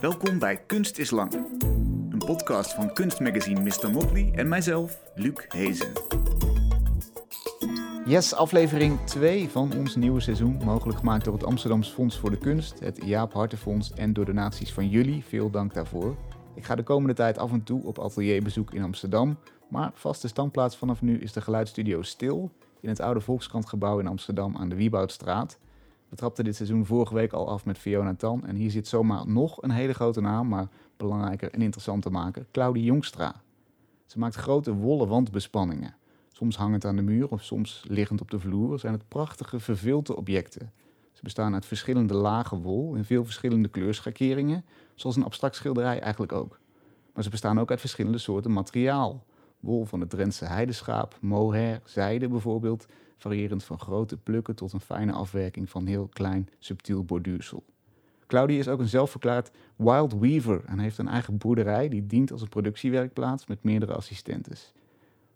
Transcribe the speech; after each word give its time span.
Welkom 0.00 0.38
bij 0.38 0.56
Kunst 0.66 0.98
is 0.98 1.10
Lang. 1.10 1.32
Een 2.10 2.22
podcast 2.26 2.74
van 2.74 2.92
kunstmagazine 2.92 3.60
Mr. 3.60 3.90
Motley 3.90 4.32
en 4.34 4.48
mijzelf, 4.48 5.00
Luc 5.14 5.44
Hezen. 5.48 5.92
Yes, 8.06 8.34
aflevering 8.34 9.00
2 9.04 9.48
van 9.48 9.72
ons 9.76 9.96
nieuwe 9.96 10.20
seizoen. 10.20 10.60
Mogelijk 10.64 10.98
gemaakt 10.98 11.24
door 11.24 11.34
het 11.34 11.44
Amsterdams 11.44 11.88
Fonds 11.88 12.18
voor 12.18 12.30
de 12.30 12.38
Kunst, 12.38 12.78
het 12.78 13.00
Jaap 13.04 13.32
Hartenfonds 13.32 13.92
en 13.92 14.12
door 14.12 14.24
donaties 14.24 14.72
van 14.72 14.88
jullie. 14.88 15.24
Veel 15.24 15.50
dank 15.50 15.74
daarvoor. 15.74 16.16
Ik 16.54 16.64
ga 16.64 16.74
de 16.74 16.82
komende 16.82 17.14
tijd 17.14 17.38
af 17.38 17.52
en 17.52 17.62
toe 17.62 17.84
op 17.84 17.98
atelierbezoek 17.98 18.74
in 18.74 18.82
Amsterdam. 18.82 19.38
Maar 19.68 19.90
vaste 19.94 20.28
standplaats 20.28 20.76
vanaf 20.76 21.02
nu 21.02 21.18
is 21.18 21.32
de 21.32 21.40
geluidsstudio 21.40 22.02
Stil 22.02 22.50
in 22.80 22.88
het 22.88 23.00
oude 23.00 23.20
Volkskrantgebouw 23.20 23.98
in 23.98 24.06
Amsterdam 24.06 24.56
aan 24.56 24.68
de 24.68 24.74
Wieboudstraat. 24.74 25.58
We 26.10 26.16
trapten 26.16 26.44
dit 26.44 26.56
seizoen 26.56 26.86
vorige 26.86 27.14
week 27.14 27.32
al 27.32 27.48
af 27.48 27.64
met 27.64 27.78
Fiona 27.78 28.14
Tan. 28.14 28.46
En 28.46 28.56
hier 28.56 28.70
zit 28.70 28.88
zomaar 28.88 29.26
nog 29.28 29.62
een 29.62 29.70
hele 29.70 29.92
grote 29.92 30.20
naam, 30.20 30.48
maar 30.48 30.68
belangrijker 30.96 31.50
en 31.52 31.62
interessant 31.62 32.02
te 32.02 32.10
maken: 32.10 32.46
Claudie 32.52 32.84
Jongstra. 32.84 33.42
Ze 34.06 34.18
maakt 34.18 34.34
grote 34.34 34.74
wollen 34.74 35.08
wandbespanningen. 35.08 35.94
Soms 36.28 36.56
hangend 36.56 36.84
aan 36.84 36.96
de 36.96 37.02
muur 37.02 37.28
of 37.28 37.42
soms 37.42 37.84
liggend 37.88 38.20
op 38.20 38.30
de 38.30 38.38
vloer 38.38 38.78
zijn 38.78 38.92
het 38.92 39.08
prachtige 39.08 39.60
vervilte 39.60 40.16
objecten. 40.16 40.72
Ze 41.12 41.22
bestaan 41.22 41.54
uit 41.54 41.66
verschillende 41.66 42.14
lagen 42.14 42.62
wol 42.62 42.94
in 42.94 43.04
veel 43.04 43.24
verschillende 43.24 43.68
kleurschakeringen, 43.68 44.64
zoals 44.94 45.16
een 45.16 45.24
abstract 45.24 45.56
schilderij 45.56 46.00
eigenlijk 46.00 46.32
ook. 46.32 46.58
Maar 47.14 47.22
ze 47.24 47.30
bestaan 47.30 47.60
ook 47.60 47.70
uit 47.70 47.80
verschillende 47.80 48.18
soorten 48.18 48.52
materiaal. 48.52 49.24
Wol 49.60 49.84
van 49.84 50.00
het 50.00 50.10
Drentse 50.10 50.44
heideschaap, 50.44 51.16
mohair, 51.20 51.80
zijde 51.84 52.28
bijvoorbeeld, 52.28 52.86
variërend 53.20 53.64
van 53.64 53.78
grote 53.78 54.16
plukken 54.16 54.54
tot 54.54 54.72
een 54.72 54.80
fijne 54.80 55.12
afwerking 55.12 55.70
van 55.70 55.86
heel 55.86 56.08
klein, 56.12 56.48
subtiel 56.58 57.04
borduursel. 57.04 57.64
Claudie 58.26 58.58
is 58.58 58.68
ook 58.68 58.80
een 58.80 58.88
zelfverklaard 58.88 59.50
wild 59.76 60.18
weaver 60.18 60.64
en 60.66 60.78
heeft 60.78 60.98
een 60.98 61.08
eigen 61.08 61.38
boerderij 61.38 61.88
die 61.88 62.06
dient 62.06 62.32
als 62.32 62.42
een 62.42 62.48
productiewerkplaats 62.48 63.46
met 63.46 63.62
meerdere 63.62 63.94
assistentes. 63.94 64.72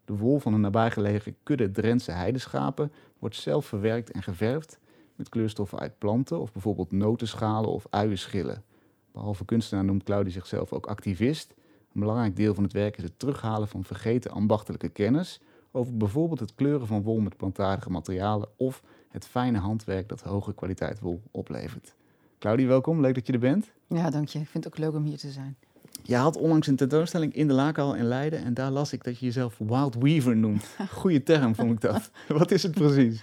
De 0.04 0.16
wol 0.16 0.38
van 0.38 0.54
een 0.54 0.60
nabijgelegen 0.60 1.36
kudde 1.42 1.70
Drentse 1.70 2.12
heideschapen 2.12 2.92
wordt 3.18 3.36
zelf 3.36 3.66
verwerkt 3.66 4.10
en 4.10 4.22
geverfd 4.22 4.78
met 5.16 5.28
kleurstoffen 5.28 5.78
uit 5.78 5.98
planten 5.98 6.40
of 6.40 6.52
bijvoorbeeld 6.52 6.92
notenschalen 6.92 7.70
of 7.70 7.86
uienschillen. 7.90 8.64
Behalve 9.12 9.44
kunstenaar 9.44 9.84
noemt 9.84 10.02
Claudie 10.02 10.32
zichzelf 10.32 10.72
ook 10.72 10.86
activist. 10.86 11.54
Een 11.94 12.00
belangrijk 12.00 12.36
deel 12.36 12.54
van 12.54 12.62
het 12.62 12.72
werk 12.72 12.96
is 12.96 13.02
het 13.02 13.18
terughalen 13.18 13.68
van 13.68 13.84
vergeten 13.84 14.30
ambachtelijke 14.30 14.88
kennis 14.88 15.40
over 15.76 15.96
bijvoorbeeld 15.96 16.40
het 16.40 16.54
kleuren 16.54 16.86
van 16.86 17.02
wol 17.02 17.20
met 17.20 17.36
plantaardige 17.36 17.90
materialen 17.90 18.48
of 18.56 18.82
het 19.08 19.26
fijne 19.26 19.58
handwerk 19.58 20.08
dat 20.08 20.20
hoge 20.20 20.54
kwaliteit 20.54 21.00
wol 21.00 21.22
oplevert. 21.30 21.94
Claudie, 22.38 22.66
welkom. 22.66 23.00
Leuk 23.00 23.14
dat 23.14 23.26
je 23.26 23.32
er 23.32 23.38
bent. 23.38 23.70
Ja, 23.86 24.10
dank 24.10 24.28
je. 24.28 24.38
Ik 24.38 24.48
vind 24.48 24.64
het 24.64 24.72
ook 24.72 24.78
leuk 24.78 24.94
om 24.94 25.04
hier 25.04 25.18
te 25.18 25.30
zijn. 25.30 25.56
Je 26.02 26.16
had 26.16 26.36
onlangs 26.36 26.66
een 26.66 26.76
tentoonstelling 26.76 27.34
in 27.34 27.46
de 27.46 27.52
Laakhal 27.52 27.94
in 27.94 28.04
Leiden 28.04 28.44
en 28.44 28.54
daar 28.54 28.70
las 28.70 28.92
ik 28.92 29.04
dat 29.04 29.18
je 29.18 29.26
jezelf 29.26 29.58
Wild 29.58 29.94
Weaver 29.94 30.36
noemt. 30.36 30.66
Goeie 31.00 31.22
term 31.22 31.54
vond 31.54 31.70
ik 31.70 31.80
dat. 31.80 32.10
Wat 32.38 32.50
is 32.50 32.62
het 32.62 32.72
precies? 32.72 33.22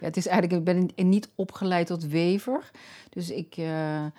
Ja, 0.00 0.06
het 0.06 0.16
is 0.16 0.26
eigenlijk, 0.26 0.68
ik 0.68 0.94
ben 0.94 1.08
niet 1.08 1.28
opgeleid 1.34 1.86
tot 1.86 2.06
wever. 2.06 2.70
Dus 3.10 3.30
ik, 3.30 3.56
uh, 3.56 3.66
uh, 3.66 4.10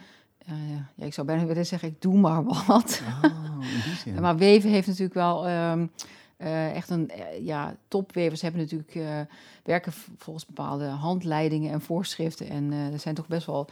ja, 0.95 1.05
ik 1.05 1.13
zou 1.13 1.27
bijna 1.27 1.45
willen 1.45 1.65
zeggen, 1.65 1.89
ik 1.89 2.01
doe 2.01 2.17
maar 2.17 2.43
wat. 2.43 3.01
Oh, 3.23 4.19
maar 4.21 4.37
weven 4.37 4.69
heeft 4.69 4.87
natuurlijk 4.87 5.13
wel 5.13 5.49
um, 5.49 5.89
uh, 6.37 6.75
echt 6.75 6.89
een, 6.89 7.11
ja, 7.41 7.75
topwevers 7.87 8.41
hebben 8.41 8.61
natuurlijk, 8.61 9.27
werken 9.63 9.93
volgens 10.17 10.45
bepaalde 10.45 10.85
handleidingen 10.85 11.71
en 11.71 11.81
voorschriften. 11.81 12.49
En 12.49 12.71
er 12.71 12.99
zijn 12.99 13.15
toch 13.15 13.27
best 13.27 13.45
wel 13.45 13.67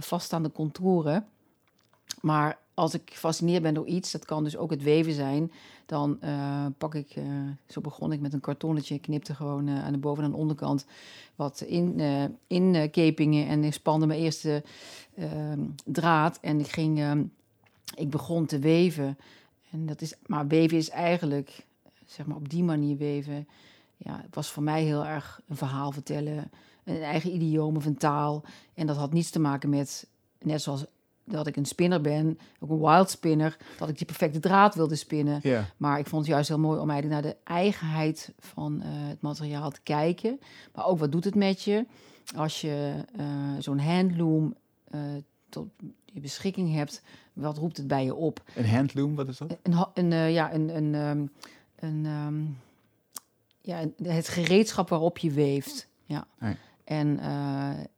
vaststaande 0.00 0.52
contouren. 0.52 1.26
Maar 2.20 2.58
als 2.74 2.94
ik 2.94 3.02
gefascineerd 3.04 3.62
ben 3.62 3.74
door 3.74 3.86
iets, 3.86 4.10
dat 4.10 4.24
kan 4.24 4.44
dus 4.44 4.56
ook 4.56 4.70
het 4.70 4.82
weven 4.82 5.12
zijn, 5.12 5.52
dan 5.86 6.18
pak 6.78 6.94
ik, 6.94 7.14
zo 7.66 7.80
begon 7.80 8.12
ik 8.12 8.20
met 8.20 8.32
een 8.32 8.40
kartonnetje, 8.40 8.98
knipte 8.98 9.34
gewoon 9.34 9.68
aan 9.68 9.92
de 9.92 9.98
boven- 9.98 10.24
en 10.24 10.34
onderkant 10.34 10.86
wat 11.38 11.60
in, 11.60 12.00
inkepingen 12.46 13.48
en 13.48 13.64
ik 13.64 13.72
spande 13.72 14.06
mijn 14.06 14.20
eerste 14.20 14.62
ehm, 15.16 15.60
draad 15.84 16.38
en 16.40 16.60
ik 16.60 16.68
ging, 16.68 16.98
ehm, 16.98 17.22
ik 17.94 18.10
begon 18.10 18.46
te 18.46 18.58
weven. 18.58 19.18
En 19.70 19.86
dat 19.86 20.00
is, 20.00 20.14
maar 20.26 20.46
weven 20.46 20.76
is 20.76 20.90
eigenlijk, 20.90 21.66
zeg 22.08 22.26
maar 22.26 22.36
op 22.36 22.48
die 22.48 22.64
manier 22.64 22.96
weven, 22.96 23.48
ja, 23.96 24.20
het 24.22 24.34
was 24.34 24.50
voor 24.50 24.62
mij 24.62 24.82
heel 24.82 25.06
erg 25.06 25.40
een 25.48 25.56
verhaal 25.56 25.92
vertellen, 25.92 26.50
een 26.84 27.02
eigen 27.02 27.34
idioom 27.34 27.76
of 27.76 27.86
een 27.86 27.96
taal. 27.96 28.44
En 28.74 28.86
dat 28.86 28.96
had 28.96 29.12
niets 29.12 29.30
te 29.30 29.40
maken 29.40 29.68
met, 29.68 30.06
net 30.38 30.62
zoals 30.62 30.86
dat 31.24 31.46
ik 31.46 31.56
een 31.56 31.64
spinner 31.64 32.00
ben, 32.00 32.38
ook 32.60 32.70
een 32.70 32.80
wild 32.80 33.10
spinner, 33.10 33.56
dat 33.78 33.88
ik 33.88 33.96
die 33.96 34.06
perfecte 34.06 34.40
draad 34.40 34.74
wilde 34.74 34.94
spinnen. 34.94 35.40
Maar 35.76 35.98
ik 35.98 36.06
vond 36.06 36.22
het 36.22 36.30
juist 36.30 36.48
heel 36.48 36.58
mooi 36.58 36.80
om 36.80 36.90
eigenlijk 36.90 37.22
naar 37.22 37.32
de 37.32 37.38
eigenheid 37.44 38.32
van 38.38 38.82
eh, 38.82 38.88
het 38.90 39.20
materiaal 39.20 39.70
te 39.70 39.80
kijken. 39.82 40.40
Maar 40.74 40.86
ook 40.86 40.98
wat 40.98 41.12
doet 41.12 41.24
het 41.24 41.34
met 41.34 41.62
je 41.62 41.86
als 42.36 42.60
je 42.60 43.04
uh, 43.18 43.26
zo'n 43.58 43.78
handloom 43.78 44.54
uh, 44.94 45.00
tot 45.48 45.68
je 46.04 46.20
beschikking 46.20 46.72
hebt. 46.72 47.02
Wat 47.32 47.58
roept 47.58 47.76
het 47.76 47.86
bij 47.86 48.04
je 48.04 48.14
op? 48.14 48.42
Een 48.54 48.68
handloom, 48.68 49.14
wat 49.14 49.28
is 49.28 49.38
dat? 49.38 49.56
Een, 49.62 49.86
een 49.94 50.32
ja, 50.32 50.52
een, 50.52 50.76
een, 50.76 50.94
um, 50.94 51.30
een 51.80 52.06
um, 52.06 52.58
ja, 53.60 53.84
het 54.02 54.28
gereedschap 54.28 54.88
waarop 54.88 55.18
je 55.18 55.30
weeft. 55.30 55.88
Ja. 56.04 56.26
En 56.84 57.20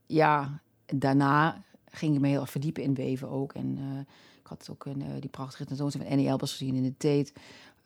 ja, 0.06 0.60
daarna 0.86 1.62
ging 1.90 2.14
ik 2.14 2.20
me 2.20 2.28
heel 2.28 2.40
erg 2.40 2.50
verdiepen 2.50 2.82
in 2.82 2.94
weven 2.94 3.28
ook. 3.28 3.52
En 3.52 3.78
uh, 3.78 3.98
ik 4.40 4.46
had 4.46 4.68
ook 4.70 4.84
een, 4.84 5.00
uh, 5.00 5.20
die 5.20 5.30
prachtige 5.30 5.64
tentoonstelling 5.64 6.08
van 6.08 6.18
Annie 6.18 6.32
Elbers 6.32 6.52
gezien 6.52 6.74
in 6.74 6.82
de 6.82 6.96
Tate. 6.96 7.32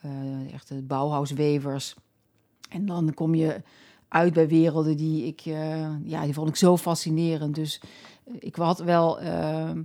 Uh, 0.05 0.53
echt 0.53 0.69
de 0.69 0.83
Bauhauswevers. 0.83 1.95
En 2.69 2.87
dan 2.87 3.15
kom 3.15 3.35
je 3.35 3.63
uit 4.09 4.33
bij 4.33 4.49
werelden 4.49 4.97
die 4.97 5.27
ik, 5.27 5.41
ja, 6.05 6.25
die 6.25 6.35
vond 6.35 6.49
ik 6.49 6.57
zo 6.57 6.77
fascinerend. 6.77 7.55
Dus 7.55 7.81
ik 8.39 8.57
had 8.57 8.79
wel 8.79 9.21
ehm, 9.21 9.83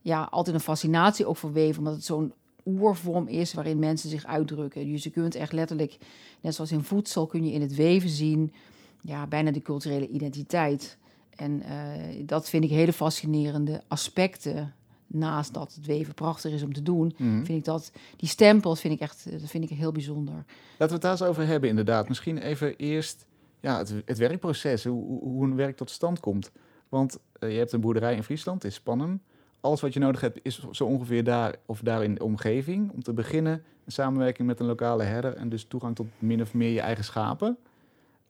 ja, 0.00 0.28
altijd 0.30 0.56
een 0.56 0.62
fascinatie 0.62 1.26
ook 1.26 1.36
voor 1.36 1.52
weven, 1.52 1.78
omdat 1.78 1.94
het 1.94 2.04
zo'n 2.04 2.32
oervorm 2.64 3.28
is 3.28 3.54
waarin 3.54 3.78
mensen 3.78 4.10
zich 4.10 4.24
uitdrukken. 4.24 4.86
Dus 4.86 5.04
je 5.04 5.10
kunt 5.10 5.34
echt 5.34 5.52
letterlijk, 5.52 5.98
net 6.40 6.54
zoals 6.54 6.72
in 6.72 6.82
voedsel, 6.82 7.26
kun 7.26 7.44
je 7.44 7.52
in 7.52 7.60
het 7.60 7.74
weven 7.74 8.08
zien, 8.08 8.52
ja, 9.00 9.26
bijna 9.26 9.50
de 9.50 9.62
culturele 9.62 10.08
identiteit. 10.08 10.98
En 11.36 11.62
uh, 11.62 12.26
dat 12.26 12.48
vind 12.48 12.64
ik 12.64 12.70
hele 12.70 12.92
fascinerende 12.92 13.82
aspecten. 13.88 14.74
Naast 15.06 15.54
dat 15.54 15.74
het 15.74 15.86
weven 15.86 16.14
prachtig 16.14 16.52
is 16.52 16.62
om 16.62 16.72
te 16.72 16.82
doen, 16.82 17.14
mm. 17.16 17.44
vind 17.44 17.58
ik 17.58 17.64
dat 17.64 17.92
die 18.16 18.28
stempels 18.28 18.80
vind 18.80 18.94
ik 18.94 19.00
echt 19.00 19.40
dat 19.40 19.50
vind 19.50 19.70
ik 19.70 19.78
heel 19.78 19.92
bijzonder. 19.92 20.34
Laten 20.34 20.86
we 20.86 20.92
het 20.92 21.02
daar 21.02 21.10
eens 21.10 21.22
over 21.22 21.46
hebben, 21.46 21.68
inderdaad. 21.68 22.08
Misschien 22.08 22.38
even 22.38 22.76
eerst 22.76 23.26
ja, 23.60 23.78
het, 23.78 23.94
het 24.04 24.18
werkproces, 24.18 24.84
hoe, 24.84 25.20
hoe, 25.20 25.44
een 25.44 25.56
werk 25.56 25.76
tot 25.76 25.90
stand 25.90 26.20
komt. 26.20 26.50
Want 26.88 27.18
uh, 27.40 27.52
je 27.52 27.58
hebt 27.58 27.72
een 27.72 27.80
boerderij 27.80 28.14
in 28.14 28.22
Friesland, 28.22 28.64
is 28.64 28.74
spannend. 28.74 29.22
Alles 29.62 29.80
wat 29.80 29.92
je 29.92 30.00
nodig 30.00 30.20
hebt 30.20 30.38
is 30.42 30.70
zo 30.70 30.84
ongeveer 30.84 31.24
daar 31.24 31.56
of 31.66 31.80
daar 31.80 32.04
in 32.04 32.14
de 32.14 32.24
omgeving. 32.24 32.90
Om 32.90 33.02
te 33.02 33.12
beginnen 33.12 33.62
een 33.84 33.92
samenwerking 33.92 34.48
met 34.48 34.60
een 34.60 34.66
lokale 34.66 35.02
herder 35.02 35.34
en 35.34 35.48
dus 35.48 35.64
toegang 35.64 35.94
tot 35.94 36.06
min 36.18 36.40
of 36.40 36.54
meer 36.54 36.72
je 36.72 36.80
eigen 36.80 37.04
schapen. 37.04 37.58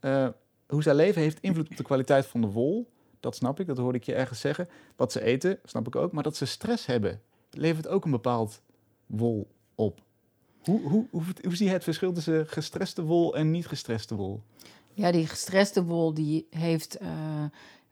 Uh, 0.00 0.28
hoe 0.66 0.82
zij 0.82 0.94
leven 0.94 1.22
heeft 1.22 1.38
invloed 1.40 1.70
op 1.70 1.76
de 1.76 1.82
kwaliteit 1.82 2.26
van 2.26 2.40
de 2.40 2.46
wol. 2.46 2.90
Dat 3.20 3.36
snap 3.36 3.60
ik, 3.60 3.66
dat 3.66 3.78
hoorde 3.78 3.98
ik 3.98 4.04
je 4.04 4.14
ergens 4.14 4.40
zeggen. 4.40 4.68
Wat 4.96 5.12
ze 5.12 5.22
eten, 5.22 5.58
snap 5.64 5.86
ik 5.86 5.96
ook. 5.96 6.12
Maar 6.12 6.22
dat 6.22 6.36
ze 6.36 6.44
stress 6.44 6.86
hebben, 6.86 7.20
levert 7.50 7.88
ook 7.88 8.04
een 8.04 8.10
bepaald 8.10 8.60
wol 9.06 9.48
op. 9.74 10.00
Hoe, 10.62 10.80
hoe, 10.80 11.06
hoe, 11.10 11.24
hoe 11.42 11.56
zie 11.56 11.66
je 11.66 11.72
het 11.72 11.84
verschil 11.84 12.12
tussen 12.12 12.46
gestreste 12.46 13.02
wol 13.02 13.36
en 13.36 13.50
niet 13.50 13.66
gestreste 13.66 14.14
wol? 14.14 14.42
Ja, 14.92 15.12
die 15.12 15.26
gestreste 15.26 15.84
wol 15.84 16.14
die 16.14 16.46
heeft, 16.50 17.02
uh, 17.02 17.08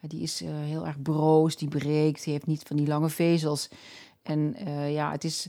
die 0.09 0.23
is 0.23 0.43
uh, 0.43 0.49
heel 0.53 0.87
erg 0.87 1.03
broos, 1.03 1.57
die 1.57 1.69
breekt, 1.69 2.25
die 2.25 2.33
heeft 2.33 2.47
niet 2.47 2.63
van 2.63 2.77
die 2.77 2.87
lange 2.87 3.09
vezels. 3.09 3.69
En 4.23 4.57
uh, 4.69 4.93
ja, 4.93 5.11
het 5.11 5.25
is 5.25 5.49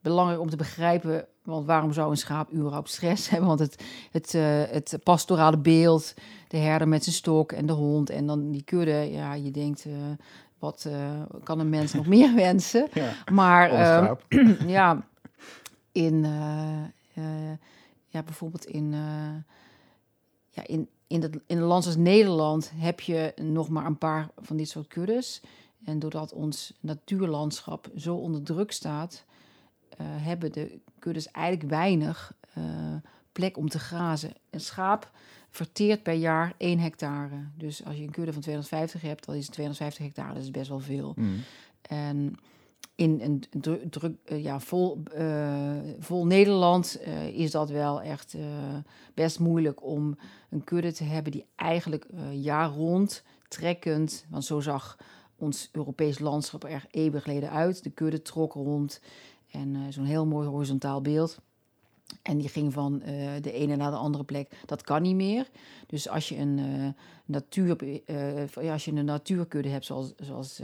belangrijk 0.00 0.40
om 0.40 0.50
te 0.50 0.56
begrijpen, 0.56 1.26
want 1.42 1.66
waarom 1.66 1.92
zou 1.92 2.10
een 2.10 2.16
schaap 2.16 2.52
überhaupt 2.52 2.90
stress 2.90 3.28
hebben? 3.30 3.48
Want 3.48 3.60
het, 3.60 3.84
het, 4.10 4.32
het 4.70 4.98
pastorale 5.02 5.58
beeld, 5.58 6.14
de 6.48 6.56
herder 6.56 6.88
met 6.88 7.04
zijn 7.04 7.14
stok 7.16 7.52
en 7.52 7.66
de 7.66 7.72
hond 7.72 8.10
en 8.10 8.26
dan 8.26 8.50
die 8.50 8.62
kudde, 8.62 9.10
ja, 9.10 9.34
je 9.34 9.50
denkt, 9.50 9.86
wat 10.58 10.84
uh, 10.88 11.22
kan 11.42 11.58
een 11.58 11.68
mens 11.68 11.92
nog 11.92 12.06
meer 12.16 12.34
wensen? 12.34 12.88
Ja, 12.92 13.12
maar 13.32 13.70
ja, 14.66 15.06
in, 15.92 16.24
ja, 18.08 18.22
bijvoorbeeld 18.22 18.64
in, 18.64 18.94
ja, 20.50 20.66
in, 20.66 20.88
in, 21.06 21.22
het, 21.22 21.38
in 21.46 21.56
een 21.56 21.62
land 21.62 21.86
als 21.86 21.96
Nederland 21.96 22.72
heb 22.74 23.00
je 23.00 23.32
nog 23.36 23.68
maar 23.68 23.86
een 23.86 23.98
paar 23.98 24.28
van 24.36 24.56
dit 24.56 24.68
soort 24.68 24.86
kuddes. 24.86 25.40
En 25.84 25.98
doordat 25.98 26.32
ons 26.32 26.72
natuurlandschap 26.80 27.90
zo 27.96 28.14
onder 28.14 28.42
druk 28.42 28.72
staat, 28.72 29.24
uh, 30.00 30.06
hebben 30.08 30.52
de 30.52 30.78
kuddes 30.98 31.30
eigenlijk 31.30 31.70
weinig 31.70 32.34
uh, 32.58 32.64
plek 33.32 33.56
om 33.56 33.68
te 33.68 33.78
grazen. 33.78 34.32
Een 34.50 34.60
schaap 34.60 35.10
verteert 35.50 36.02
per 36.02 36.14
jaar 36.14 36.54
1 36.56 36.78
hectare. 36.78 37.46
Dus 37.54 37.84
als 37.84 37.96
je 37.96 38.02
een 38.02 38.10
kudde 38.10 38.32
van 38.32 38.42
250 38.42 39.00
hebt, 39.00 39.26
dan 39.26 39.34
is 39.34 39.44
het 39.44 39.52
250 39.52 40.04
hectare. 40.04 40.34
Dat 40.34 40.42
is 40.42 40.50
best 40.50 40.68
wel 40.68 40.80
veel. 40.80 41.12
Mm. 41.16 41.42
En 41.82 42.36
in 42.96 43.20
een 43.20 43.90
druk, 43.90 44.16
ja, 44.24 44.60
vol, 44.60 45.02
vol 45.98 46.26
Nederland 46.26 47.00
is 47.32 47.50
dat 47.50 47.70
wel 47.70 48.00
echt 48.00 48.36
best 49.14 49.38
moeilijk 49.38 49.84
om 49.84 50.18
een 50.50 50.64
kudde 50.64 50.92
te 50.92 51.04
hebben 51.04 51.32
die 51.32 51.46
eigenlijk 51.56 52.06
jaar 52.32 52.68
rond 52.70 53.22
trekkend, 53.48 54.26
want 54.30 54.44
zo 54.44 54.60
zag 54.60 54.96
ons 55.36 55.68
Europees 55.72 56.18
landschap 56.18 56.64
er 56.64 56.86
eeuwig 56.90 57.22
geleden 57.22 57.50
uit. 57.50 57.82
De 57.82 57.90
kudde 57.90 58.22
trok 58.22 58.52
rond 58.52 59.00
en 59.50 59.92
zo'n 59.92 60.04
heel 60.04 60.26
mooi 60.26 60.48
horizontaal 60.48 61.00
beeld. 61.00 61.40
En 62.22 62.38
die 62.38 62.48
ging 62.48 62.72
van 62.72 63.02
uh, 63.04 63.30
de 63.40 63.52
ene 63.52 63.76
naar 63.76 63.90
de 63.90 63.96
andere 63.96 64.24
plek. 64.24 64.50
Dat 64.66 64.82
kan 64.82 65.02
niet 65.02 65.14
meer. 65.14 65.50
Dus 65.86 66.08
als 66.08 66.28
je 66.28 66.36
een, 66.36 66.58
uh, 66.58 66.88
natuur, 67.24 67.76
uh, 67.82 68.72
als 68.72 68.84
je 68.84 68.92
een 68.92 69.04
natuurkudde 69.04 69.68
hebt, 69.68 69.84
zoals, 69.84 70.14
zoals 70.16 70.56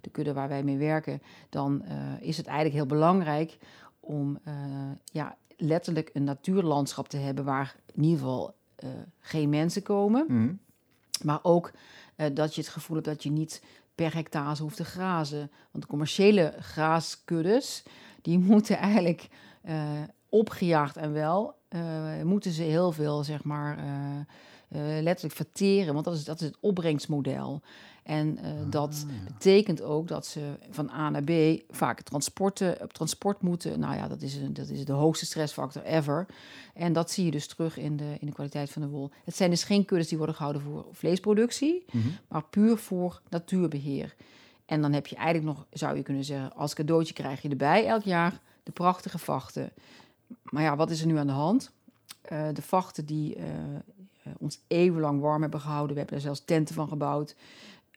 de 0.00 0.10
kudde 0.12 0.32
waar 0.32 0.48
wij 0.48 0.62
mee 0.62 0.76
werken, 0.76 1.22
dan 1.48 1.84
is 2.20 2.36
het 2.36 2.46
eigenlijk 2.46 2.76
heel 2.76 2.86
belangrijk 2.86 3.58
om 4.00 4.38
ja, 5.04 5.36
letterlijk 5.56 6.10
een 6.12 6.24
natuurlandschap 6.24 7.08
te 7.08 7.16
hebben 7.16 7.44
waar 7.44 7.76
in 7.94 8.02
ieder 8.02 8.18
geval 8.18 8.54
geen 9.20 9.48
mensen 9.48 9.82
komen. 9.82 10.24
Mhm. 10.28 10.52
Maar 11.22 11.38
ook 11.42 11.70
dat 12.32 12.54
je 12.54 12.60
het 12.60 12.70
gevoel 12.70 12.96
hebt 12.96 13.08
dat 13.08 13.22
je 13.22 13.30
niet 13.30 13.62
per 13.94 14.14
hectare 14.14 14.62
hoeft 14.62 14.76
te 14.76 14.84
grazen. 14.84 15.50
Want 15.70 15.84
de 15.84 15.90
commerciële 15.90 16.54
graaskuddes, 16.60 17.82
die 18.22 18.38
moeten 18.48 18.76
eigenlijk 18.76 19.28
opgejaagd 20.34 20.96
en 20.96 21.12
wel, 21.12 21.54
uh, 21.70 22.22
moeten 22.22 22.52
ze 22.52 22.62
heel 22.62 22.92
veel, 22.92 23.24
zeg 23.24 23.44
maar, 23.44 23.78
uh, 23.78 23.84
uh, 24.68 25.02
letterlijk 25.02 25.34
verteren. 25.34 25.92
Want 25.92 26.04
dat 26.04 26.14
is, 26.14 26.24
dat 26.24 26.40
is 26.40 26.46
het 26.46 26.56
opbrengstmodel. 26.60 27.62
En 28.02 28.38
ah, 28.38 28.70
dat 28.70 29.06
betekent 29.24 29.82
ook 29.82 30.08
dat 30.08 30.26
ze 30.26 30.40
van 30.70 30.90
A 30.90 31.10
naar 31.10 31.22
B 31.22 31.62
vaak 31.70 32.00
transporten, 32.00 32.82
op 32.82 32.92
transport 32.92 33.42
moeten. 33.42 33.80
Nou 33.80 33.96
ja, 33.96 34.08
dat 34.08 34.22
is, 34.22 34.36
een, 34.36 34.54
dat 34.54 34.68
is 34.68 34.84
de 34.84 34.92
hoogste 34.92 35.26
stressfactor 35.26 35.82
ever. 35.82 36.26
En 36.74 36.92
dat 36.92 37.10
zie 37.10 37.24
je 37.24 37.30
dus 37.30 37.46
terug 37.46 37.76
in 37.76 37.96
de, 37.96 38.16
in 38.20 38.26
de 38.26 38.32
kwaliteit 38.32 38.70
van 38.70 38.82
de 38.82 38.88
wol. 38.88 39.10
Het 39.24 39.36
zijn 39.36 39.50
dus 39.50 39.64
geen 39.64 39.84
kuddes 39.84 40.08
die 40.08 40.18
worden 40.18 40.36
gehouden 40.36 40.62
voor 40.62 40.86
vleesproductie, 40.92 41.84
mhm. 41.90 42.08
maar 42.28 42.44
puur 42.44 42.76
voor 42.76 43.20
natuurbeheer. 43.28 44.14
En 44.66 44.82
dan 44.82 44.92
heb 44.92 45.06
je 45.06 45.16
eigenlijk 45.16 45.56
nog, 45.56 45.66
zou 45.70 45.96
je 45.96 46.02
kunnen 46.02 46.24
zeggen, 46.24 46.54
als 46.54 46.74
cadeautje 46.74 47.14
krijg 47.14 47.42
je 47.42 47.48
erbij 47.48 47.86
elk 47.86 48.02
jaar 48.02 48.40
de 48.62 48.72
prachtige 48.72 49.18
vachten. 49.18 49.72
Maar 50.42 50.62
ja, 50.62 50.76
wat 50.76 50.90
is 50.90 51.00
er 51.00 51.06
nu 51.06 51.18
aan 51.18 51.26
de 51.26 51.32
hand? 51.32 51.72
Uh, 52.32 52.48
de 52.52 52.62
vachten 52.62 53.04
die 53.04 53.36
uh, 53.36 53.44
ons 54.38 54.60
eeuwenlang 54.66 55.20
warm 55.20 55.42
hebben 55.42 55.60
gehouden. 55.60 55.92
We 55.92 55.98
hebben 55.98 56.16
er 56.16 56.22
zelfs 56.22 56.44
tenten 56.44 56.74
van 56.74 56.88
gebouwd. 56.88 57.36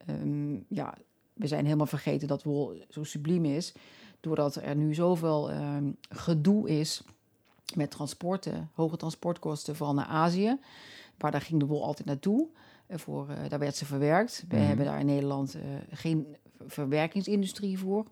Um, 0.10 0.66
ja, 0.68 0.94
we 1.34 1.48
zijn 1.48 1.66
helemaal 1.66 1.86
vergeten 1.86 2.28
dat 2.28 2.44
wol 2.44 2.84
zo 2.90 3.04
subliem 3.04 3.46
is. 3.46 3.74
Doordat 4.20 4.56
er 4.56 4.76
nu 4.76 4.94
zoveel 4.94 5.52
um, 5.52 5.98
gedoe 6.10 6.70
is 6.70 7.04
met 7.76 7.92
transporten, 7.92 8.70
hoge 8.74 8.98
transportkosten, 8.98 9.76
vooral 9.76 9.96
naar 9.96 10.06
Azië. 10.06 10.58
Waar 11.18 11.32
daar 11.32 11.42
ging 11.42 11.60
de 11.60 11.66
wol 11.66 11.84
altijd 11.84 12.08
naartoe. 12.08 12.48
Uh, 12.88 12.98
voor, 12.98 13.28
daar 13.50 13.60
werd 13.60 13.76
ze 13.76 13.86
verwerkt. 13.86 14.46
We 14.48 14.56
mhm. 14.56 14.66
hebben 14.66 14.86
daar 14.86 15.00
in 15.00 15.06
Nederland 15.06 15.58
geen 15.92 16.36
verwerkingsindustrie 16.68 17.80
voor. 17.80 18.06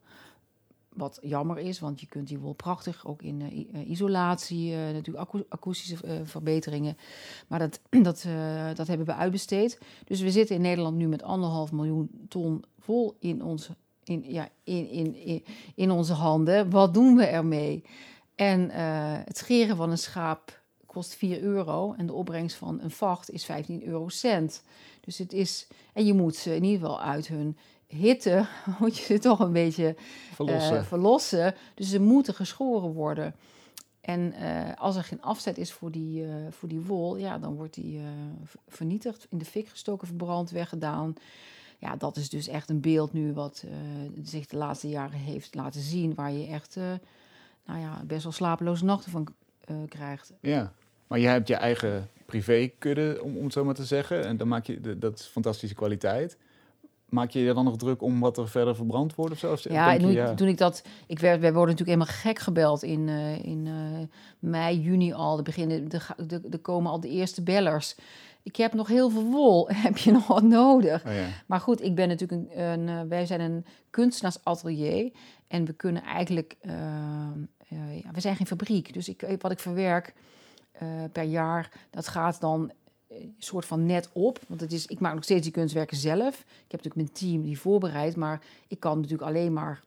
Wat 0.95 1.19
jammer 1.21 1.57
is, 1.57 1.79
want 1.79 1.99
je 1.99 2.07
kunt 2.07 2.27
die 2.27 2.39
wol 2.39 2.53
prachtig 2.53 3.07
ook 3.07 3.21
in 3.21 3.41
uh, 3.41 3.89
isolatie, 3.89 4.71
uh, 4.71 4.77
natuurlijk 4.77 5.45
akoestische 5.49 6.21
verbeteringen. 6.23 6.97
Maar 7.47 7.59
dat, 7.59 7.79
dat, 8.07 8.25
dat 8.75 8.87
hebben 8.87 9.05
we 9.05 9.13
uitbesteed. 9.13 9.79
Dus 10.05 10.21
we 10.21 10.31
zitten 10.31 10.55
in 10.55 10.61
Nederland 10.61 10.97
nu 10.97 11.07
met 11.07 11.23
anderhalf 11.23 11.71
miljoen 11.71 12.09
ton 12.29 12.63
wol 12.85 13.15
in 13.19 13.43
onze, 13.43 13.75
in, 14.03 14.23
ja, 14.27 14.49
in, 14.63 14.89
in, 14.89 15.15
in, 15.15 15.43
in 15.75 15.91
onze 15.91 16.13
handen. 16.13 16.69
Wat 16.69 16.93
doen 16.93 17.15
we 17.15 17.25
ermee? 17.25 17.83
En 18.35 18.69
het 19.25 19.37
scheren 19.37 19.75
van 19.75 19.91
een 19.91 19.97
schaap 19.97 20.63
kost 20.95 21.15
4 21.15 21.41
euro 21.41 21.93
en 21.93 22.05
de 22.05 22.13
opbrengst 22.13 22.57
van 22.57 22.79
een 22.81 22.91
vacht 22.91 23.31
is 23.31 23.45
15 23.45 23.83
eurocent. 23.83 24.63
Dus 25.01 25.17
het 25.17 25.33
is, 25.33 25.67
en 25.93 26.05
je 26.05 26.13
moet 26.13 26.35
ze 26.35 26.55
in 26.55 26.63
ieder 26.63 26.79
geval 26.79 27.01
uit 27.01 27.27
hun 27.27 27.57
hitte 27.87 28.45
moet 28.79 28.97
je 28.97 29.03
ze 29.03 29.19
toch 29.19 29.39
een 29.39 29.51
beetje 29.53 29.95
verlossen. 30.33 30.75
Uh, 30.75 30.83
verlossen. 30.83 31.55
Dus 31.73 31.89
ze 31.89 31.99
moeten 31.99 32.33
geschoren 32.33 32.93
worden. 32.93 33.35
En 34.01 34.33
uh, 34.41 34.69
als 34.75 34.95
er 34.95 35.03
geen 35.03 35.21
afzet 35.21 35.57
is 35.57 35.71
voor 35.71 35.91
die, 35.91 36.21
uh, 36.21 36.33
voor 36.49 36.69
die 36.69 36.81
wol, 36.81 37.17
ja, 37.17 37.37
dan 37.37 37.55
wordt 37.55 37.73
die 37.73 38.01
vernietigd, 38.67 39.27
in 39.29 39.37
de 39.37 39.45
fik 39.45 39.67
gestoken, 39.67 40.07
verbrand, 40.07 40.49
weggedaan. 40.49 41.13
Ja, 41.77 41.95
dat 41.95 42.17
is 42.17 42.29
dus 42.29 42.47
echt 42.47 42.69
een 42.69 42.81
beeld 42.81 43.13
nu 43.13 43.33
wat 43.33 43.63
zich 44.23 44.45
de 44.45 44.57
laatste 44.57 44.89
jaren 44.89 45.19
heeft 45.19 45.55
laten 45.55 45.81
zien, 45.81 46.15
waar 46.15 46.31
je 46.31 46.47
echt 46.47 46.75
nou 47.65 47.79
ja, 47.79 48.03
best 48.05 48.23
wel 48.23 48.31
slapeloze 48.31 48.85
nachten 48.85 49.11
van 49.11 49.27
krijgt. 49.87 50.33
Ja, 50.39 50.73
maar 51.07 51.19
je 51.19 51.27
hebt 51.27 51.47
je 51.47 51.55
eigen 51.55 52.09
privékudde, 52.25 53.19
om, 53.23 53.37
om 53.37 53.43
het 53.43 53.53
zo 53.53 53.65
maar 53.65 53.73
te 53.73 53.85
zeggen. 53.85 54.25
En 54.25 54.37
dan 54.37 54.47
maak 54.47 54.65
je, 54.65 54.81
de, 54.81 54.97
dat 54.97 55.19
is 55.19 55.25
fantastische 55.25 55.75
kwaliteit. 55.75 56.37
Maak 57.09 57.29
je 57.29 57.39
je 57.39 57.53
dan 57.53 57.63
nog 57.63 57.77
druk 57.77 58.01
om 58.01 58.19
wat 58.19 58.37
er 58.37 58.49
verder 58.49 58.75
verbrand 58.75 59.15
wordt 59.15 59.43
of 59.43 59.59
zo? 59.59 59.73
Ja, 59.73 59.91
je, 59.91 60.33
toen 60.35 60.47
ik 60.47 60.57
dat... 60.57 60.83
Ik 61.07 61.19
werd, 61.19 61.39
wij 61.39 61.53
worden 61.53 61.75
natuurlijk 61.75 61.99
helemaal 61.99 62.21
gek 62.21 62.39
gebeld 62.39 62.83
in, 62.83 63.07
uh, 63.07 63.45
in 63.45 63.65
uh, 63.65 63.73
mei, 64.39 64.79
juni 64.79 65.13
al. 65.13 65.37
Er, 65.37 65.43
beginnen, 65.43 65.89
de, 66.27 66.57
komen 66.61 66.91
al 66.91 66.99
de 66.99 67.09
eerste 67.09 67.41
bellers. 67.41 67.95
Ik 68.43 68.55
heb 68.55 68.73
nog 68.73 68.87
heel 68.87 69.09
veel 69.09 69.23
wol. 69.23 69.69
Heb 69.87 69.97
je 69.97 70.11
nog 70.11 70.27
wat 70.27 70.43
nodig? 70.43 71.05
Oh 71.05 71.13
ja. 71.13 71.27
Maar 71.45 71.59
goed, 71.59 71.81
ik 71.81 71.95
ben 71.95 72.07
natuurlijk 72.07 72.49
een, 72.51 72.61
een 72.61 72.87
uh, 72.87 73.01
wij 73.09 73.25
zijn 73.25 73.41
een 73.41 73.65
kunstenaarsatelier. 73.89 75.11
En 75.47 75.65
we 75.65 75.73
kunnen 75.73 76.03
eigenlijk... 76.03 76.55
ja, 77.67 78.11
we 78.11 78.19
zijn 78.19 78.35
geen 78.35 78.47
fabriek. 78.47 78.93
Dus 78.93 79.09
ik, 79.09 79.37
wat 79.39 79.51
ik 79.51 79.59
verwerk 79.59 80.13
per 81.11 81.23
jaar, 81.23 81.71
dat 81.89 82.07
gaat 82.07 82.41
dan 82.41 82.71
soort 83.37 83.65
van 83.65 83.85
net 83.85 84.09
op. 84.11 84.39
Want 84.47 84.61
het 84.61 84.71
is, 84.71 84.85
ik 84.85 84.99
maak 84.99 85.13
nog 85.13 85.23
steeds 85.23 85.43
die 85.43 85.51
kunstwerken 85.51 85.97
zelf. 85.97 86.39
Ik 86.39 86.71
heb 86.71 86.83
natuurlijk 86.83 86.95
mijn 86.95 87.11
team 87.11 87.41
die 87.41 87.59
voorbereidt, 87.59 88.15
maar 88.15 88.41
ik 88.67 88.79
kan 88.79 88.95
natuurlijk 88.95 89.29
alleen 89.29 89.53
maar. 89.53 89.83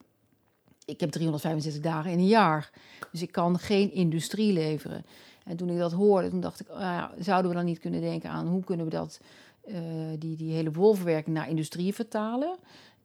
Ik 0.85 1.01
heb 1.01 1.11
365 1.11 1.83
dagen 1.83 2.11
in 2.11 2.19
een 2.19 2.27
jaar. 2.27 2.71
Dus 3.13 3.23
ik 3.23 3.33
kan 3.33 3.59
geen 3.59 3.93
industrie 3.93 4.53
leveren. 4.53 5.05
En 5.45 5.57
toen 5.57 5.69
ik 5.69 5.79
dat 5.79 5.93
hoorde, 5.93 6.29
toen 6.29 6.41
dacht 6.41 6.61
ik, 6.61 6.69
oh 6.71 6.79
ja, 6.79 7.13
zouden 7.19 7.51
we 7.51 7.57
dan 7.57 7.67
niet 7.67 7.79
kunnen 7.79 8.01
denken 8.01 8.31
aan 8.31 8.47
hoe 8.47 8.65
kunnen 8.65 8.87
we 8.87 8.93
dat, 8.93 9.21
uh, 9.67 9.77
die, 10.19 10.37
die 10.37 10.53
hele 10.53 10.71
wolverwerking 10.71 11.37
naar 11.37 11.49
industrie 11.49 11.95
vertalen? 11.95 12.57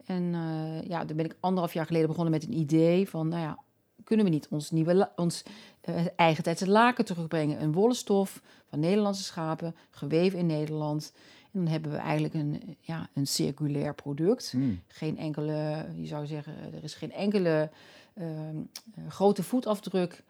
En 0.06 0.24
uh, 0.24 0.81
ja, 0.81 1.06
daar 1.06 1.16
ben 1.16 1.25
ik 1.25 1.36
anderhalf 1.40 1.74
jaar 1.74 1.86
geleden 1.86 2.08
begonnen 2.08 2.34
met 2.34 2.44
een 2.44 2.58
idee 2.58 3.10
van, 3.10 3.28
nou 3.28 3.42
ja, 3.42 3.58
kunnen 4.03 4.25
we 4.25 4.32
niet 4.32 4.48
ons, 4.50 4.72
nieuwe, 4.72 5.10
ons 5.15 5.44
uh, 5.90 6.06
eigen 6.16 6.44
tijdse 6.44 6.70
laken 6.70 7.06
terugbrengen? 7.06 7.62
Een 7.62 7.74
wollen 7.74 7.96
stof 7.96 8.42
van 8.70 8.80
Nederlandse 8.80 9.24
schapen, 9.24 9.75
geweven 9.90 10.40
in 10.40 10.46
Nederland. 10.46 11.13
En 11.52 11.60
dan 11.60 11.68
hebben 11.68 11.92
we 11.92 11.98
eigenlijk 11.98 12.34
een, 12.34 12.78
ja, 12.80 13.10
een 13.13 13.28
circulair 13.28 13.96
product. 13.96 14.52
Hmm. 14.52 14.82
Geen 14.88 15.18
enkele, 15.18 15.86
je 15.96 16.08
zou 16.08 16.25
zeggen, 16.25 16.54
er 16.74 16.84
is 16.84 16.94
geen 16.94 17.12
enkele 17.12 17.70
uh, 18.13 18.25
grote 19.08 19.44
voetafdruk 19.44 20.24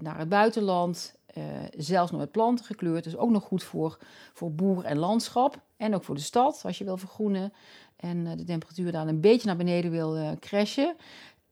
naar 0.00 0.18
het 0.18 0.28
buitenland. 0.28 1.14
Uh, 1.38 1.44
zelfs 1.76 2.10
nog 2.10 2.20
met 2.20 2.30
planten 2.30 2.64
gekleurd. 2.64 3.04
Dus 3.04 3.16
ook 3.16 3.30
nog 3.30 3.42
goed 3.42 3.62
voor, 3.62 3.98
voor 4.32 4.52
boer 4.52 4.84
en 4.84 4.98
landschap. 4.98 5.60
En 5.76 5.94
ook 5.94 6.04
voor 6.04 6.14
de 6.14 6.20
stad, 6.20 6.62
als 6.64 6.78
je 6.78 6.84
wil 6.84 6.96
vergroenen. 6.96 7.52
En 7.96 8.36
de 8.36 8.44
temperatuur 8.44 8.92
daar 8.92 9.08
een 9.08 9.20
beetje 9.20 9.46
naar 9.46 9.56
beneden 9.56 9.90
wil 9.90 10.36
crashen. 10.40 10.96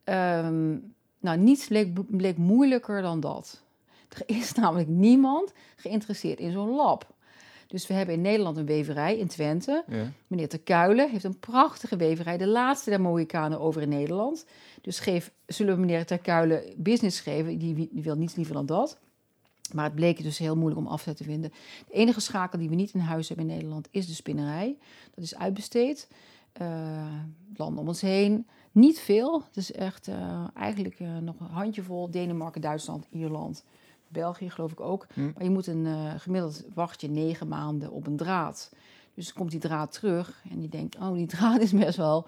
Um, 0.05 0.95
nou, 1.25 1.39
niets 1.39 1.67
bleek, 1.67 2.17
bleek 2.17 2.37
moeilijker 2.37 3.03
dan 3.03 3.21
dat. 3.21 3.63
Er 4.09 4.23
is 4.27 4.53
namelijk 4.63 4.89
niemand 4.89 5.53
geïnteresseerd 5.77 6.39
in 6.39 6.53
zo'n 6.53 6.75
lab. 6.75 7.13
Dus 7.67 7.87
we 7.87 7.95
hebben 7.95 8.15
in 8.15 8.21
Nederland 8.21 8.57
een 8.57 8.67
weverij 8.67 9.19
in 9.19 9.27
Twente. 9.27 9.85
Ja. 9.87 10.13
Meneer 10.27 10.49
Terkuilen 10.49 11.11
heeft 11.11 11.25
een 11.25 11.39
prachtige 11.39 11.97
weverij, 11.97 12.37
de 12.37 12.47
laatste 12.47 12.91
der 12.91 13.01
Mohikanen 13.01 13.61
over 13.61 13.83
in 13.83 13.89
Nederland. 13.89 14.47
Dus 14.81 14.99
geef, 14.99 15.33
zullen 15.47 15.75
we 15.75 15.81
meneer 15.81 16.07
Terkuilen 16.07 16.63
business 16.77 17.21
geven, 17.21 17.59
die, 17.59 17.75
die 17.75 18.03
wil 18.03 18.17
niets 18.17 18.35
liever 18.35 18.55
dan 18.55 18.67
dat. 18.67 18.99
Maar 19.73 19.85
het 19.85 19.95
bleek 19.95 20.23
dus 20.23 20.39
heel 20.39 20.57
moeilijk 20.57 20.81
om 20.81 20.87
afzet 20.87 21.17
te 21.17 21.25
vinden. 21.25 21.53
De 21.87 21.93
enige 21.93 22.21
schakel 22.21 22.59
die 22.59 22.69
we 22.69 22.75
niet 22.75 22.95
in 22.95 23.01
huis 23.01 23.29
hebben 23.29 23.49
in 23.49 23.55
Nederland 23.55 23.89
is 23.91 24.07
de 24.07 24.15
spinnerij. 24.15 24.77
Dat 25.15 25.25
is 25.25 25.37
uitbesteed. 25.37 26.09
Uh, 26.63 27.13
landen 27.57 27.81
om 27.81 27.89
ons 27.89 28.01
heen. 28.01 28.47
Niet 28.75 29.01
veel. 29.01 29.43
Het 29.47 29.57
is 29.57 29.73
echt 29.73 30.09
uh, 30.09 30.45
eigenlijk 30.55 31.01
uh, 31.01 31.19
nog 31.19 31.41
een 31.41 31.47
handjevol. 31.47 32.11
Denemarken, 32.11 32.61
Duitsland, 32.61 33.07
Ierland, 33.11 33.65
België 34.09 34.51
geloof 34.51 34.73
ik 34.73 34.81
ook. 34.81 35.07
Hm. 35.15 35.31
Maar 35.35 35.45
je 35.45 35.51
moet 35.51 35.67
een 35.67 35.85
uh, 35.85 36.15
gemiddeld 36.17 36.65
wacht 36.75 37.01
je 37.01 37.09
negen 37.09 37.49
maanden 37.49 37.91
op 37.91 38.07
een 38.07 38.17
draad. 38.17 38.73
Dus 39.15 39.33
komt 39.33 39.51
die 39.51 39.61
draad 39.61 39.93
terug 39.93 40.43
en 40.51 40.63
je 40.63 40.69
denkt, 40.69 40.97
oh 40.97 41.13
die 41.13 41.27
draad 41.27 41.61
is 41.61 41.73
best 41.73 41.97
wel 41.97 42.27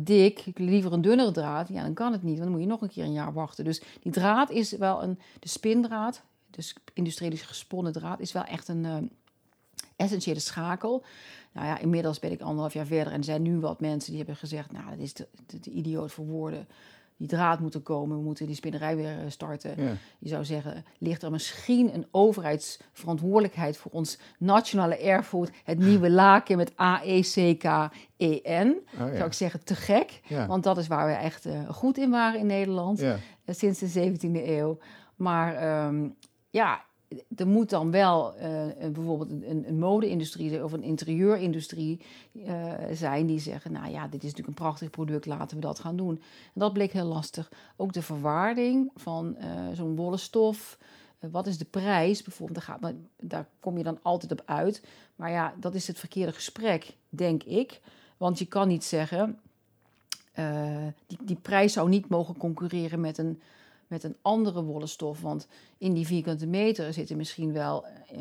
dik. 0.00 0.46
Ik 0.46 0.58
liever 0.58 0.92
een 0.92 1.00
dunnere 1.00 1.30
draad. 1.30 1.68
Ja, 1.68 1.82
dan 1.82 1.94
kan 1.94 2.12
het 2.12 2.22
niet, 2.22 2.38
want 2.38 2.42
dan 2.42 2.52
moet 2.52 2.60
je 2.60 2.66
nog 2.66 2.80
een 2.80 2.88
keer 2.88 3.04
een 3.04 3.12
jaar 3.12 3.32
wachten. 3.32 3.64
Dus 3.64 3.82
die 4.02 4.12
draad 4.12 4.50
is 4.50 4.72
wel 4.72 5.02
een, 5.02 5.18
de 5.38 5.48
spindraad, 5.48 6.22
dus 6.50 6.76
industrieel 6.94 7.36
gesponnen 7.36 7.92
draad, 7.92 8.20
is 8.20 8.32
wel 8.32 8.44
echt 8.44 8.68
een 8.68 9.10
essentiële 9.98 10.40
schakel. 10.40 11.04
Nou 11.52 11.66
ja, 11.66 11.78
inmiddels 11.78 12.18
ben 12.18 12.32
ik 12.32 12.40
anderhalf 12.40 12.72
jaar 12.72 12.86
verder 12.86 13.12
en 13.12 13.18
er 13.18 13.24
zijn 13.24 13.42
nu 13.42 13.60
wat 13.60 13.80
mensen 13.80 14.08
die 14.08 14.18
hebben 14.18 14.36
gezegd, 14.36 14.72
nou, 14.72 14.90
dat 14.90 14.98
is 14.98 15.12
de, 15.12 15.24
idioot 15.70 16.12
voor 16.12 16.26
woorden. 16.26 16.68
Die 17.16 17.28
draad 17.28 17.60
moet 17.60 17.74
er 17.74 17.80
komen, 17.80 18.16
we 18.16 18.22
moeten 18.22 18.46
die 18.46 18.54
spinnerij 18.54 18.96
weer 18.96 19.18
eh, 19.18 19.24
starten. 19.28 19.98
Je 20.18 20.28
zou 20.28 20.44
zeggen, 20.44 20.84
ligt 20.98 21.22
er 21.22 21.30
misschien 21.30 21.94
een 21.94 22.06
overheidsverantwoordelijkheid 22.10 23.76
voor 23.76 23.90
ons 23.90 24.18
nationale 24.38 24.98
erfgoed, 24.98 25.50
het 25.64 25.78
nieuwe 25.78 26.10
laken 26.10 26.56
met 26.56 26.80
A-E-C-K-E-N. 26.80 28.76
Oh, 28.94 28.98
Zou 28.98 29.24
ik 29.24 29.32
zeggen, 29.32 29.64
te 29.64 29.74
gek. 29.74 30.20
Want 30.46 30.62
dat 30.64 30.78
is 30.78 30.86
waar 30.86 31.06
we 31.06 31.12
echt 31.12 31.46
uh, 31.46 31.68
goed 31.68 31.98
in 31.98 32.10
waren 32.10 32.40
in 32.40 32.46
Nederland 32.46 33.02
uh, 33.02 33.14
sinds 33.46 33.78
de 33.78 34.12
17e 34.12 34.46
eeuw. 34.46 34.78
Maar 35.16 35.86
um, 35.86 36.16
ja, 36.50 36.84
er 37.36 37.46
moet 37.46 37.70
dan 37.70 37.90
wel 37.90 38.34
uh, 38.36 38.42
bijvoorbeeld 38.92 39.30
een, 39.30 39.64
een 39.68 39.78
mode-industrie 39.78 40.64
of 40.64 40.72
een 40.72 40.82
interieurindustrie 40.82 42.00
uh, 42.32 42.72
zijn 42.92 43.26
die 43.26 43.38
zeggen: 43.38 43.72
Nou 43.72 43.90
ja, 43.90 44.02
dit 44.02 44.22
is 44.22 44.30
natuurlijk 44.30 44.48
een 44.48 44.64
prachtig 44.64 44.90
product, 44.90 45.26
laten 45.26 45.56
we 45.56 45.62
dat 45.62 45.78
gaan 45.78 45.96
doen. 45.96 46.14
En 46.54 46.60
dat 46.60 46.72
bleek 46.72 46.92
heel 46.92 47.06
lastig. 47.06 47.50
Ook 47.76 47.92
de 47.92 48.02
verwaarding 48.02 48.90
van 48.94 49.36
uh, 49.38 49.44
zo'n 49.72 49.96
wollen 49.96 50.18
stof. 50.18 50.78
wat 51.18 51.46
is 51.46 51.58
de 51.58 51.64
prijs 51.64 52.22
bijvoorbeeld? 52.22 52.66
Daar, 52.66 52.78
gaat, 52.80 52.94
daar 53.16 53.48
kom 53.60 53.76
je 53.76 53.84
dan 53.84 53.98
altijd 54.02 54.32
op 54.32 54.42
uit. 54.44 54.84
Maar 55.16 55.30
ja, 55.30 55.54
dat 55.60 55.74
is 55.74 55.86
het 55.86 55.98
verkeerde 55.98 56.32
gesprek, 56.32 56.96
denk 57.08 57.42
ik. 57.42 57.80
Want 58.16 58.38
je 58.38 58.46
kan 58.46 58.68
niet 58.68 58.84
zeggen: 58.84 59.38
die, 61.06 61.18
die 61.22 61.38
prijs 61.42 61.72
zou 61.72 61.88
niet 61.88 62.08
mogen 62.08 62.36
concurreren 62.36 63.00
met 63.00 63.18
een 63.18 63.40
met 63.88 64.02
een 64.02 64.16
andere 64.22 64.62
wollen 64.62 64.88
stof. 64.88 65.20
Want 65.20 65.46
in 65.78 65.92
die 65.92 66.06
vierkante 66.06 66.46
meter 66.46 66.92
zitten 66.92 67.16
misschien 67.16 67.52
wel 67.52 67.84
uh, 68.12 68.20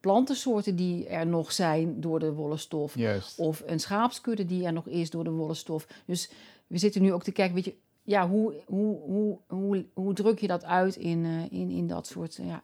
plantensoorten 0.00 0.76
die 0.76 1.08
er 1.08 1.26
nog 1.26 1.52
zijn 1.52 2.00
door 2.00 2.18
de 2.18 2.32
wollen 2.32 2.58
stof. 2.58 2.96
Of 3.36 3.62
een 3.66 3.80
schaapskudde 3.80 4.44
die 4.44 4.64
er 4.64 4.72
nog 4.72 4.86
is 4.86 5.10
door 5.10 5.24
de 5.24 5.30
wollen 5.30 5.56
stof. 5.56 5.86
Dus 6.04 6.30
we 6.66 6.78
zitten 6.78 7.02
nu 7.02 7.12
ook 7.12 7.22
te 7.22 7.32
kijken, 7.32 7.54
weet 7.54 7.64
je, 7.64 7.74
ja, 8.02 8.28
hoe, 8.28 8.54
hoe, 8.66 8.98
hoe, 9.00 9.38
hoe, 9.46 9.84
hoe 9.94 10.14
druk 10.14 10.38
je 10.38 10.46
dat 10.46 10.64
uit 10.64 10.96
in, 10.96 11.24
uh, 11.24 11.42
in, 11.50 11.70
in 11.70 11.86
dat 11.86 12.06
soort. 12.06 12.38
ja, 12.42 12.62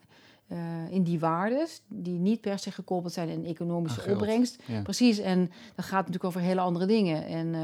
in 0.90 1.02
die 1.02 1.18
waardes, 1.18 1.82
die 1.88 2.18
niet 2.18 2.40
per 2.40 2.58
se 2.58 2.70
gekoppeld 2.70 3.12
zijn 3.12 3.30
aan 3.30 3.44
economische 3.44 4.10
opbrengst. 4.10 4.62
Precies, 4.82 5.18
en 5.18 5.50
dat 5.74 5.84
gaat 5.84 5.98
natuurlijk 5.98 6.24
over 6.24 6.40
hele 6.40 6.60
andere 6.60 6.86
dingen. 6.86 7.26
En 7.26 7.54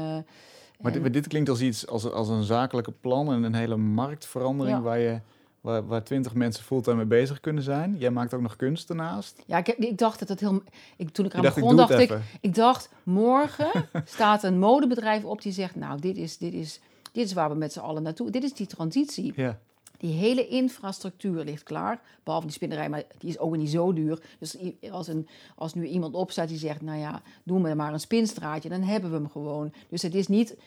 maar 0.81 0.91
dit, 0.91 1.13
dit, 1.13 1.27
klinkt 1.27 1.49
als 1.49 1.61
iets, 1.61 1.87
als, 1.87 2.11
als 2.11 2.29
een 2.29 2.43
zakelijke 2.43 2.91
plan 2.91 3.31
en 3.31 3.43
een 3.43 3.55
hele 3.55 3.77
marktverandering 3.77 4.81
waar 4.81 4.99
je 4.99 5.19
waar, 5.67 5.87
waar 5.87 6.03
twintig 6.03 6.33
mensen 6.33 6.63
fulltime 6.63 6.95
mee 6.95 7.05
bezig 7.05 7.39
kunnen 7.39 7.63
zijn. 7.63 7.95
Jij 7.97 8.11
maakt 8.11 8.33
ook 8.33 8.41
nog 8.41 8.55
kunst 8.55 8.89
ernaast. 8.89 9.43
Ja, 9.45 9.57
ik, 9.57 9.67
ik 9.67 9.97
dacht 9.97 10.19
dat 10.19 10.27
het 10.27 10.39
heel... 10.39 10.61
Ik, 10.97 11.09
toen 11.09 11.25
ik 11.25 11.35
aan 11.35 11.41
begon, 11.41 11.75
dacht 11.75 11.99
ik, 11.99 12.09
dacht 12.09 12.21
ik... 12.21 12.39
Ik 12.41 12.55
dacht, 12.55 12.89
morgen 13.03 13.71
staat 14.05 14.43
een 14.43 14.59
modebedrijf 14.59 15.23
op 15.23 15.41
die 15.41 15.51
zegt... 15.51 15.75
Nou, 15.75 15.99
dit 15.99 16.17
is, 16.17 16.37
dit 16.37 16.53
is, 16.53 16.79
dit 17.11 17.25
is 17.25 17.33
waar 17.33 17.49
we 17.49 17.55
met 17.55 17.73
z'n 17.73 17.79
allen 17.79 18.03
naartoe... 18.03 18.29
Dit 18.29 18.43
is 18.43 18.53
die 18.53 18.67
transitie. 18.67 19.33
Ja. 19.35 19.59
Die 19.97 20.13
hele 20.13 20.47
infrastructuur 20.47 21.43
ligt 21.43 21.63
klaar. 21.63 22.01
Behalve 22.23 22.45
die 22.45 22.55
spinnerij, 22.55 22.89
maar 22.89 23.03
die 23.17 23.29
is 23.29 23.37
ook 23.37 23.57
niet 23.57 23.69
zo 23.69 23.93
duur. 23.93 24.21
Dus 24.39 24.57
als, 24.91 25.07
een, 25.07 25.27
als 25.55 25.73
nu 25.73 25.85
iemand 25.85 26.13
opstaat 26.13 26.47
die 26.47 26.57
zegt, 26.57 26.81
nou 26.81 26.99
ja, 26.99 27.21
doen 27.43 27.63
we 27.63 27.73
maar 27.73 27.93
een 27.93 27.99
spinstraatje, 27.99 28.69
dan 28.69 28.81
hebben 28.81 29.11
we 29.11 29.15
hem 29.15 29.29
gewoon. 29.29 29.73
Dus 29.89 30.01
het 30.01 30.15
is 30.15 30.27
niet. 30.27 30.57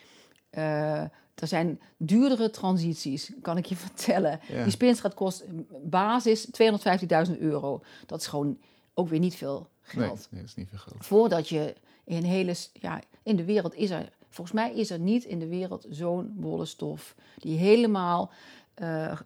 Uh, 0.51 1.01
er 1.35 1.47
zijn 1.47 1.79
duurdere 1.97 2.49
transities, 2.49 3.31
kan 3.41 3.57
ik 3.57 3.65
je 3.65 3.75
vertellen. 3.87 4.39
Die 4.63 4.71
spinstraat 4.71 5.13
kost 5.13 5.43
basis 5.83 6.47
250.000 7.27 7.37
euro. 7.39 7.83
Dat 8.05 8.19
is 8.19 8.27
gewoon 8.27 8.57
ook 8.93 9.09
weer 9.09 9.19
niet 9.19 9.35
veel 9.35 9.69
geld. 9.81 10.05
Nee, 10.05 10.27
nee, 10.29 10.41
dat 10.41 10.49
is 10.49 10.55
niet 10.55 10.69
veel 10.69 10.77
geld. 10.77 11.05
Voordat 11.05 11.49
je 11.49 11.75
in 12.03 12.23
hele. 12.23 12.55
Ja, 12.73 13.01
in 13.23 13.35
de 13.35 13.45
wereld 13.45 13.75
is 13.75 13.89
er. 13.89 14.11
Volgens 14.29 14.55
mij 14.55 14.73
is 14.73 14.89
er 14.89 14.99
niet 14.99 15.23
in 15.23 15.39
de 15.39 15.47
wereld 15.47 15.85
zo'n 15.89 16.33
wollen 16.39 16.67
stof 16.67 17.15
die 17.37 17.57
helemaal 17.57 18.31
uh, 18.81 19.17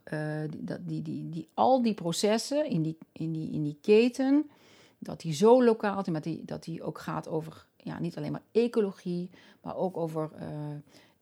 die, 0.50 0.82
die, 0.86 1.02
die, 1.02 1.30
die, 1.30 1.48
al 1.54 1.82
die 1.82 1.94
processen 1.94 2.66
in 2.66 2.82
die, 2.82 2.98
in 3.12 3.32
die, 3.32 3.52
in 3.52 3.64
die 3.64 3.78
keten, 3.82 4.50
dat 5.00 5.22
die 5.22 5.34
zo 5.34 5.64
lokaal 5.64 6.00
is, 6.00 6.08
maar 6.08 6.22
die, 6.22 6.46
dat 6.46 6.64
die 6.64 6.84
ook 6.84 7.00
gaat 7.00 7.28
over 7.28 7.66
ja, 7.78 8.00
niet 8.00 8.18
alleen 8.18 8.32
maar 8.32 8.44
ecologie, 8.52 9.30
maar 9.62 9.76
ook 9.76 9.98
over, 9.98 10.30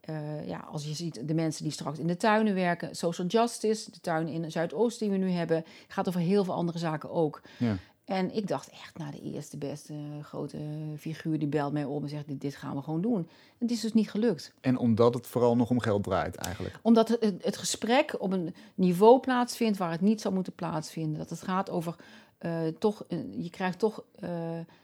uh, 0.10 0.48
ja, 0.48 0.58
als 0.58 0.86
je 0.86 0.94
ziet 0.94 1.28
de 1.28 1.34
mensen 1.34 1.64
die 1.64 1.72
straks 1.72 2.00
in 2.00 2.08
de 2.08 2.18
tuinen 2.18 2.54
werken, 2.54 2.96
social 2.96 3.28
justice, 3.28 3.92
de 3.92 4.00
tuin 4.00 4.28
in 4.28 4.52
Zuidoost 4.52 5.00
die 5.00 5.10
we 5.10 5.18
nu 5.18 5.30
hebben, 5.30 5.66
gaat 5.88 6.08
over 6.08 6.20
heel 6.20 6.44
veel 6.44 6.54
andere 6.54 6.78
zaken 6.78 7.12
ook. 7.12 7.42
Ja. 7.58 7.78
En 8.06 8.36
ik 8.36 8.48
dacht 8.48 8.70
echt, 8.70 8.98
nou, 8.98 9.12
de 9.12 9.22
eerste 9.22 9.58
beste 9.58 9.94
grote 10.22 10.58
figuur 10.98 11.40
die 11.40 11.48
belt 11.48 11.74
mij 11.74 11.86
op 11.86 12.04
en 12.04 12.10
zegt: 12.10 12.40
dit, 12.42 12.56
gaan 12.56 12.76
we 12.76 12.82
gewoon 12.82 13.02
doen. 13.02 13.18
En 13.18 13.58
het 13.58 13.72
is 13.72 13.82
dus 13.82 13.94
niet 13.94 14.10
gelukt. 14.10 14.54
En 14.62 14.78
omdat 14.78 15.14
het 15.14 15.28
vooral 15.28 15.56
nog 15.56 15.70
om 15.70 15.80
geld 15.80 16.04
draait, 16.04 16.36
eigenlijk? 16.36 16.80
Omdat 16.82 17.08
het, 17.08 17.44
het 17.44 17.58
gesprek 17.58 18.16
op 18.20 18.32
een 18.32 18.56
niveau 18.76 19.20
plaatsvindt 19.20 19.78
waar 19.78 19.92
het 19.92 20.02
niet 20.02 20.22
zou 20.22 20.34
moeten 20.34 20.54
plaatsvinden. 20.54 21.18
Dat 21.18 21.30
het 21.30 21.42
gaat 21.42 21.70
over 21.70 21.96
uh, 22.40 22.68
toch, 22.80 23.06
uh, 23.08 23.44
je 23.44 23.50
krijgt 23.50 23.80
toch 23.80 24.04
uh, 24.20 24.30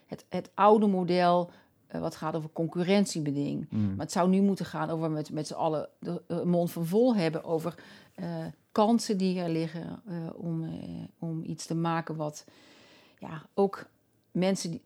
het, 0.05 0.25
het 0.29 0.49
oude 0.53 0.88
model. 0.88 1.51
wat 1.91 2.15
gaat 2.15 2.35
over 2.35 2.49
concurrentiebeding. 2.53 3.67
Mm. 3.69 3.88
Maar 3.88 4.05
het 4.05 4.11
zou 4.11 4.29
nu 4.29 4.41
moeten 4.41 4.65
gaan 4.65 4.89
over 4.89 5.11
met, 5.11 5.31
met 5.31 5.47
z'n 5.47 5.53
allen 5.53 5.89
de 5.99 6.41
mond 6.45 6.71
van 6.71 6.85
vol 6.85 7.15
hebben 7.15 7.43
over 7.43 7.75
kansen 8.71 9.17
die 9.17 9.39
er 9.39 9.49
liggen 9.49 10.01
om, 10.35 10.69
om 11.19 11.43
iets 11.43 11.65
te 11.65 11.75
maken 11.75 12.15
wat 12.15 12.45
ja, 13.19 13.45
ook 13.53 13.85
mensen, 14.31 14.71
die, 14.71 14.81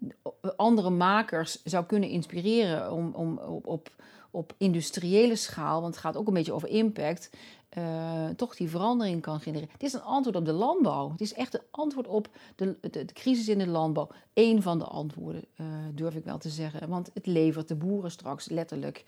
andere 0.56 0.90
makers 0.90 1.64
zou 1.64 1.86
kunnen 1.86 2.10
inspireren 2.10 2.92
om, 2.92 3.14
om 3.14 3.38
op, 3.38 3.68
op, 3.68 3.90
op 4.32 4.54
industriële 4.58 5.36
schaal, 5.36 5.82
want 5.82 5.94
het 5.94 6.04
gaat 6.04 6.18
ook 6.18 6.28
een 6.28 6.34
beetje 6.34 6.54
over 6.54 6.70
impact, 6.70 7.30
uh, 7.78 8.30
toch 8.30 8.56
die 8.56 8.70
verandering 8.70 9.22
kan 9.22 9.40
genereren. 9.40 9.74
Het 9.74 9.84
is 9.84 9.94
een 9.94 10.02
antwoord 10.02 10.36
op 10.36 10.46
de 10.46 10.52
landbouw. 10.52 11.12
Het 11.12 11.22
is 11.22 11.34
echt 11.34 11.54
een 11.54 11.62
antwoord 11.72 12.08
op 12.08 12.30
de, 12.56 12.78
de, 12.92 13.06
crisis 13.06 13.48
in 13.48 13.58
de 13.58 13.68
landbouw. 13.68 14.10
Eén 14.34 14.62
van 14.62 14.80
de 14.80 14.86
antwoorden, 14.86 15.46
uh, 15.56 15.68
durf 15.94 16.16
ik 16.16 16.24
wel 16.24 16.38
te 16.38 16.50
zeggen. 16.50 16.90
Want 16.90 17.10
het 17.14 17.26
levert 17.26 17.68
de 17.68 17.76
boeren 17.76 18.12
straks 18.12 18.50
letterlijk 18.50 19.04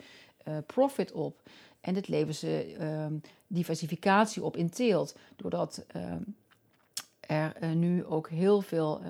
uh, 0.48 0.58
profit 0.66 1.12
op. 1.12 1.42
En 1.82 1.96
het 1.96 2.08
levert 2.08 2.36
ze 2.36 2.76
ehm, 2.80 3.14
diversificatie 3.48 4.44
op 4.44 4.58
in 4.58 4.70
teelt. 4.70 5.16
Doordat 5.36 5.86
ehm, 5.88 6.22
er 7.28 7.56
uh, 7.64 7.72
nu 7.72 8.06
ook 8.06 8.30
heel 8.30 8.62
veel 8.62 9.02
uh, 9.02 9.10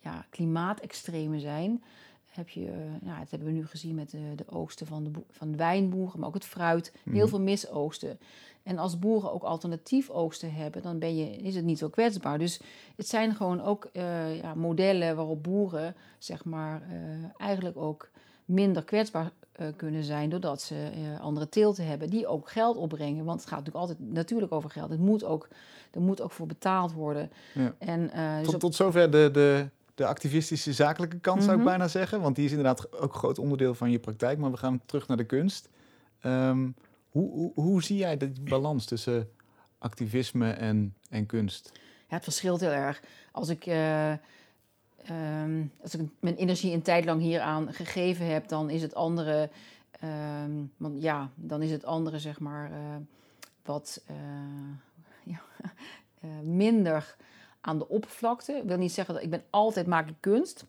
ja, 0.00 0.26
klimaatextremen 0.30 1.40
zijn. 1.40 1.82
Heb 2.30 2.48
je, 2.48 2.60
uh, 2.60 3.18
dat 3.18 3.30
hebben 3.30 3.48
we 3.48 3.54
nu 3.54 3.66
gezien 3.66 3.94
met 3.94 4.10
de, 4.10 4.32
de 4.36 4.44
oogsten 4.48 4.86
van 4.86 5.04
de, 5.04 5.10
van 5.30 5.50
de 5.50 5.56
wijnboeren, 5.56 6.20
maar 6.20 6.28
ook 6.28 6.34
het 6.34 6.44
fruit. 6.44 6.92
Heel 7.04 7.14
mhm. 7.14 7.28
veel 7.28 7.40
misoogsten. 7.40 8.18
En 8.62 8.78
als 8.78 8.98
boeren 8.98 9.32
ook 9.32 9.42
alternatief 9.42 10.10
oogsten 10.10 10.54
hebben, 10.54 10.82
dan 10.82 10.98
ben 10.98 11.16
je, 11.16 11.36
is 11.36 11.54
het 11.54 11.64
niet 11.64 11.78
zo 11.78 11.88
kwetsbaar. 11.88 12.38
Dus 12.38 12.60
het 12.96 13.08
zijn 13.08 13.34
gewoon 13.34 13.62
ook 13.62 13.88
ja, 14.42 14.54
modellen 14.54 15.16
waarop 15.16 15.42
boeren 15.42 15.94
zeg 16.18 16.44
maar, 16.44 16.82
eigenlijk 17.36 17.76
ook 17.76 18.10
minder 18.44 18.84
kwetsbaar 18.84 19.32
kunnen 19.76 20.04
zijn 20.04 20.30
doordat 20.30 20.62
ze 20.62 20.90
andere 21.20 21.48
teelten 21.48 21.86
hebben 21.86 22.10
die 22.10 22.26
ook 22.26 22.50
geld 22.50 22.76
opbrengen. 22.76 23.24
Want 23.24 23.40
het 23.40 23.48
gaat 23.48 23.58
natuurlijk 23.58 23.86
altijd 23.86 24.12
natuurlijk 24.12 24.52
over 24.52 24.70
geld. 24.70 24.90
Het 24.90 25.00
moet 25.00 25.24
ook 25.24 25.48
er 25.94 26.00
moet 26.00 26.20
ook 26.20 26.30
voor 26.30 26.46
betaald 26.46 26.92
worden. 26.92 27.30
Ja. 27.52 27.74
En, 27.78 28.10
uh, 28.14 28.40
tot, 28.40 28.60
tot 28.60 28.74
zover 28.74 29.10
de, 29.10 29.30
de, 29.32 29.68
de 29.94 30.06
activistische 30.06 30.72
zakelijke 30.72 31.18
kant, 31.18 31.42
zou 31.42 31.52
ik 31.52 31.58
mhm. 31.58 31.68
bijna 31.68 31.88
zeggen. 31.88 32.20
Want 32.20 32.36
die 32.36 32.44
is 32.44 32.50
inderdaad 32.50 32.92
ook 32.92 33.12
een 33.12 33.18
groot 33.18 33.38
onderdeel 33.38 33.74
van 33.74 33.90
je 33.90 33.98
praktijk. 33.98 34.38
Maar 34.38 34.50
we 34.50 34.56
gaan 34.56 34.80
terug 34.86 35.08
naar 35.08 35.16
de 35.16 35.24
kunst. 35.24 35.68
Ehm, 36.20 36.68
hoe, 37.08 37.30
hoe, 37.30 37.52
hoe, 37.54 37.82
zie 37.82 37.96
jij 37.96 38.16
de 38.16 38.32
balans 38.40 38.84
tussen 38.84 39.28
activisme 39.78 40.50
en, 40.50 40.94
en 41.10 41.26
kunst? 41.26 41.72
Ja, 42.08 42.14
het 42.14 42.24
verschilt 42.24 42.60
heel 42.60 42.70
erg. 42.70 43.02
Als 43.32 43.48
ik, 43.48 43.66
uh, 43.66 44.10
um, 45.10 45.72
als 45.82 45.94
ik 45.94 46.00
mijn 46.20 46.36
energie 46.36 46.72
een 46.72 46.82
tijd 46.82 47.04
lang 47.04 47.20
hieraan 47.20 47.72
gegeven 47.72 48.26
heb, 48.26 48.48
dan 48.48 48.70
is 48.70 48.82
het 48.82 48.94
andere... 48.94 49.50
Um, 50.44 50.72
want 50.76 51.02
ja, 51.02 51.30
dan 51.34 51.62
is 51.62 51.70
het 51.70 51.84
andere, 51.84 52.18
zeg 52.18 52.40
maar, 52.40 52.70
uh, 52.70 52.76
wat 53.64 54.02
ja, 55.32 55.40
uh, 56.24 56.30
minder 56.42 57.16
aan 57.60 57.78
de 57.78 57.88
oppervlakte. 57.88 58.52
Ik 58.52 58.68
wil 58.68 58.76
niet 58.76 58.92
zeggen 58.92 59.14
dat 59.14 59.22
ik 59.22 59.30
ben 59.30 59.44
altijd 59.50 59.86
maak 59.86 60.08
ik 60.08 60.16
kunst. 60.20 60.64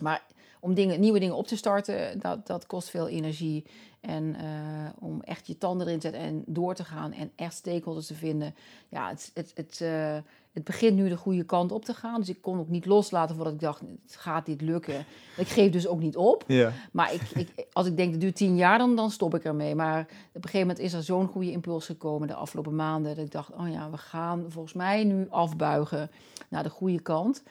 Maar 0.00 0.22
om 0.60 0.74
dingen, 0.74 1.00
nieuwe 1.00 1.18
dingen 1.18 1.36
op 1.36 1.46
te 1.46 1.56
starten, 1.56 2.20
dat, 2.20 2.46
dat 2.46 2.66
kost 2.66 2.90
veel 2.90 3.08
energie. 3.08 3.64
En 4.00 4.36
uh, 4.40 4.88
om 4.98 5.20
echt 5.20 5.46
je 5.46 5.58
tanden 5.58 5.86
erin 5.86 5.98
te 5.98 6.06
zetten 6.06 6.26
en 6.26 6.42
door 6.46 6.74
te 6.74 6.84
gaan 6.84 7.12
en 7.12 7.32
echt 7.36 7.54
stakeholders 7.54 8.06
te 8.06 8.14
vinden. 8.14 8.54
Ja, 8.88 9.08
het, 9.08 9.30
het, 9.34 9.52
het, 9.54 9.80
uh, 9.82 10.16
het 10.52 10.64
begint 10.64 10.96
nu 10.96 11.08
de 11.08 11.16
goede 11.16 11.44
kant 11.44 11.72
op 11.72 11.84
te 11.84 11.94
gaan. 11.94 12.20
Dus 12.20 12.28
ik 12.28 12.42
kon 12.42 12.58
ook 12.58 12.68
niet 12.68 12.86
loslaten 12.86 13.34
voordat 13.34 13.54
ik 13.54 13.60
dacht, 13.60 13.80
het 13.80 14.16
gaat 14.16 14.46
niet 14.46 14.60
lukken. 14.60 15.04
Ik 15.36 15.48
geef 15.48 15.70
dus 15.70 15.86
ook 15.86 16.00
niet 16.00 16.16
op. 16.16 16.44
Ja. 16.46 16.72
Maar 16.92 17.14
ik, 17.14 17.22
ik, 17.34 17.66
als 17.72 17.86
ik 17.86 17.96
denk, 17.96 18.10
het 18.10 18.20
duurt 18.20 18.36
tien 18.36 18.56
jaar, 18.56 18.78
dan, 18.78 18.96
dan 18.96 19.10
stop 19.10 19.34
ik 19.34 19.44
ermee. 19.44 19.74
Maar 19.74 20.00
op 20.00 20.06
een 20.34 20.42
gegeven 20.42 20.66
moment 20.66 20.78
is 20.78 20.92
er 20.92 21.02
zo'n 21.02 21.26
goede 21.26 21.50
impuls 21.50 21.86
gekomen 21.86 22.28
de 22.28 22.34
afgelopen 22.34 22.74
maanden. 22.74 23.16
Dat 23.16 23.24
ik 23.24 23.32
dacht, 23.32 23.52
oh 23.52 23.70
ja, 23.70 23.90
we 23.90 23.96
gaan 23.96 24.44
volgens 24.48 24.74
mij 24.74 25.04
nu 25.04 25.26
afbuigen 25.30 26.10
naar 26.48 26.62
de 26.62 26.70
goede 26.70 27.00
kant. 27.00 27.42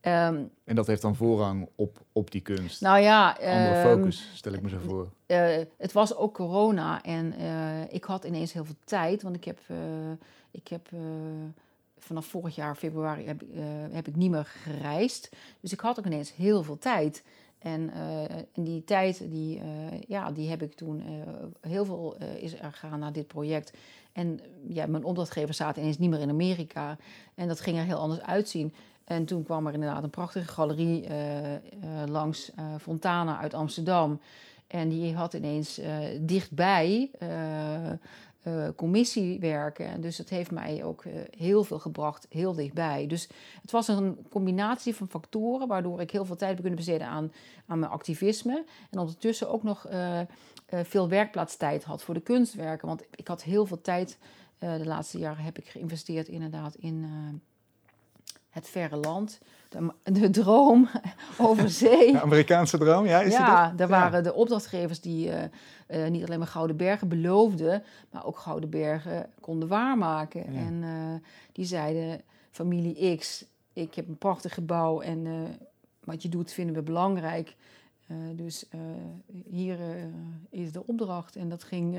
Ehm, 0.00 0.42
en 0.64 0.74
dat 0.74 0.86
heeft 0.86 1.02
dan 1.02 1.16
voorrang 1.16 1.68
op, 1.74 2.00
op 2.12 2.30
die 2.30 2.40
kunst? 2.40 2.80
Nou 2.80 2.98
ja... 2.98 3.30
Andere 3.30 3.74
ehm, 3.74 3.88
focus, 3.88 4.30
stel 4.34 4.52
ik 4.52 4.62
me 4.62 4.68
zo 4.68 4.78
voor. 4.78 5.08
Uh, 5.26 5.56
het 5.78 5.92
was 5.92 6.16
ook 6.16 6.34
corona 6.34 7.02
en 7.02 7.34
uh, 7.40 7.92
ik 7.92 8.04
had 8.04 8.24
ineens 8.24 8.52
heel 8.52 8.64
veel 8.64 8.76
tijd, 8.84 9.22
want 9.22 9.36
ik 9.36 9.44
heb, 9.44 9.58
uh, 9.70 9.76
ik 10.50 10.68
heb 10.68 10.88
vanaf 12.00 12.26
vorig 12.26 12.54
jaar 12.54 12.76
februari 12.76 13.26
heb, 13.26 13.42
heb, 13.90 14.08
ik 14.08 14.16
niet 14.16 14.30
meer 14.30 14.44
gereisd. 14.44 15.30
Dus 15.60 15.72
ik 15.72 15.80
had 15.80 15.98
ook 15.98 16.06
ineens 16.06 16.34
heel 16.34 16.62
veel 16.62 16.78
tijd. 16.78 17.24
En, 17.58 17.90
en 18.54 18.64
die 18.64 18.84
tijd, 18.84 19.30
die, 19.30 19.62
ja, 20.06 20.30
die 20.30 20.48
heb 20.48 20.62
ik 20.62 20.74
toen 20.74 21.02
heel 21.60 21.84
veel 21.84 22.16
is 22.36 22.52
er 22.52 22.72
gegaan 22.72 22.98
naar 22.98 23.12
dit 23.12 23.26
project. 23.26 23.72
En 24.12 24.40
ja, 24.68 24.86
mijn 24.86 25.04
opdrachtgever 25.04 25.54
zaten 25.54 25.82
ineens 25.82 25.98
niet 25.98 26.10
meer 26.10 26.20
in 26.20 26.30
Amerika. 26.30 26.96
En 27.34 27.48
dat 27.48 27.60
ging 27.60 27.78
er 27.78 27.84
heel 27.84 27.98
anders 27.98 28.20
uitzien. 28.20 28.74
En 29.04 29.24
toen 29.24 29.42
kwam 29.42 29.66
er 29.66 29.74
inderdaad 29.74 30.02
een 30.02 30.10
prachtige 30.10 30.52
galerie 30.52 31.06
langs 32.06 32.52
Fontana 32.78 33.38
uit 33.38 33.54
Amsterdam. 33.54 34.20
En 34.70 34.88
die 34.88 35.14
had 35.14 35.34
ineens 35.34 35.78
uh, 35.78 35.98
dichtbij 36.20 37.10
uh, 38.44 38.56
uh, 38.56 38.68
commissiewerken. 38.76 39.86
En 39.86 40.00
dus 40.00 40.18
het 40.18 40.28
heeft 40.28 40.50
mij 40.50 40.84
ook 40.84 41.04
heel 41.36 41.64
veel 41.64 41.78
gebracht, 41.78 42.26
heel 42.28 42.54
dichtbij. 42.54 43.06
Dus 43.06 43.28
het 43.60 43.70
was 43.70 43.88
een 43.88 44.26
combinatie 44.30 44.94
van 44.94 45.08
factoren, 45.08 45.68
waardoor 45.68 46.00
ik 46.00 46.10
heel 46.10 46.24
veel 46.24 46.36
tijd 46.36 46.50
heb 46.50 46.60
kunnen 46.60 46.78
besteden 46.78 47.06
aan, 47.06 47.32
aan 47.66 47.78
mijn 47.78 47.92
activisme. 47.92 48.64
En 48.90 48.98
ondertussen 48.98 49.50
ook 49.50 49.62
nog 49.62 49.86
veel 50.66 51.08
werkplaatstijd 51.08 51.84
had 51.84 52.02
voor 52.02 52.14
de 52.14 52.20
kunstwerken. 52.20 52.88
Want 52.88 53.02
ik 53.14 53.28
had 53.28 53.42
heel 53.42 53.66
veel 53.66 53.80
tijd, 53.80 54.18
de 54.58 54.86
laatste 54.86 55.18
jaren 55.18 55.44
heb 55.44 55.58
ik 55.58 55.66
geïnvesteerd 55.66 56.28
inderdaad 56.28 56.74
in 56.74 57.06
het 58.50 58.68
verre 58.68 58.96
land 58.96 59.40
de, 59.70 60.20
de 60.20 60.30
droom 60.30 60.88
over 61.38 61.70
zee. 61.70 62.12
De 62.12 62.20
Amerikaanse 62.20 62.78
droom, 62.78 63.06
ja, 63.06 63.20
is 63.20 63.32
ja, 63.32 63.72
daar 63.76 63.88
waren 63.88 64.22
de 64.22 64.34
opdrachtgevers 64.34 65.00
die 65.00 65.28
uh, 65.28 65.42
uh, 65.88 66.08
niet 66.08 66.24
alleen 66.24 66.38
maar 66.38 66.48
Gouden 66.48 66.76
Bergen 66.76 67.08
beloofden, 67.08 67.82
maar 68.10 68.26
ook 68.26 68.38
Gouden 68.38 68.70
Bergen 68.70 69.30
konden 69.40 69.68
waarmaken. 69.68 70.46
En 70.46 70.82
uh, 70.82 70.90
die 71.52 71.64
zeiden, 71.64 72.20
familie 72.50 73.16
X, 73.16 73.44
ik 73.72 73.94
heb 73.94 74.08
een 74.08 74.18
prachtig 74.18 74.54
gebouw 74.54 75.00
en 75.00 75.26
wat 76.04 76.22
je 76.22 76.28
doet 76.28 76.52
vinden 76.52 76.74
we 76.74 76.82
belangrijk. 76.82 77.56
dus 78.34 78.66
hier 79.50 79.78
is 80.50 80.72
de 80.72 80.86
opdracht. 80.86 81.36
En 81.36 81.48
dat 81.48 81.64
ging, 81.64 81.98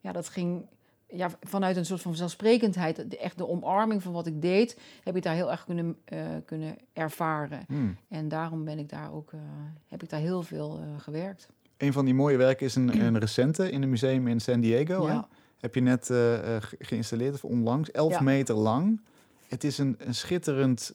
ja, 0.00 0.12
dat 0.12 0.28
ging 0.28 0.66
ja, 1.14 1.30
vanuit 1.40 1.76
een 1.76 1.86
soort 1.86 2.00
van 2.00 2.14
zelfsprekendheid, 2.14 3.10
de, 3.10 3.18
echt 3.18 3.38
de 3.38 3.48
omarming 3.48 4.02
van 4.02 4.12
wat 4.12 4.26
ik 4.26 4.42
deed, 4.42 4.78
heb 5.02 5.16
ik 5.16 5.22
daar 5.22 5.34
heel 5.34 5.50
erg 5.50 5.64
kunnen, 5.64 5.96
uh, 6.12 6.18
kunnen 6.44 6.76
ervaren. 6.92 7.60
Hmm. 7.66 7.96
En 8.08 8.28
daarom 8.28 8.64
ben 8.64 8.78
ik 8.78 8.88
daar 8.88 9.12
ook, 9.12 9.32
uh, 9.32 9.40
heb 9.88 10.02
ik 10.02 10.10
daar 10.10 10.20
heel 10.20 10.42
veel 10.42 10.78
uh, 10.78 11.00
gewerkt. 11.00 11.48
Een 11.76 11.92
van 11.92 12.04
die 12.04 12.14
mooie 12.14 12.36
werken 12.36 12.66
is 12.66 12.74
een, 12.74 13.00
een 13.04 13.18
recente 13.18 13.70
in 13.70 13.82
een 13.82 13.90
museum 13.90 14.28
in 14.28 14.40
San 14.40 14.60
Diego. 14.60 15.06
Ja. 15.06 15.28
Heb 15.58 15.74
je 15.74 15.80
net 15.80 16.10
geïnstalleerd, 16.78 17.34
of 17.34 17.44
onlangs, 17.44 17.90
11 17.90 18.12
ja. 18.12 18.20
meter 18.20 18.54
lang. 18.54 19.00
Het 19.48 19.64
is 19.64 19.78
een, 19.78 19.96
een 19.98 20.14
schitterend, 20.14 20.94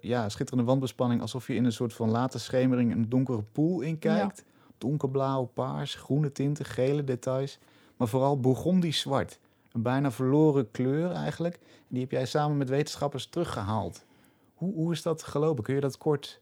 ja, 0.00 0.28
schitterende 0.28 0.66
wandbespanning, 0.66 1.20
alsof 1.20 1.46
je 1.46 1.54
in 1.54 1.64
een 1.64 1.72
soort 1.72 1.92
van 1.92 2.10
late 2.10 2.38
schemering 2.38 2.92
een 2.92 3.08
donkere 3.08 3.42
pool 3.52 3.80
inkijkt. 3.80 4.42
Ja. 4.46 4.52
Donkerblauw, 4.78 5.44
paars, 5.44 5.94
groene 5.94 6.32
tinten, 6.32 6.64
gele 6.64 7.04
details 7.04 7.58
maar 7.98 8.08
vooral 8.08 8.40
Bourgondisch 8.40 9.00
zwart. 9.00 9.38
Een 9.72 9.82
bijna 9.82 10.10
verloren 10.10 10.70
kleur 10.70 11.12
eigenlijk. 11.12 11.58
Die 11.88 12.00
heb 12.00 12.10
jij 12.10 12.26
samen 12.26 12.56
met 12.56 12.68
wetenschappers 12.68 13.26
teruggehaald. 13.26 14.04
Hoe, 14.54 14.74
hoe 14.74 14.92
is 14.92 15.02
dat 15.02 15.22
gelopen? 15.22 15.64
Kun 15.64 15.74
je 15.74 15.80
dat 15.80 15.98
kort 15.98 16.40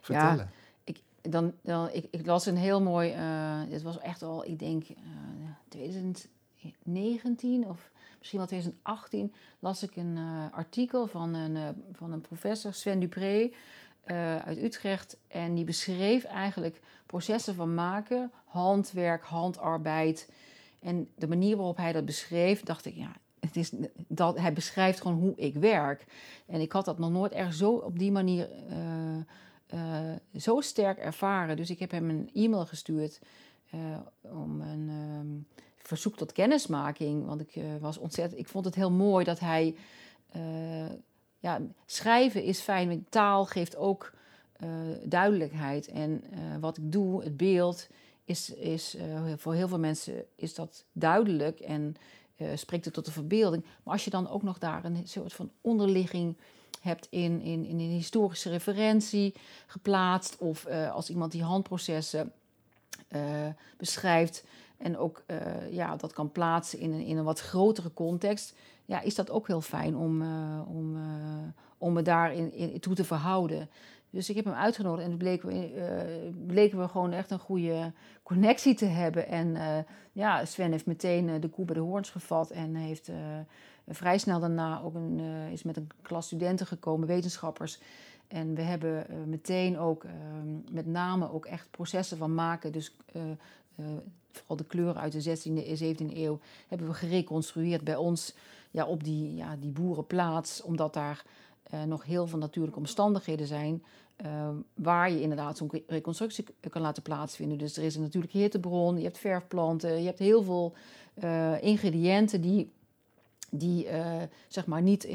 vertellen? 0.00 0.36
Ja, 0.36 0.48
ik, 0.84 1.00
dan, 1.22 1.52
dan, 1.62 1.88
ik, 1.92 2.06
ik 2.10 2.26
las 2.26 2.46
een 2.46 2.56
heel 2.56 2.82
mooi... 2.82 3.14
Uh, 3.14 3.60
dit 3.68 3.82
was 3.82 3.98
echt 3.98 4.22
al, 4.22 4.44
ik 4.44 4.58
denk, 4.58 4.88
uh, 4.88 4.96
eh, 4.96 5.50
2019 5.68 7.68
of 7.68 7.90
misschien 8.18 8.38
wel 8.38 8.48
2018... 8.48 9.34
las 9.58 9.82
ik 9.82 9.96
een 9.96 10.16
uh, 10.16 10.44
artikel 10.52 11.06
van 11.06 11.34
een, 11.34 11.84
van 11.92 12.12
een 12.12 12.20
professor, 12.20 12.74
Sven 12.74 13.00
Dupré... 13.00 13.50
uit 14.44 14.62
Utrecht. 14.62 15.16
En 15.28 15.54
die 15.54 15.64
beschreef 15.64 16.24
eigenlijk 16.24 16.80
processen 17.06 17.54
van 17.54 17.74
maken, 17.74 18.32
handwerk, 18.44 19.24
handarbeid... 19.24 20.28
En 20.84 21.08
de 21.16 21.28
manier 21.28 21.56
waarop 21.56 21.76
hij 21.76 21.92
dat 21.92 22.04
beschreef, 22.04 22.62
dacht 22.62 22.84
ik, 22.84 22.94
ja, 22.94 23.12
het 23.40 23.56
is 23.56 23.72
dat, 24.08 24.38
hij 24.38 24.52
beschrijft 24.52 25.00
gewoon 25.00 25.18
hoe 25.18 25.34
ik 25.36 25.54
werk. 25.54 26.04
En 26.46 26.60
ik 26.60 26.72
had 26.72 26.84
dat 26.84 26.98
nog 26.98 27.10
nooit 27.10 27.32
erg 27.32 27.54
zo 27.54 27.70
op 27.72 27.98
die 27.98 28.12
manier 28.12 28.50
uh, 28.70 29.16
uh, 29.74 30.16
zo 30.36 30.60
sterk 30.60 30.98
ervaren. 30.98 31.56
Dus 31.56 31.70
ik 31.70 31.78
heb 31.78 31.90
hem 31.90 32.10
een 32.10 32.30
e-mail 32.34 32.66
gestuurd 32.66 33.20
uh, 33.74 33.80
om 34.20 34.60
een 34.60 34.88
um, 34.88 35.46
verzoek 35.76 36.16
tot 36.16 36.32
kennismaking. 36.32 37.26
Want 37.26 37.40
ik 37.40 37.62
was 37.80 37.98
ontzettend. 37.98 38.40
Ik 38.40 38.48
vond 38.48 38.64
het 38.64 38.74
heel 38.74 38.90
mooi 38.90 39.24
dat 39.24 39.40
hij. 39.40 39.76
ja, 41.38 41.60
schrijven 41.86 42.42
is 42.42 42.60
fijn, 42.60 43.06
taal 43.08 43.44
geeft 43.44 43.76
ook 43.76 44.12
duidelijkheid. 45.04 45.88
En 45.88 46.24
wat 46.60 46.76
ik 46.76 46.92
doe, 46.92 47.24
het 47.24 47.36
beeld 47.36 47.88
is, 48.24 48.50
is 48.50 48.94
uh, 48.94 49.32
voor 49.36 49.54
heel 49.54 49.68
veel 49.68 49.78
mensen 49.78 50.24
is 50.36 50.54
dat 50.54 50.84
duidelijk 50.92 51.60
en 51.60 51.96
uh, 52.36 52.48
spreekt 52.54 52.84
het 52.84 52.94
tot 52.94 53.04
de 53.04 53.12
verbeelding. 53.12 53.64
Maar 53.82 53.92
als 53.92 54.04
je 54.04 54.10
dan 54.10 54.28
ook 54.28 54.42
nog 54.42 54.58
daar 54.58 54.84
een 54.84 55.00
soort 55.04 55.32
van 55.32 55.50
onderligging 55.60 56.36
hebt 56.80 57.06
in, 57.10 57.40
in, 57.40 57.64
in 57.64 57.78
een 57.78 57.90
historische 57.90 58.50
referentie 58.50 59.34
geplaatst, 59.66 60.38
of 60.38 60.66
uh, 60.68 60.92
als 60.92 61.10
iemand 61.10 61.32
die 61.32 61.42
handprocessen 61.42 62.32
beschrijft 63.76 64.44
en 64.76 64.98
ook 64.98 65.24
ja, 65.70 65.96
dat 65.96 66.12
kan 66.12 66.32
plaatsen 66.32 66.78
in 66.78 66.92
een, 66.92 67.04
in 67.04 67.16
een 67.16 67.24
wat 67.24 67.40
grotere 67.40 67.92
context, 67.92 68.54
ja, 68.84 69.00
is 69.00 69.14
dat 69.14 69.30
ook 69.30 69.46
heel 69.46 69.60
fijn 69.60 69.96
om, 69.96 70.22
om, 70.66 70.96
om 71.78 71.92
me 71.92 72.02
daarin 72.02 72.52
in, 72.52 72.80
toe 72.80 72.94
te 72.94 73.04
verhouden. 73.04 73.68
Dus 74.14 74.30
ik 74.30 74.36
heb 74.36 74.44
hem 74.44 74.54
uitgenodigd 74.54 75.08
en 75.08 75.16
bleken 75.16 75.48
we, 75.48 75.74
uh, 75.74 76.46
bleken 76.46 76.78
we 76.78 76.88
gewoon 76.88 77.12
echt 77.12 77.30
een 77.30 77.38
goede 77.38 77.92
connectie 78.22 78.74
te 78.74 78.84
hebben. 78.84 79.28
En 79.28 79.46
uh, 79.46 79.78
ja, 80.12 80.44
Sven 80.44 80.70
heeft 80.70 80.86
meteen 80.86 81.28
uh, 81.28 81.40
de 81.40 81.48
koe 81.48 81.64
bij 81.64 81.74
de 81.74 81.80
hoorns 81.80 82.10
gevat 82.10 82.50
en 82.50 82.74
heeft 82.74 83.10
vrij 83.88 84.18
snel 84.18 84.40
daarna 84.40 84.80
ook 84.82 84.94
een, 84.94 85.20
is 85.52 85.62
met 85.62 85.76
een 85.76 85.88
klas 86.02 86.26
studenten 86.26 86.66
gekomen, 86.66 87.08
wetenschappers. 87.08 87.80
En 88.28 88.54
we 88.54 88.62
hebben 88.62 89.06
meteen 89.26 89.78
ook 89.78 90.04
met 90.70 90.86
name 90.86 91.32
ook 91.32 91.46
echt 91.46 91.70
processen 91.70 92.18
van 92.18 92.34
maken. 92.34 92.72
Dus 92.72 92.96
vooral 94.30 94.56
de 94.56 94.64
kleuren 94.64 95.00
uit 95.00 95.12
de 95.12 95.38
16e 95.38 95.66
en 95.66 95.96
17e 95.96 96.16
eeuw 96.16 96.38
hebben 96.68 96.86
we 96.88 96.94
gereconstrueerd 96.94 97.84
bij 97.84 97.96
ons 97.96 98.34
ja, 98.70 98.86
op 98.86 99.04
die, 99.04 99.34
ja, 99.34 99.56
die 99.56 99.70
boerenplaats. 99.70 100.62
Omdat 100.62 100.94
daar 100.94 101.24
nog 101.86 102.04
heel 102.04 102.26
veel 102.26 102.38
natuurlijke 102.38 102.78
omstandigheden 102.78 103.46
zijn 103.46 103.82
Ehm, 104.16 104.54
waar 104.74 105.10
je 105.10 105.20
inderdaad 105.20 105.56
zo'n 105.56 105.70
reconstructie 105.86 106.44
kan 106.70 106.82
laten 106.82 107.02
plaatsvinden. 107.02 107.58
Dus 107.58 107.76
er 107.76 107.84
is 107.84 107.94
een 107.94 108.02
natuurlijke 108.02 108.38
hittebron, 108.38 108.96
je 108.96 109.04
hebt 109.04 109.18
verfplanten, 109.18 109.98
je 109.98 110.06
hebt 110.06 110.18
heel 110.18 110.42
veel 110.42 110.74
uh, 111.24 111.62
ingrediënten 111.62 112.40
die, 112.40 112.72
die, 113.50 113.86
uh, 113.86 114.22
zeg 114.48 114.66
maar 114.66 114.82
niet, 114.82 115.06
uh, 115.06 115.12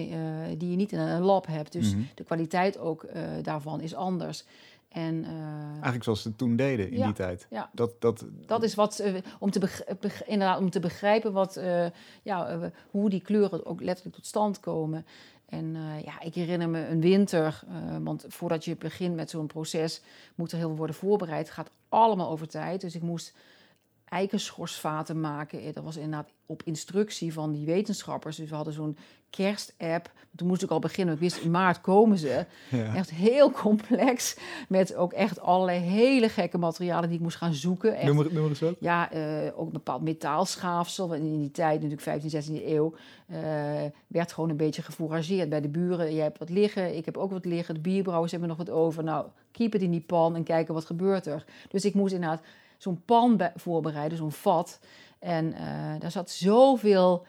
die 0.57 0.69
je 0.69 0.75
niet 0.75 0.91
in 0.91 0.99
een 0.99 1.21
lab 1.21 1.45
hebt. 1.45 1.71
Dus 1.71 1.93
mhm. 1.93 2.03
de 2.15 2.23
kwaliteit 2.23 2.77
ook 2.77 3.05
daarvan 3.41 3.81
is 3.81 3.95
anders. 3.95 4.45
En, 4.89 5.25
Eigenlijk 5.71 6.03
zoals 6.03 6.21
ze 6.21 6.35
toen 6.35 6.55
deden 6.55 6.91
in 6.91 7.03
die 7.03 7.13
tijd. 7.13 7.47
Ja. 7.49 7.69
Dat, 7.73 8.01
dat, 8.01 8.25
dat 8.45 8.63
is 8.63 8.75
wat, 8.75 9.03
om, 9.39 9.51
te 9.51 10.23
inderdaad, 10.25 10.59
om 10.59 10.69
te 10.69 10.79
begrijpen 10.79 11.33
wat, 11.33 11.61
ja, 12.23 12.71
hoe 12.91 13.09
die 13.09 13.21
kleuren 13.21 13.65
ook 13.65 13.81
letterlijk 13.81 14.15
tot 14.15 14.25
stand 14.25 14.59
komen. 14.59 15.05
En 15.49 15.75
uh, 15.75 16.03
ja, 16.03 16.21
ik 16.21 16.33
herinner 16.33 16.69
me 16.69 16.87
een 16.87 17.01
winter, 17.01 17.61
uh, 17.69 17.97
want 18.03 18.25
voordat 18.27 18.65
je 18.65 18.75
begint 18.75 19.15
met 19.15 19.29
zo'n 19.29 19.47
proces 19.47 20.01
moet 20.35 20.51
er 20.51 20.57
heel 20.57 20.67
veel 20.67 20.77
worden 20.77 20.95
voorbereid. 20.95 21.45
Het 21.45 21.55
gaat 21.55 21.71
allemaal 21.89 22.29
over 22.29 22.47
tijd. 22.47 22.81
Dus 22.81 22.95
ik 22.95 23.01
moest 23.01 23.33
eikenschorsvaten 24.09 25.19
maken. 25.19 25.73
Dat 25.73 25.83
was 25.83 25.95
inderdaad 25.95 26.29
op 26.45 26.63
instructie 26.63 27.33
van 27.33 27.51
die 27.51 27.65
wetenschappers. 27.65 28.35
Dus 28.35 28.49
we 28.49 28.55
hadden 28.55 28.73
zo'n 28.73 28.97
kerstapp. 29.29 30.11
Toen 30.35 30.47
moest 30.47 30.63
ik 30.63 30.69
al 30.69 30.79
beginnen. 30.79 31.13
Ik 31.13 31.19
wist, 31.19 31.37
in 31.37 31.51
maart 31.51 31.81
komen 31.81 32.17
ze. 32.17 32.45
Echt 32.95 33.09
heel 33.09 33.51
complex. 33.51 34.37
Met 34.67 34.95
ook 34.95 35.13
echt 35.13 35.39
allerlei 35.39 35.79
hele 35.79 36.29
gekke 36.29 36.57
materialen 36.57 37.09
die 37.09 37.17
ik 37.17 37.23
moest 37.23 37.37
gaan 37.37 37.53
zoeken. 37.53 37.95
Echt, 37.95 38.13
noem, 38.13 38.33
noem 38.33 38.47
eens 38.47 38.59
wat. 38.59 38.75
Ja, 38.79 39.13
uh, 39.13 39.59
ook 39.59 39.65
een 39.65 39.71
bepaald 39.71 40.01
metaalschaafsel. 40.01 41.13
In 41.13 41.39
die 41.39 41.51
tijd, 41.51 41.73
natuurlijk 41.73 42.01
15, 42.01 42.29
16 42.29 42.61
eeuw, 42.65 42.93
uh, 43.31 43.37
werd 44.07 44.33
gewoon 44.33 44.49
een 44.49 44.57
beetje 44.57 44.81
gefourageerd 44.81 45.49
bij 45.49 45.61
de 45.61 45.69
buren. 45.69 46.13
Je 46.13 46.21
hebt 46.21 46.39
wat 46.39 46.49
liggen, 46.49 46.95
ik 46.95 47.05
heb 47.05 47.17
ook 47.17 47.31
wat 47.31 47.45
liggen. 47.45 47.73
De 47.73 47.81
bierbrouwers 47.81 48.31
hebben 48.31 48.49
nog 48.49 48.57
wat 48.57 48.69
over. 48.69 49.03
Nou, 49.03 49.25
keep 49.51 49.73
het 49.73 49.81
in 49.81 49.91
die 49.91 50.01
pan 50.01 50.35
en 50.35 50.43
kijken 50.43 50.73
wat 50.73 50.85
gebeurt 50.85 51.25
er. 51.25 51.45
Dus 51.69 51.85
ik 51.85 51.93
moest 51.93 52.13
inderdaad 52.13 52.41
zo'n 52.79 53.01
pan 53.05 53.51
voorbereiden, 53.55 54.17
zo'n 54.17 54.31
vat. 54.31 54.79
En 55.19 55.45
uh, 55.45 55.99
daar 55.99 56.11
zat 56.11 56.29
zoveel 56.29 57.25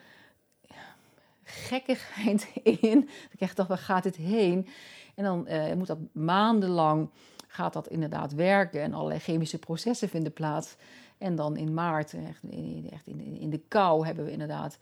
gekkigheid 1.43 2.51
in. 2.81 3.09
Ik 3.31 3.55
dacht, 3.55 3.67
waar 3.67 3.77
gaat 3.77 4.03
dit 4.03 4.15
heen? 4.15 4.67
En 5.15 5.23
dan 5.23 5.47
moet 5.77 5.87
dat 5.87 5.99
maandenlang, 6.11 7.09
gaat 7.47 7.73
dat 7.73 7.87
inderdaad 7.87 8.33
werken 8.33 8.81
en 8.81 8.93
allerlei 8.93 9.19
chemische 9.19 9.57
processen 9.57 10.09
vinden 10.09 10.33
plaats. 10.33 10.75
En 11.17 11.35
dan 11.35 11.57
in 11.57 11.73
maart, 11.73 12.13
echt 12.13 12.43
in, 12.43 12.87
echt 12.91 13.07
in, 13.07 13.37
in 13.37 13.49
de 13.49 13.61
kou, 13.67 14.05
hebben 14.05 14.25
we 14.25 14.31
inderdaad 14.31 14.77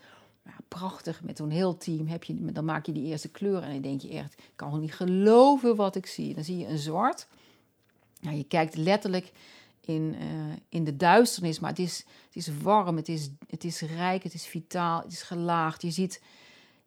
prachtig. 0.67 1.23
Met 1.23 1.37
zo'n 1.37 1.49
heel 1.49 1.77
team 1.77 2.07
heb 2.07 2.23
je, 2.23 2.51
dan 2.51 2.65
maak 2.65 2.85
je 2.85 2.91
die 2.91 3.05
eerste 3.05 3.29
kleuren. 3.29 3.63
En 3.63 3.71
dan 3.71 3.81
denk 3.81 4.01
je 4.01 4.09
echt, 4.09 4.33
ik 4.33 4.51
kan 4.55 4.79
niet 4.79 4.93
geloven 4.93 5.75
wat 5.75 5.95
ik 5.95 6.05
zie. 6.05 6.33
Dan 6.33 6.43
zie 6.43 6.57
je 6.57 6.67
een 6.67 6.77
zwart. 6.77 7.27
Ja, 8.19 8.31
je 8.31 8.43
kijkt 8.43 8.75
letterlijk 8.75 9.31
in, 9.89 10.15
uh, 10.21 10.53
in 10.69 10.83
de 10.83 10.95
duisternis, 10.95 11.59
maar 11.59 11.69
het 11.69 11.79
is, 11.79 12.05
het 12.25 12.35
is 12.35 12.49
warm, 12.61 12.95
het 12.95 13.09
is, 13.09 13.29
het 13.47 13.63
is 13.63 13.81
rijk, 13.81 14.23
het 14.23 14.33
is 14.33 14.45
vitaal, 14.45 15.01
het 15.01 15.11
is 15.11 15.21
gelaagd. 15.21 15.81
Je 15.81 15.91
ziet 15.91 16.21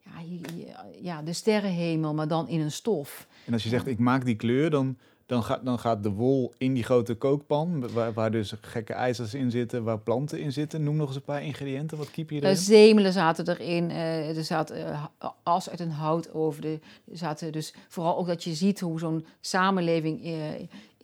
ja, 0.03 0.85
ja, 1.01 1.21
de 1.21 1.33
sterrenhemel, 1.33 2.13
maar 2.13 2.27
dan 2.27 2.47
in 2.47 2.59
een 2.59 2.71
stof. 2.71 3.27
En 3.45 3.53
als 3.53 3.63
je 3.63 3.69
zegt, 3.69 3.87
ik 3.87 3.99
maak 3.99 4.25
die 4.25 4.35
kleur, 4.35 4.69
dan 4.69 4.97
dan 5.25 5.43
gaat, 5.43 5.65
dan 5.65 5.79
gaat 5.79 6.03
de 6.03 6.09
wol 6.09 6.53
in 6.57 6.73
die 6.73 6.83
grote 6.83 7.15
kookpan, 7.15 7.91
waar, 7.93 8.13
waar 8.13 8.31
dus 8.31 8.53
gekke 8.61 8.93
ijzers 8.93 9.33
in 9.33 9.51
zitten, 9.51 9.83
waar 9.83 9.99
planten 9.99 10.39
in 10.39 10.51
zitten. 10.51 10.83
Noem 10.83 10.95
nog 10.95 11.07
eens 11.07 11.15
een 11.15 11.21
paar 11.21 11.43
ingrediënten. 11.43 11.97
Wat 11.97 12.11
kiep 12.11 12.29
je 12.29 12.35
erin? 12.35 12.49
Uh, 12.49 12.55
zemelen 12.57 13.13
zaten 13.13 13.47
erin. 13.47 13.89
Uh, 13.89 14.37
er 14.37 14.43
zat 14.43 14.71
uh, 14.71 15.03
as 15.43 15.69
uit 15.69 15.79
een 15.79 15.91
hout 15.91 16.33
over. 16.33 16.61
De, 16.61 16.79
zaten 17.11 17.51
dus 17.51 17.73
vooral 17.87 18.17
ook 18.17 18.27
dat 18.27 18.43
je 18.43 18.53
ziet 18.53 18.79
hoe 18.79 18.99
zo'n 18.99 19.25
samenleving 19.41 20.21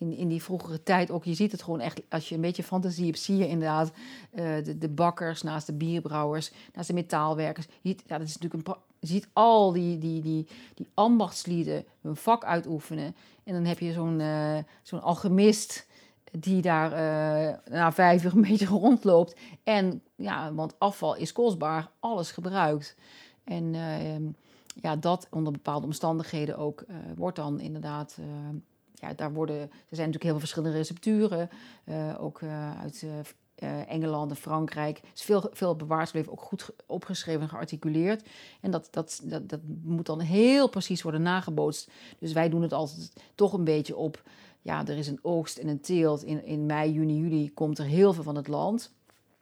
in, 0.00 0.16
in 0.16 0.28
die 0.28 0.42
vroegere 0.42 0.82
tijd 0.82 1.10
ook. 1.10 1.24
Je 1.24 1.34
ziet 1.34 1.52
het 1.52 1.62
gewoon 1.62 1.80
echt, 1.80 2.00
als 2.08 2.28
je 2.28 2.34
een 2.34 2.40
beetje 2.40 2.62
fantasie 2.62 3.06
hebt, 3.06 3.18
zie 3.18 3.36
je 3.36 3.48
inderdaad 3.48 3.92
de, 4.64 4.78
de 4.78 4.88
bakkers 4.88 5.42
naast 5.42 5.66
de 5.66 5.72
bierbrouwers, 5.72 6.52
naast 6.74 6.88
de 6.88 6.94
metaalwerkers. 6.94 7.66
Je 7.66 7.88
ziet, 7.88 8.02
ja, 8.06 8.18
dat 8.18 8.26
is 8.26 8.38
natuurlijk 8.38 8.68
een 8.68 8.74
ziet 9.00 9.28
al 9.32 9.72
die, 9.72 9.98
die, 9.98 10.22
die, 10.22 10.46
die 10.74 10.88
ambachtslieden 10.94 11.84
hun 12.00 12.16
vak 12.16 12.44
uitoefenen. 12.44 13.16
En 13.44 13.54
dan 13.54 13.64
heb 13.64 13.78
je 13.78 13.92
zo'n 13.92 14.20
uh, 14.20 14.58
zo'n 14.82 15.02
alchemist 15.02 15.86
die 16.30 16.62
daar 16.62 16.90
uh, 16.92 17.56
na 17.70 17.92
vijf 17.92 18.24
uur 18.24 18.34
een 18.34 18.40
beetje 18.40 18.66
rondloopt. 18.86 19.36
En 19.64 20.02
ja, 20.16 20.54
want 20.54 20.78
afval 20.78 21.16
is 21.16 21.32
kostbaar, 21.32 21.90
alles 22.00 22.30
gebruikt. 22.30 22.96
En 23.44 23.74
uh, 23.74 24.28
ja, 24.74 24.96
dat 24.96 25.26
onder 25.30 25.52
bepaalde 25.52 25.86
omstandigheden 25.86 26.58
ook 26.58 26.84
wordt 27.16 27.36
dan 27.36 27.60
inderdaad. 27.60 28.18
Ja, 29.00 29.14
daar 29.14 29.32
worden, 29.32 29.60
er 29.60 29.68
zijn 29.70 30.10
natuurlijk 30.10 30.22
heel 30.22 30.30
veel 30.30 30.40
verschillende 30.40 30.76
recepturen, 30.76 31.50
ook 32.18 32.42
uit 32.82 33.04
uh, 33.62 33.90
Engeland 33.90 34.30
en 34.30 34.36
Frankrijk. 34.36 35.00
is 35.14 35.22
veel, 35.22 35.50
veel 35.52 35.76
bewaard 35.76 36.06
gebleven, 36.06 36.32
ook 36.32 36.40
goed 36.40 36.70
opgeschreven 36.86 37.42
en 37.42 37.48
gearticuleerd. 37.48 38.28
En 38.60 38.70
dat, 38.70 38.88
dat, 38.90 39.20
dat, 39.24 39.48
dat 39.48 39.60
moet 39.82 40.06
dan 40.06 40.20
heel 40.20 40.68
precies 40.68 41.02
worden 41.02 41.22
nagebootst. 41.22 41.90
Dus 42.18 42.32
wij 42.32 42.48
doen 42.48 42.62
het 42.62 42.72
altijd 42.72 43.12
toch 43.34 43.52
een 43.52 43.64
beetje 43.64 43.96
op. 43.96 44.22
Ja, 44.62 44.86
er 44.86 44.98
is 44.98 45.08
een 45.08 45.18
oogst 45.22 45.58
en 45.58 45.68
een 45.68 45.80
teelt. 45.80 46.24
In, 46.24 46.44
in 46.44 46.66
mei, 46.66 46.92
juni, 46.92 47.16
juli 47.18 47.52
komt 47.54 47.78
er 47.78 47.84
heel 47.84 48.12
veel 48.12 48.22
van 48.22 48.36
het 48.36 48.48
land. 48.48 48.92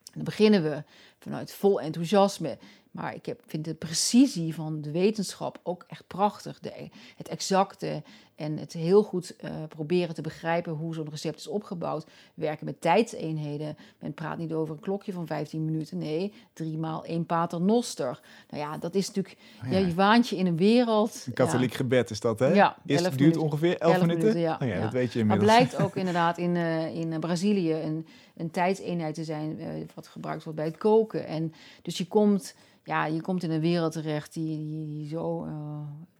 En 0.04 0.14
dan 0.14 0.24
beginnen 0.24 0.62
we 0.62 0.82
vanuit 1.18 1.52
vol 1.52 1.80
enthousiasme 1.80 2.58
maar 2.90 3.14
ik 3.14 3.26
heb, 3.26 3.42
vind 3.46 3.64
de 3.64 3.74
precisie 3.74 4.54
van 4.54 4.80
de 4.80 4.90
wetenschap 4.90 5.60
ook 5.62 5.84
echt 5.88 6.06
prachtig. 6.06 6.60
De, 6.60 6.88
het 7.16 7.28
exacte 7.28 8.02
en 8.38 8.58
het 8.58 8.72
heel 8.72 9.02
goed 9.02 9.34
uh, 9.44 9.50
proberen 9.68 10.14
te 10.14 10.22
begrijpen 10.22 10.72
hoe 10.72 10.94
zo'n 10.94 11.10
recept 11.10 11.38
is 11.38 11.46
opgebouwd. 11.46 12.06
Werken 12.34 12.64
met 12.64 12.80
tijdseenheden. 12.80 13.76
Men 13.98 14.14
praat 14.14 14.38
niet 14.38 14.52
over 14.52 14.74
een 14.74 14.80
klokje 14.80 15.12
van 15.12 15.26
15 15.26 15.64
minuten. 15.64 15.98
Nee, 15.98 16.32
drie 16.52 16.78
maal 16.78 17.04
één 17.04 17.26
pater 17.26 17.60
noster. 17.60 18.20
Nou 18.50 18.62
ja, 18.62 18.78
dat 18.78 18.94
is 18.94 19.06
natuurlijk... 19.06 19.36
Oh 19.64 19.70
ja. 19.70 19.78
je 19.78 19.94
waant 19.94 20.28
je 20.28 20.36
in 20.36 20.46
een 20.46 20.56
wereld... 20.56 21.22
Een 21.26 21.32
katholiek 21.32 21.74
gebed 21.74 22.10
is 22.10 22.20
dat, 22.20 22.38
hè? 22.38 22.46
Ja. 22.46 22.76
Is, 22.86 23.00
het 23.00 23.18
duurt 23.18 23.36
ongeveer 23.36 23.78
11 23.78 24.00
minuten? 24.00 24.18
minuten? 24.18 24.40
ja. 24.40 24.58
Oh 24.62 24.68
ja, 24.68 24.80
dat 24.80 24.92
weet 24.92 25.12
je 25.12 25.18
inmiddels. 25.18 25.48
Maar 25.48 25.58
blijkt 25.58 25.82
ook 25.82 25.96
inderdaad 26.02 26.38
in, 26.38 26.54
uh, 26.54 26.94
in 26.94 27.20
Brazilië 27.20 27.74
een, 27.74 28.06
een 28.36 28.50
tijdseenheid 28.50 29.14
te 29.14 29.24
zijn... 29.24 29.60
Uh, 29.60 29.66
wat 29.94 30.06
gebruikt 30.06 30.44
wordt 30.44 30.58
bij 30.58 30.68
het 30.68 30.78
koken. 30.78 31.26
En 31.26 31.52
dus 31.82 31.98
je 31.98 32.06
komt 32.06 32.54
ja, 32.88 33.06
je 33.06 33.20
komt 33.20 33.42
in 33.42 33.50
een 33.50 33.60
wereld 33.60 33.92
terecht 33.92 34.32
die, 34.32 34.56
die, 34.56 35.08
zo 35.08 35.44
uh, 35.44 35.52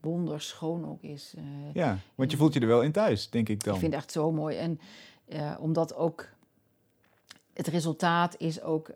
wonderschoon 0.01 0.89
ook 0.89 1.03
is. 1.03 1.35
Uh, 1.39 1.45
ja, 1.73 1.99
want 2.15 2.31
je 2.31 2.37
voelt 2.37 2.55
je 2.55 2.61
er 2.61 2.67
wel 2.67 2.83
in 2.83 2.93
thuis, 2.93 3.31
denk 3.31 3.49
ik 3.49 3.65
dan. 3.65 3.75
Ik 3.75 3.81
vind 3.81 3.93
het 3.93 4.03
echt 4.03 4.13
zo 4.13 4.33
mooi. 4.33 4.57
En 4.57 4.81
uh, 5.29 5.55
omdat 5.61 5.95
ook 5.95 6.29
het 7.53 7.67
resultaat 7.67 8.35
is 8.39 8.63
ook, 8.63 8.91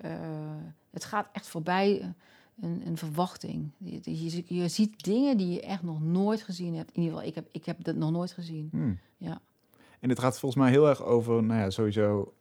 het 0.90 1.04
gaat 1.04 1.28
echt 1.32 1.48
voorbij 1.48 2.14
een, 2.60 2.82
een 2.86 2.96
verwachting. 2.96 3.70
Je, 3.78 4.00
je, 4.02 4.44
je, 4.46 4.68
ziet 4.68 5.04
dingen 5.04 5.36
die 5.36 5.48
je 5.48 5.60
echt 5.60 5.82
nog 5.82 6.02
nooit 6.02 6.42
gezien 6.42 6.74
hebt. 6.74 6.90
In 6.92 7.02
ieder 7.02 7.12
geval, 7.12 7.28
ik 7.28 7.34
heb, 7.34 7.48
ik 7.50 7.64
heb 7.64 7.84
dat 7.84 7.96
nog 7.96 8.10
nooit 8.10 8.32
gezien. 8.32 8.68
Hmm. 8.70 8.98
Ja. 9.16 9.40
En 10.00 10.08
het 10.08 10.18
gaat 10.18 10.38
volgens 10.38 10.62
mij 10.62 10.70
heel 10.70 10.88
erg 10.88 11.02
over, 11.02 11.42
nou 11.42 11.60
ja, 11.60 11.70
sowieso 11.70 12.34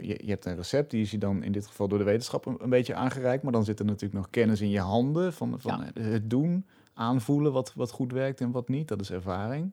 je, 0.00 0.20
je, 0.24 0.30
hebt 0.30 0.44
een 0.44 0.56
recept, 0.56 0.90
die 0.90 1.02
is 1.02 1.10
je 1.10 1.18
dan 1.18 1.42
in 1.42 1.52
dit 1.52 1.66
geval 1.66 1.88
door 1.88 1.98
de 1.98 2.04
wetenschap 2.04 2.46
een, 2.46 2.70
beetje 2.70 2.94
aangereikt. 2.94 3.42
Maar 3.42 3.52
dan 3.52 3.64
zit 3.64 3.78
er 3.78 3.84
natuurlijk 3.84 4.14
nog 4.14 4.30
kennis 4.30 4.60
in 4.60 4.70
je 4.70 4.80
handen 4.80 5.32
van, 5.32 5.60
van 5.60 5.84
het 5.94 6.30
doen, 6.30 6.64
aanvoelen 6.94 7.52
wat, 7.52 7.74
wat 7.74 7.90
goed 7.90 8.12
werkt 8.12 8.40
en 8.40 8.50
wat 8.50 8.68
niet. 8.68 8.88
Dat 8.88 9.00
is 9.00 9.10
ervaring. 9.10 9.72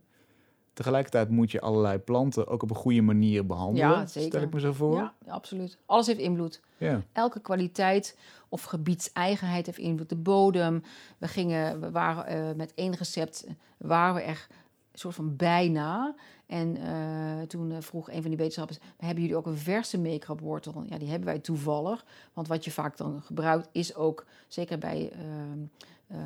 Tegelijkertijd 0.73 1.29
moet 1.29 1.51
je 1.51 1.61
allerlei 1.61 1.97
planten 1.97 2.47
ook 2.47 2.63
op 2.63 2.69
een 2.69 2.75
goede 2.75 3.01
manier 3.01 3.45
behandelen. 3.45 3.89
Ja, 3.89 4.05
zeker. 4.05 4.29
Stel 4.29 4.41
ik 4.41 4.53
me 4.53 4.59
zo 4.59 4.73
voor. 4.73 4.95
Ja, 4.95 5.13
absoluut. 5.27 5.77
Alles 5.85 6.07
heeft 6.07 6.19
invloed. 6.19 6.61
Ja. 6.77 7.01
Elke 7.11 7.39
kwaliteit 7.39 8.17
of 8.49 8.63
gebiedseigenheid 8.63 9.65
heeft 9.65 9.77
invloed. 9.77 10.09
De 10.09 10.15
bodem. 10.15 10.83
We 11.17 11.27
gingen, 11.27 11.79
we 11.79 11.91
waren 11.91 12.49
uh, 12.49 12.55
met 12.55 12.73
één 12.73 12.95
recept, 12.95 13.47
waren 13.77 14.15
we 14.15 14.21
echt 14.21 14.49
een 14.91 14.99
soort 14.99 15.15
van 15.15 15.35
bijna. 15.35 16.15
En 16.45 16.77
uh, 16.77 17.41
toen 17.41 17.71
uh, 17.71 17.77
vroeg 17.79 18.09
een 18.09 18.21
van 18.21 18.29
die 18.29 18.37
wetenschappers: 18.37 18.79
hebben 18.97 19.21
jullie 19.21 19.37
ook 19.37 19.45
een 19.45 19.57
verse 19.57 19.99
make 19.99 20.35
wortel? 20.35 20.83
Ja, 20.85 20.97
die 20.97 21.09
hebben 21.09 21.27
wij 21.27 21.39
toevallig. 21.39 22.05
Want 22.33 22.47
wat 22.47 22.65
je 22.65 22.71
vaak 22.71 22.97
dan 22.97 23.21
gebruikt 23.21 23.69
is 23.71 23.95
ook, 23.95 24.25
zeker 24.47 24.77
bij 24.77 25.11
uh, 26.11 26.17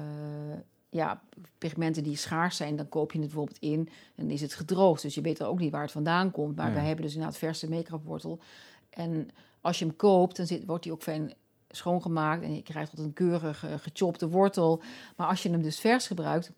ja, 0.96 1.22
pigmenten 1.58 2.04
die 2.04 2.16
schaars 2.16 2.58
zijn, 2.58 2.76
dan 2.76 2.90
koop 2.90 3.12
je 3.12 3.20
het 3.20 3.28
bijvoorbeeld 3.28 3.60
in 3.60 3.90
en 4.16 4.32
is 4.32 4.42
het 4.42 4.54
gedroogd. 4.54 5.02
Dus 5.02 5.16
je 5.16 5.22
weet 5.22 5.40
er 5.40 5.48
ook 5.48 5.60
niet 5.60 5.72
waar 5.72 5.82
het 5.82 5.92
vandaan 5.92 6.32
komt. 6.32 6.56
Maar 6.56 6.74
wij 6.74 6.86
hebben 6.86 7.06
dus 7.06 7.14
inderdaad 7.14 7.38
verse 7.38 7.70
make 7.70 8.00
wortel. 8.04 8.40
En 8.90 9.30
als 9.62 9.80
je 9.80 9.86
hem 9.86 9.96
koopt, 9.96 10.38
dan 10.38 10.46
zit, 10.46 10.66
wordt 10.66 10.84
hij 10.84 10.94
ook 10.94 11.02
fijn 11.02 11.34
schoongemaakt 11.70 12.44
en 12.44 12.56
je 12.56 12.62
krijgt 12.62 12.90
tot 12.90 13.06
een 13.06 13.14
keurig 13.14 13.66
gechopte 13.78 14.30
wortel. 14.30 14.82
Maar 15.16 15.28
als 15.28 15.44
je 15.44 15.50
hem 15.50 15.62
dus 15.62 15.80
vers 15.80 16.08
gebruikt, 16.08 16.52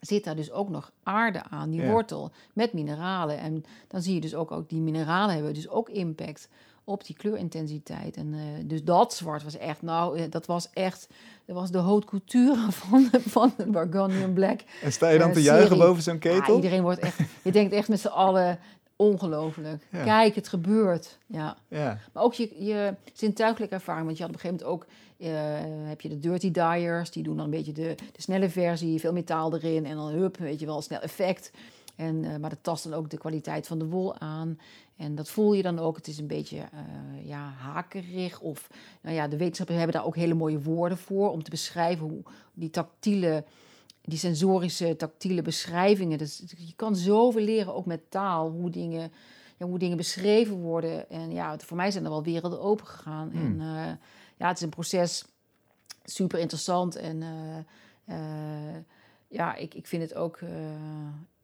zit 0.00 0.24
daar 0.24 0.36
dus 0.36 0.50
ook 0.50 0.68
nog 0.68 0.92
aarde 1.02 1.42
aan, 1.42 1.70
die 1.70 1.86
wortel, 1.86 2.30
met 2.52 2.72
mineralen. 2.72 3.38
En 3.38 3.64
dan 3.88 4.02
zie 4.02 4.14
je 4.14 4.20
dus 4.20 4.34
ook, 4.34 4.50
ook 4.50 4.68
die 4.68 4.80
mineralen 4.80 5.34
hebben 5.34 5.54
dus 5.54 5.68
ook 5.68 5.88
impact 5.88 6.48
op 6.90 7.06
die 7.06 7.16
kleurintensiteit. 7.16 8.16
En 8.16 8.32
uh, 8.32 8.40
dus 8.64 8.84
dat 8.84 9.14
zwart 9.14 9.42
was 9.42 9.56
echt, 9.56 9.82
nou, 9.82 10.18
eh, 10.18 10.24
dat 10.30 10.46
was 10.46 10.68
echt, 10.72 11.08
dat 11.44 11.56
was 11.56 11.70
de 11.70 11.78
haute 11.78 12.06
couture 12.06 12.66
van, 12.82 13.08
van 13.26 13.52
de 13.56 14.30
Black. 14.34 14.60
En 14.82 14.92
sta 14.92 15.08
je 15.08 15.18
dan 15.18 15.28
uh, 15.28 15.34
te 15.34 15.42
juichen 15.42 15.78
boven 15.78 16.02
zo'n 16.02 16.18
ketel? 16.18 16.46
Ja, 16.46 16.54
iedereen 16.54 16.82
wordt 16.82 17.00
echt, 17.00 17.18
je 17.42 17.52
denkt 17.52 17.72
echt 17.72 17.88
met 17.88 18.00
z'n 18.00 18.06
allen, 18.06 18.58
ongelooflijk. 18.96 19.86
Kijk, 19.90 20.34
het 20.34 20.48
gebeurt. 20.48 21.18
Ja. 21.26 21.56
ja. 21.68 21.98
Maar 22.12 22.22
ook 22.22 22.34
je, 22.34 22.64
je 22.64 22.94
zintuigelijke 23.12 23.74
ervaring, 23.74 24.06
want 24.06 24.16
je 24.16 24.22
had 24.22 24.32
op 24.34 24.42
een 24.42 24.48
gegeven 24.48 24.66
moment 24.66 24.84
ook 24.84 24.92
uh, 25.20 25.88
heb 25.88 26.00
je 26.00 26.08
de 26.08 26.18
dirty 26.18 26.50
dyers, 26.50 27.10
die 27.10 27.22
doen 27.22 27.36
dan 27.36 27.44
een 27.44 27.50
beetje 27.50 27.72
de, 27.72 27.94
de 28.12 28.22
snelle 28.22 28.50
versie, 28.50 29.00
veel 29.00 29.12
metaal 29.12 29.54
erin 29.54 29.86
en 29.86 29.96
dan 29.96 30.08
hup, 30.08 30.36
weet 30.36 30.60
je 30.60 30.66
wel, 30.66 30.82
snel 30.82 31.00
effect. 31.00 31.50
En, 32.00 32.24
uh, 32.24 32.36
maar 32.36 32.50
dat 32.50 32.62
tast 32.62 32.84
dan 32.84 32.94
ook 32.94 33.10
de 33.10 33.18
kwaliteit 33.18 33.66
van 33.66 33.78
de 33.78 33.86
wol 33.86 34.18
aan. 34.18 34.58
En 34.96 35.14
dat 35.14 35.28
voel 35.28 35.52
je 35.52 35.62
dan 35.62 35.78
ook. 35.78 35.96
Het 35.96 36.06
is 36.06 36.18
een 36.18 36.26
beetje 36.26 36.56
uh, 36.56 37.26
ja, 37.26 37.48
hakerig. 37.48 38.40
Of 38.40 38.70
nou 39.00 39.14
ja, 39.14 39.28
de 39.28 39.36
wetenschappers 39.36 39.78
hebben 39.78 39.96
daar 39.96 40.06
ook 40.06 40.16
hele 40.16 40.34
mooie 40.34 40.62
woorden 40.62 40.98
voor 40.98 41.30
om 41.30 41.42
te 41.42 41.50
beschrijven 41.50 42.06
hoe 42.06 42.22
die 42.54 42.70
tactiele, 42.70 43.44
die 44.02 44.18
sensorische 44.18 44.96
tactiele 44.96 45.42
beschrijvingen. 45.42 46.18
Dus 46.18 46.42
je 46.56 46.74
kan 46.76 46.96
zoveel 46.96 47.44
leren, 47.44 47.74
ook 47.74 47.86
met 47.86 48.10
taal, 48.10 48.50
hoe 48.50 48.70
dingen, 48.70 49.12
ja, 49.56 49.66
hoe 49.66 49.78
dingen 49.78 49.96
beschreven 49.96 50.56
worden. 50.56 51.10
En 51.10 51.30
ja, 51.30 51.58
voor 51.58 51.76
mij 51.76 51.90
zijn 51.90 52.04
er 52.04 52.10
wel 52.10 52.22
werelden 52.22 52.60
open 52.60 52.86
gegaan. 52.86 53.30
Hmm. 53.30 53.60
En 53.60 54.00
ja, 54.36 54.48
het 54.48 54.56
is 54.56 54.62
een 54.62 54.68
proces 54.68 55.24
super 56.04 56.38
interessant. 56.38 56.96
En 56.96 57.22
ja, 59.28 59.54
ik, 59.54 59.74
ik 59.74 59.86
vind 59.86 60.02
het 60.02 60.14
ook 60.14 60.38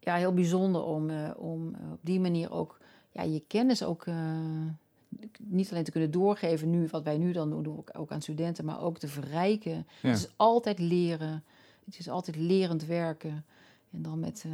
ja, 0.06 0.14
heel 0.14 0.34
bijzonder 0.34 0.82
om, 0.82 1.10
om 1.36 1.66
op 1.92 1.98
die 2.00 2.20
manier 2.20 2.50
ook 2.50 2.78
ja, 3.10 3.22
je 3.22 3.42
kennis 3.46 3.82
ook 3.82 4.06
niet 5.42 5.70
alleen 5.70 5.84
te 5.84 5.90
kunnen 5.90 6.10
doorgeven, 6.10 6.70
nu, 6.70 6.88
wat 6.90 7.02
wij 7.02 7.18
nu 7.18 7.32
dan 7.32 7.50
doen, 7.50 7.62
doen 7.62 7.84
ook 7.92 8.10
aan 8.10 8.22
studenten, 8.22 8.64
maar 8.64 8.80
ook 8.80 8.98
te 8.98 9.08
verrijken. 9.08 9.86
Het 10.00 10.16
is 10.16 10.28
altijd 10.36 10.78
leren. 10.78 11.44
Het 11.84 11.98
is 11.98 12.08
altijd 12.08 12.36
lerend 12.36 12.84
werken. 12.84 13.44
En 13.90 14.02
dan 14.02 14.20
met, 14.20 14.44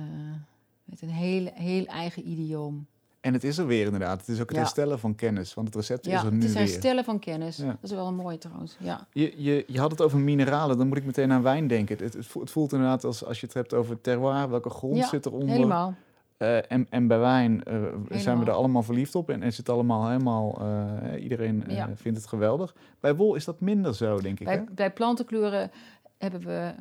met 0.84 1.02
een 1.02 1.10
heel, 1.10 1.50
heel 1.54 1.86
eigen 1.86 2.28
idioom. 2.28 2.86
En 3.22 3.32
het 3.32 3.44
is 3.44 3.58
er 3.58 3.66
weer 3.66 3.84
inderdaad. 3.84 4.20
Het 4.20 4.28
is 4.28 4.40
ook 4.40 4.48
het 4.48 4.58
herstellen 4.58 4.98
van 4.98 5.14
kennis, 5.14 5.54
want 5.54 5.66
het 5.66 5.76
recept 5.76 6.06
is 6.06 6.12
er 6.12 6.22
nu 6.24 6.30
weer. 6.30 6.40
het 6.40 6.48
is 6.48 6.54
herstellen 6.54 7.04
van 7.04 7.18
kennis. 7.18 7.56
Dat 7.56 7.76
is 7.82 7.90
wel 7.90 8.06
een 8.06 8.14
mooi 8.14 8.38
trouwens, 8.38 8.76
ja. 8.78 9.06
Je, 9.12 9.32
je, 9.36 9.64
je 9.66 9.80
had 9.80 9.90
het 9.90 10.00
over 10.00 10.18
mineralen, 10.18 10.78
dan 10.78 10.88
moet 10.88 10.96
ik 10.96 11.04
meteen 11.04 11.32
aan 11.32 11.42
wijn 11.42 11.66
denken. 11.66 11.98
Het, 11.98 12.14
het, 12.14 12.50
voelt 12.50 12.72
inderdaad 12.72 13.04
als, 13.04 13.24
als 13.24 13.40
je 13.40 13.46
het 13.46 13.54
hebt 13.54 13.74
over 13.74 14.00
terroir, 14.00 14.50
welke 14.50 14.70
grond 14.70 15.04
zit 15.04 15.26
eronder. 15.26 15.48
helemaal. 15.48 15.94
Uh, 16.38 16.70
en, 16.72 16.86
en 16.90 17.06
bij 17.06 17.18
wijn 17.18 17.62
uh, 17.68 18.20
zijn 18.20 18.38
we 18.38 18.44
er 18.44 18.52
allemaal 18.52 18.82
verliefd 18.82 19.14
op 19.14 19.30
en, 19.30 19.42
en 19.42 19.52
zit 19.52 19.68
allemaal 19.68 20.08
helemaal, 20.08 20.62
uh, 20.62 21.22
iedereen 21.22 21.64
vindt 21.94 22.18
het 22.18 22.26
geweldig. 22.26 22.74
Bij 23.00 23.14
wol 23.14 23.34
is 23.34 23.44
dat 23.44 23.60
minder 23.60 23.94
zo, 23.94 24.20
denk 24.20 24.40
ik. 24.40 24.46
Bij, 24.46 24.54
hè? 24.54 24.64
bij 24.74 24.92
plantenkleuren 24.92 25.70
hebben 26.18 26.40
we, 26.40 26.74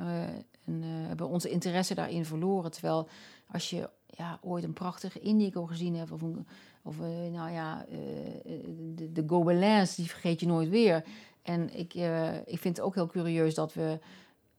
een, 0.65 0.83
hebben 0.83 1.27
onze 1.27 1.49
interesse 1.49 1.95
daarin 1.95 2.25
verloren. 2.25 2.71
Terwijl 2.71 3.07
als 3.51 3.69
je 3.69 3.89
ja, 4.17 4.39
ooit 4.41 4.63
een 4.63 4.73
prachtige 4.73 5.19
indigo 5.19 5.65
gezien 5.65 5.95
hebt, 5.95 6.11
of, 6.11 6.21
een, 6.21 6.47
of 6.81 6.97
nou 7.31 7.51
ja, 7.51 7.85
de, 8.95 9.11
de 9.11 9.23
gobelins, 9.27 9.95
die 9.95 10.09
vergeet 10.09 10.39
je 10.39 10.47
nooit 10.47 10.69
weer. 10.69 11.03
En 11.41 11.77
ik, 11.77 11.93
ik 12.45 12.59
vind 12.59 12.77
het 12.77 12.81
ook 12.81 12.95
heel 12.95 13.07
curieus 13.07 13.55
dat 13.55 13.73
we, 13.73 13.99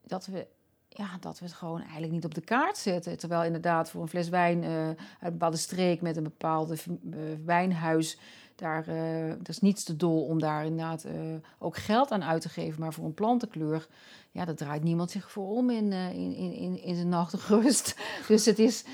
dat 0.06 0.26
we 0.26 0.46
ja, 0.96 1.16
dat 1.20 1.38
we 1.38 1.44
het 1.44 1.54
gewoon 1.54 1.80
eigenlijk 1.80 2.12
niet 2.12 2.24
op 2.24 2.34
de 2.34 2.40
kaart 2.40 2.76
zetten. 2.76 3.18
Terwijl 3.18 3.44
inderdaad 3.44 3.90
voor 3.90 4.02
een 4.02 4.08
fles 4.08 4.28
wijn 4.28 4.64
uit 4.64 4.96
een 5.20 5.32
bepaalde 5.32 5.56
streek 5.56 6.00
met 6.00 6.16
een 6.16 6.22
bepaalde 6.22 6.76
uh, 6.86 7.20
wijnhuis, 7.44 8.18
daar 8.54 8.88
uh, 8.88 9.28
dat 9.38 9.48
is 9.48 9.60
niets 9.60 9.84
te 9.84 9.96
dol 9.96 10.24
om 10.24 10.40
daar 10.40 10.64
inderdaad 10.64 11.06
ook 11.58 11.76
geld 11.76 12.10
aan 12.10 12.24
uit 12.24 12.42
te 12.42 12.48
geven. 12.48 12.80
Maar 12.80 12.92
voor 12.92 13.04
een 13.04 13.14
plantenkleur, 13.14 13.86
ja, 14.30 14.44
daar 14.44 14.54
draait 14.54 14.82
niemand 14.82 15.10
zich 15.10 15.30
voor 15.30 15.48
om 15.48 15.70
in, 15.70 15.92
in, 15.92 16.34
in, 16.34 16.82
in 16.82 16.94
zijn 16.94 17.08
nachtrust. 17.08 17.96
dus 18.28 18.44
het, 18.44 18.58
is, 18.58 18.84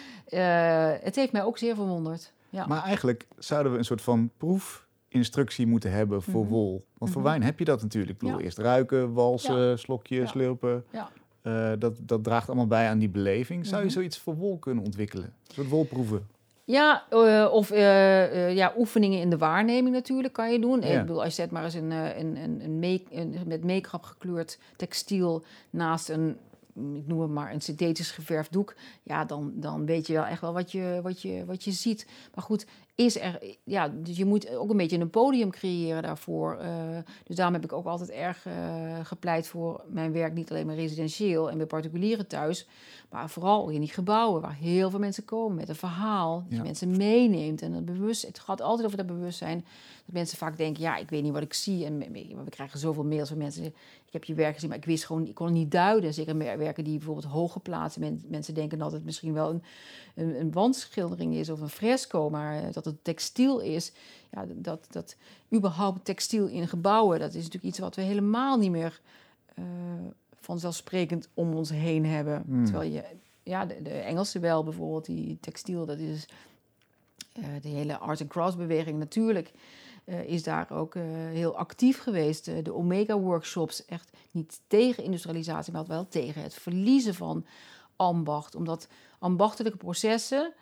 het 1.01 1.17
heeft 1.17 1.33
mij 1.33 1.45
ook 1.45 1.59
zeer 1.59 1.75
verwonderd. 1.75 2.33
Ja. 2.51 2.67
Maar 2.67 2.83
eigenlijk 2.83 3.27
zouden 3.39 3.73
we 3.73 3.79
een 3.79 3.85
soort 3.85 4.03
van 4.03 4.31
proefinstructie 4.37 5.67
moeten 5.67 5.93
hebben 5.93 6.23
voor 6.23 6.43
mhm. 6.43 6.53
wol. 6.53 6.87
Want 6.99 7.13
voor 7.13 7.21
mhm. 7.21 7.31
wijn 7.31 7.43
heb 7.43 7.59
je 7.59 7.65
dat 7.65 7.83
natuurlijk. 7.83 8.13
Ik 8.13 8.19
bedoel, 8.19 8.41
eerst 8.41 8.59
ruiken, 8.59 9.13
walsen, 9.13 9.79
slokje, 9.79 10.27
slurpen. 10.27 10.85
Ja. 10.93 11.11
Uh, 11.43 11.73
dat, 11.79 11.99
dat 12.01 12.25
draagt 12.25 12.47
allemaal 12.47 12.67
bij 12.67 12.89
aan 12.89 12.99
die 12.99 13.09
beleving. 13.09 13.67
Zou 13.67 13.81
je 13.81 13.87
mhm. 13.87 13.95
zoiets 13.95 14.19
voor 14.19 14.37
wol 14.37 14.59
kunnen 14.59 14.85
ontwikkelen? 14.85 15.25
Een 15.25 15.55
soort 15.55 15.69
wolproeven? 15.69 16.27
Ja, 16.69 17.05
uh, 17.13 17.49
of 17.53 17.73
uh, 17.73 18.55
ja, 18.55 18.73
oefeningen 18.77 19.21
in 19.21 19.31
de 19.31 19.39
waarneming 19.39 19.95
natuurlijk 19.95 20.35
kan 20.35 20.53
je 20.53 20.59
doen. 20.59 20.81
Ja. 20.81 20.87
Ik 20.87 21.01
bedoel, 21.01 21.23
als 21.23 21.37
je 21.37 21.43
zet 21.43 21.51
maar 21.51 21.65
eens 21.65 21.75
een, 21.75 21.91
een, 21.91 22.37
een, 22.37 22.61
een, 22.65 22.79
make, 22.79 23.05
een 23.11 23.35
met 23.47 23.65
make-up 23.65 24.03
gekleurd 24.03 24.59
textiel 24.77 25.43
naast 25.71 26.09
een 26.09 26.37
ik 26.75 27.07
noem 27.07 27.21
het 27.21 27.31
maar 27.31 27.53
een 27.53 27.61
synthetisch 27.61 28.11
geverfd 28.11 28.53
doek, 28.53 28.75
ja, 29.03 29.25
dan, 29.25 29.53
dan 29.55 29.87
weet 29.87 30.07
je 30.07 30.13
wel 30.13 30.25
echt 30.25 30.41
wel 30.41 30.53
wat 30.53 30.73
je, 30.73 31.01
wat, 31.03 31.23
je, 31.23 31.45
wat 31.45 31.65
je 31.65 31.73
ziet. 31.73 32.07
Maar 32.35 32.45
goed, 32.45 32.67
is 32.99 33.21
er, 33.21 33.57
ja, 33.65 33.89
dus 33.89 34.17
je 34.17 34.25
moet 34.25 34.57
ook 34.57 34.71
een 34.71 34.77
beetje 34.77 34.99
een 34.99 35.11
podium 35.11 35.51
creëren 35.51 36.03
daarvoor. 36.03 36.59
Uh, 36.63 36.99
dus 37.25 37.37
daarom 37.37 37.55
heb 37.55 37.65
ik 37.65 37.73
ook 37.73 37.87
altijd 37.87 38.11
erg 38.11 38.47
uh, 38.47 38.53
gepleit 39.03 39.47
voor 39.47 39.85
mijn 39.89 40.13
werk, 40.13 40.35
niet 40.35 40.51
alleen 40.51 40.67
maar 40.67 40.75
residentieel 40.75 41.51
en 41.51 41.57
bij 41.57 41.67
particulieren 41.67 42.27
thuis, 42.27 42.67
maar 43.11 43.31
vooral 43.31 43.69
in 43.69 43.81
die 43.81 43.91
gebouwen 43.91 44.43
waar 44.43 44.55
heel 44.55 44.91
veel 44.91 44.99
mensen 44.99 45.25
komen 45.25 45.57
met 45.57 45.69
een 45.69 45.75
verhaal, 45.75 46.45
dat 46.49 46.63
mensen 46.63 46.97
meeneemt 46.97 47.63
en 47.63 47.73
het 47.73 47.85
bewust, 47.85 48.27
het 48.27 48.39
gaat 48.39 48.61
altijd 48.61 48.87
over 48.87 48.99
dat 48.99 49.07
bewustzijn. 49.07 49.65
Dat 50.05 50.15
mensen 50.15 50.39
vaak 50.39 50.57
denken, 50.57 50.83
ja, 50.83 50.97
ik 50.97 51.11
weet 51.11 51.23
niet 51.23 51.33
wat 51.33 51.43
ik 51.43 51.55
zie 51.55 51.85
en 51.85 51.99
we 51.99 52.51
krijgen 52.51 52.79
zoveel 52.79 53.05
mails 53.05 53.29
van 53.29 53.39
mensen 53.39 53.75
ik 54.09 54.15
heb 54.15 54.25
je 54.25 54.35
werk 54.35 54.55
gezien, 54.55 54.69
maar 54.69 54.79
ik 54.79 54.85
wist 54.85 55.05
gewoon, 55.05 55.27
ik 55.27 55.35
kon 55.35 55.47
het 55.47 55.55
niet 55.55 55.71
duiden. 55.71 56.15
Zeker 56.15 56.37
werken 56.37 56.85
die 56.85 56.97
bijvoorbeeld 56.97 57.27
hoog 57.27 57.53
geplaatst. 57.53 57.99
mensen 58.29 58.55
denken 58.55 58.79
dat 58.79 58.93
het 58.93 59.05
misschien 59.05 59.33
wel 59.33 59.51
een, 59.51 59.63
een, 60.19 60.41
een, 60.41 60.53
wandschildering 60.53 61.35
is 61.35 61.51
of 61.51 61.61
een 61.61 61.69
fresco, 61.69 62.31
maar 62.31 62.63
eh, 62.63 62.73
dat 62.73 62.85
het 62.85 63.05
textiel 63.05 63.61
is. 63.61 63.93
Ja, 64.31 64.45
dat, 64.49 64.87
dat 64.91 65.17
überhaupt 65.55 66.05
textiel 66.05 66.47
in 66.47 66.69
gebouwen, 66.69 67.19
dat 67.19 67.29
is 67.29 67.37
natuurlijk 67.37 67.65
iets 67.65 67.79
wat 67.79 67.95
we 67.95 68.03
helemaal 68.03 68.59
niet 68.59 68.71
meer 68.71 69.01
uh, 69.59 69.65
vanzelfsprekend 70.35 71.29
om 71.35 71.55
ons 71.55 71.71
heen 71.71 72.07
hebben. 72.07 72.43
Hmm. 72.47 72.65
Terwijl 72.65 72.91
je, 72.91 73.05
ja, 73.43 73.67
de, 73.67 73.83
de 73.83 73.91
Engelsen 73.91 74.41
wel 74.41 74.65
bijvoorbeeld, 74.65 75.05
die 75.05 75.39
textiel, 75.41 75.87
dat 75.87 75.99
is 75.99 76.29
uh, 77.39 77.45
de 77.63 77.69
hele 77.69 77.99
art 77.99 78.21
and 78.21 78.31
crafts 78.31 78.57
beweging 78.57 78.99
natuurlijk. 78.99 79.53
Uh, 80.05 80.25
is 80.25 80.43
daar 80.43 80.71
ook 80.71 80.95
uh, 80.95 81.03
heel 81.07 81.57
actief 81.57 81.99
geweest. 81.99 82.49
Uh, 82.49 82.55
de 82.63 82.75
Omega-workshops, 82.75 83.85
echt 83.85 84.11
niet 84.31 84.61
tegen 84.67 85.05
industrialisatie, 85.05 85.73
maar 85.73 85.87
wel 85.87 86.09
tegen 86.09 86.43
het 86.43 86.55
verliezen 86.55 87.15
van 87.15 87.45
ambacht. 87.97 88.55
Omdat 88.55 88.89
ambachtelijke 89.19 89.79
processen, 89.79 90.53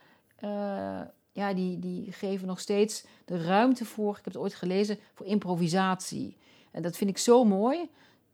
ja, 1.32 1.54
die, 1.54 1.78
die 1.78 2.12
geven 2.12 2.46
nog 2.46 2.60
steeds 2.60 3.04
de 3.24 3.42
ruimte 3.44 3.84
voor, 3.84 4.10
ik 4.10 4.24
heb 4.24 4.24
het 4.24 4.36
ooit 4.36 4.54
gelezen, 4.54 4.98
voor 5.14 5.26
improvisatie. 5.26 6.36
En 6.70 6.82
dat 6.82 6.96
vind 6.96 7.10
ik 7.10 7.18
zo 7.18 7.44
mooi. 7.44 7.88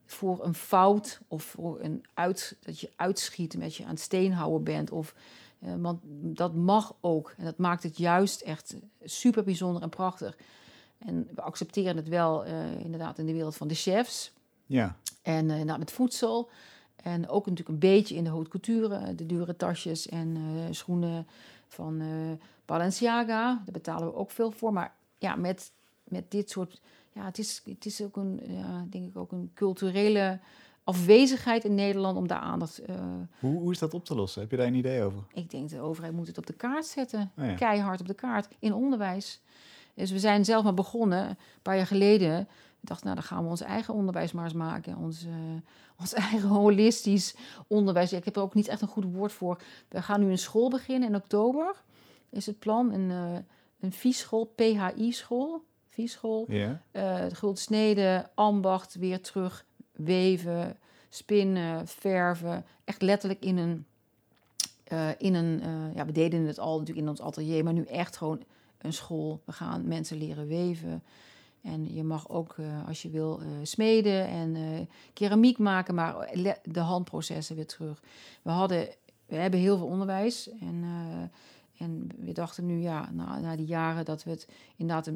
Voor 0.05 0.45
een 0.45 0.55
fout 0.55 1.21
of 1.29 1.43
voor 1.43 1.81
een 1.81 2.05
uit, 2.15 2.57
dat 2.61 2.81
je 2.81 2.91
uitschiet 2.97 3.57
met 3.57 3.75
je 3.75 3.85
aan 3.85 3.91
het 3.91 4.01
steenhouden 4.01 4.65
bent. 4.65 4.91
Of, 4.91 5.15
want 5.59 6.01
dat 6.23 6.55
mag 6.55 6.95
ook. 7.01 7.35
En 7.37 7.45
dat 7.45 7.59
maakt 7.59 7.83
het 7.83 7.97
juist 7.97 8.41
echt 8.41 8.77
super 9.05 9.45
bijzonder 9.45 9.83
en 9.83 9.89
prachtig. 9.89 10.37
En 10.99 11.29
we 11.35 11.43
accepteren 11.43 11.97
het 11.97 12.09
wel 12.09 12.47
uh, 12.47 12.81
inderdaad 12.81 13.19
in 13.19 13.27
de 13.27 13.33
wereld 13.33 13.57
van 13.57 13.69
de 13.69 13.75
chefs. 13.75 14.33
Ja. 14.67 14.97
En 15.23 15.49
uh, 15.49 15.63
nou, 15.63 15.79
met 15.79 15.91
voedsel. 15.91 16.51
En 17.03 17.29
ook 17.29 17.47
natuurlijk 17.47 17.69
een 17.69 17.91
beetje 17.91 18.15
in 18.15 18.25
de 18.25 18.31
haute 18.31 18.51
couture. 18.51 19.15
De 19.15 19.27
dure 19.27 19.57
tasjes 19.57 20.09
en 20.09 20.37
uh, 20.37 20.65
schoenen 20.71 21.27
van 21.67 22.03
Balenciaga. 22.65 23.45
Daar 23.65 23.73
betalen 23.73 24.07
we 24.07 24.15
ook 24.15 24.31
veel 24.31 24.51
voor. 24.51 24.73
Maar 24.73 24.95
ja, 25.19 25.37
met, 25.37 25.73
met 26.05 26.31
dit 26.31 26.51
soort... 26.51 26.81
Ja, 27.13 27.25
het 27.25 27.39
is, 27.39 27.63
het 27.65 27.87
is 27.87 28.03
ook 28.03 28.17
een, 28.17 28.41
ja, 28.47 28.87
denk 28.91 29.09
ik 29.09 29.17
ook 29.17 29.33
een 29.33 29.51
culturele 29.55 30.39
afwezigheid 30.85 31.65
in 31.65 31.75
Nederland 31.75 32.17
om 32.17 32.27
daar 32.27 32.39
aandacht... 32.39 32.81
hoe, 33.41 33.59
hoe 33.59 33.73
is 33.73 33.79
dat 33.79 33.95
op 33.95 34.05
te 34.05 34.15
lossen? 34.15 34.41
Heb 34.41 34.51
je 34.51 34.57
daar 34.57 34.67
een 34.67 34.75
idee 34.75 35.03
over? 35.03 35.23
Ik 35.33 35.51
denk 35.51 35.69
de 35.69 35.81
overheid 35.81 36.15
moet 36.15 36.27
het 36.27 36.39
op 36.39 36.47
de 36.47 36.53
kaart 36.53 36.85
zetten. 36.85 37.31
Oh 37.39 37.45
ja. 37.45 37.55
Keihard 37.55 38.01
op 38.01 38.07
de 38.07 38.15
kaart. 38.15 38.49
In 38.59 38.75
onderwijs. 38.75 39.41
Dus 39.95 40.11
we 40.11 40.19
zijn 40.19 40.45
zelf 40.45 40.65
maar 40.65 40.75
begonnen, 40.75 41.29
een 41.29 41.37
paar 41.63 41.77
jaar 41.77 41.87
geleden. 41.87 42.49
Ik 42.83 42.89
dacht, 42.89 43.03
nou, 43.03 43.15
dan 43.15 43.25
gaan 43.25 43.45
we 43.45 43.51
ons 43.51 43.61
eigen 43.61 43.95
onderwijs 43.95 44.33
maar 44.33 44.45
eens 44.45 44.53
maken. 44.53 44.97
Ons, 44.97 45.25
uh, 45.25 45.33
ons 45.99 46.13
eigen 46.31 46.49
holistisch 46.49 47.35
onderwijs. 47.67 48.13
Ik 48.13 48.25
heb 48.25 48.37
er 48.37 48.43
ook 48.43 48.55
niet 48.55 48.69
echt 48.69 48.81
een 48.81 48.89
goed 48.89 49.05
woord 49.05 49.33
voor. 49.33 49.61
We 49.89 50.03
gaan 50.03 50.21
nu 50.21 50.31
een 50.31 50.39
school 50.39 50.71
beginnen 50.71 51.09
in 51.09 51.15
oktober. 51.15 51.83
Is 52.31 52.47
het 52.47 52.59
plan. 52.59 52.93
Een, 52.93 53.11
uh, 53.11 53.39
een 53.81 53.93
vieschool, 53.93 54.45
PHI-school. 54.45 55.65
Vieschool. 55.89 56.45
Ja. 56.49 56.83
Uh, 56.93 57.55
snede, 57.55 58.31
ambacht, 58.35 58.95
weer 58.95 59.21
terug. 59.21 59.65
Weven, 59.93 60.77
spinnen, 61.09 61.87
verven. 61.89 62.65
Echt 62.85 63.03
letterlijk 63.03 63.45
in 63.45 63.57
een... 63.57 63.87
in 65.19 65.35
een 65.35 65.63
ja, 65.95 66.07
we 66.07 66.13
deden 66.13 66.47
het 66.47 66.59
al 66.59 66.79
natuurlijk 66.79 67.07
in 67.07 67.09
ons 67.09 67.21
atelier, 67.21 67.65
maar 67.65 67.73
nu 67.73 67.85
echt 67.85 68.17
gewoon 68.17 68.43
een 68.79 68.93
school. 68.93 69.43
We 69.45 69.53
gaan 69.53 69.89
mensen 69.89 70.19
leren 70.19 70.47
weven. 70.47 71.03
En 71.63 71.95
je 71.95 72.05
mag 72.05 72.29
ook, 72.29 72.57
uh, 72.57 72.87
als 72.87 73.03
je 73.03 73.11
wil, 73.11 73.41
uh, 73.41 73.49
smeden 73.63 74.27
en 74.27 74.55
uh, 74.55 74.81
keramiek 75.13 75.59
maken, 75.59 75.95
maar 75.95 76.31
de 76.63 76.81
handprocessen 76.81 77.57
weer 77.57 77.67
terug. 77.67 78.03
We, 78.43 78.51
hadden, 78.51 78.89
we 79.27 79.37
hebben 79.37 79.61
heel 79.61 79.77
veel 79.77 79.87
onderwijs. 79.87 80.51
En, 80.61 80.85
en 81.79 82.09
we 82.19 82.33
dachten 82.33 82.67
nu, 82.67 82.81
ja, 82.81 83.11
na, 83.13 83.39
na 83.39 83.57
die 83.57 83.67
jaren 83.67 84.05
dat 84.05 84.25
we 84.25 84.31
het 84.31 84.49
inderdaad... 84.77 85.11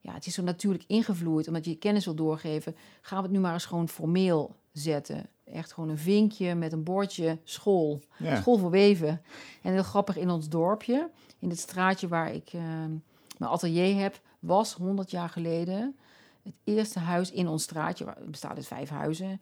ja, 0.00 0.12
het 0.12 0.26
is 0.26 0.34
zo 0.34 0.42
natuurlijk 0.42 0.84
ingevloeid, 0.86 1.48
omdat 1.48 1.64
je 1.64 1.70
je 1.70 1.78
kennis 1.78 2.04
wil 2.04 2.14
doorgeven. 2.14 2.76
Gaan 3.00 3.18
we 3.18 3.24
het 3.24 3.32
nu 3.32 3.40
maar 3.40 3.52
eens 3.52 3.64
gewoon 3.64 3.88
formeel 3.88 4.54
zetten. 4.72 5.28
Echt 5.44 5.72
gewoon 5.72 5.88
een 5.88 5.98
vinkje 5.98 6.54
met 6.54 6.72
een 6.72 6.82
bordje 6.82 7.38
school. 7.44 8.00
School 8.34 8.58
voor 8.58 8.70
weven. 8.70 9.22
En 9.62 9.72
heel 9.72 9.82
grappig 9.82 10.16
in 10.16 10.30
ons 10.30 10.48
dorpje 10.48 11.10
in 11.38 11.48
het 11.48 11.58
straatje 11.58 12.08
waar 12.08 12.32
ik 12.32 12.52
uh, 12.52 12.60
mijn 13.38 13.50
atelier 13.50 14.00
heb, 14.00 14.20
was 14.46 14.72
100 14.72 15.10
jaar 15.10 15.28
geleden 15.28 15.96
het 16.46 16.54
eerste 16.64 16.98
huis 16.98 17.30
in 17.30 17.48
ons 17.48 17.62
straatje. 17.62 18.04
Het 18.04 18.30
bestaat 18.30 18.56
uit 18.56 18.66
vijf 18.66 18.88
huizen. 18.88 19.40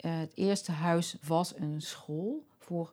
Uh, 0.00 0.18
het 0.18 0.32
eerste 0.34 0.72
huis 0.72 1.16
was 1.26 1.56
een 1.56 1.80
school 1.80 2.44
voor, 2.58 2.92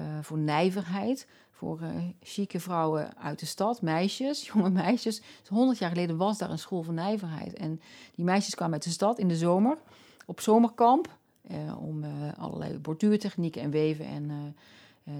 uh, 0.00 0.06
voor 0.22 0.38
nijverheid. 0.38 1.28
Voor 1.50 1.80
uh, 1.82 1.88
chique 2.22 2.60
vrouwen 2.60 3.16
uit 3.16 3.38
de 3.38 3.46
stad, 3.46 3.82
meisjes, 3.82 4.46
jonge 4.52 4.70
meisjes. 4.70 5.20
Dus 5.40 5.48
100 5.48 5.78
jaar 5.78 5.88
geleden 5.88 6.16
was 6.16 6.38
daar 6.38 6.50
een 6.50 6.58
school 6.58 6.82
voor 6.82 6.94
nijverheid. 6.94 7.54
En 7.54 7.80
die 8.14 8.24
meisjes 8.24 8.54
kwamen 8.54 8.74
uit 8.74 8.84
de 8.84 8.90
stad 8.90 9.18
in 9.18 9.28
de 9.28 9.36
zomer 9.36 9.78
op 10.26 10.40
zomerkamp. 10.40 11.16
om 11.78 12.04
allerlei 12.38 12.78
borduurtechnieken 12.78 13.62
en 13.62 13.70
weven 13.70 14.04
en 14.06 14.56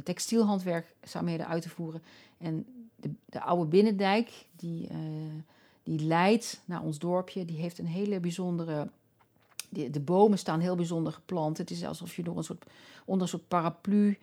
textielhandwerkzaamheden 0.02 1.46
uit 1.46 1.62
te 1.62 1.68
voeren. 1.68 2.02
En 2.38 2.66
de, 2.96 3.10
de 3.26 3.40
oude 3.40 3.66
binnendijk, 3.66 4.46
die, 4.56 4.88
die 5.84 6.00
leidt 6.00 6.60
naar 6.64 6.82
ons 6.82 6.98
dorpje, 6.98 7.44
die 7.44 7.60
heeft 7.60 7.78
een 7.78 7.86
hele 7.86 8.20
bijzondere. 8.20 8.90
De, 9.68 9.90
de 9.90 10.00
bomen 10.00 10.38
staan 10.38 10.60
heel 10.60 10.76
bijzonder 10.76 11.12
geplant. 11.12 11.58
Het 11.58 11.70
is 11.70 11.84
alsof 11.84 12.16
je 12.16 12.22
door 12.22 12.36
een 12.36 12.44
soort, 12.44 12.64
onder 13.04 13.22
een 13.22 13.28
soort 13.28 13.48
paraplu 13.48 14.18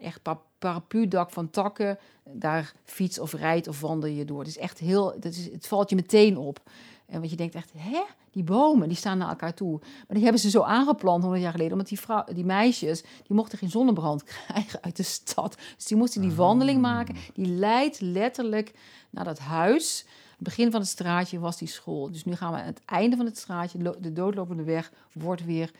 echt 0.00 0.20
paraplu-dak 0.58 1.30
van 1.30 1.50
takken. 1.50 1.98
Daar 2.24 2.72
fiets 2.84 3.18
of 3.18 3.32
rijdt 3.32 3.68
of 3.68 3.80
wandel 3.80 4.10
je 4.10 4.24
door. 4.24 4.38
Het 4.38 4.48
is 4.48 4.58
echt 4.58 4.78
heel, 4.78 5.14
dat 5.20 5.32
is, 5.32 5.52
het 5.52 5.66
valt 5.66 5.90
je 5.90 5.96
meteen 5.96 6.36
op. 6.36 6.60
En 7.06 7.18
want 7.18 7.30
je 7.30 7.36
denkt 7.36 7.54
echt, 7.54 7.70
hè, 7.76 8.02
die 8.30 8.44
bomen, 8.44 8.88
die 8.88 8.96
staan 8.96 9.18
naar 9.18 9.28
elkaar 9.28 9.54
toe. 9.54 9.78
Maar 9.78 10.06
die 10.08 10.22
hebben 10.22 10.40
ze 10.40 10.50
zo 10.50 10.62
aangeplant 10.62 11.22
100 11.22 11.42
jaar 11.42 11.52
geleden, 11.52 11.72
omdat 11.72 11.88
die, 11.88 12.00
vrouw, 12.00 12.24
die 12.34 12.44
meisjes, 12.44 13.02
die 13.02 13.36
mochten 13.36 13.58
geen 13.58 13.70
zonnebrand 13.70 14.24
krijgen 14.46 14.82
uit 14.82 14.96
de 14.96 15.02
stad. 15.02 15.56
Dus 15.76 15.86
die 15.86 15.96
moesten 15.96 16.20
die 16.20 16.32
wandeling 16.32 16.76
ah. 16.76 16.82
maken. 16.82 17.16
Die 17.34 17.46
leidt 17.46 18.00
letterlijk 18.00 18.72
naar 19.10 19.24
dat 19.24 19.38
huis. 19.38 20.06
Het 20.40 20.48
begin 20.48 20.70
van 20.70 20.80
het 20.80 20.88
straatje 20.88 21.38
was 21.38 21.58
die 21.58 21.68
school. 21.68 22.10
Dus 22.10 22.24
nu 22.24 22.34
gaan 22.34 22.52
we 22.52 22.58
aan 22.58 22.66
het 22.66 22.80
einde 22.84 23.16
van 23.16 23.26
het 23.26 23.38
straatje, 23.38 23.96
de 24.00 24.12
doodlopende 24.12 24.62
weg, 24.62 24.92
wordt 25.12 25.44
weer, 25.44 25.70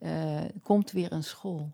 uh, 0.00 0.40
komt 0.62 0.90
weer 0.90 1.12
een 1.12 1.24
school. 1.24 1.70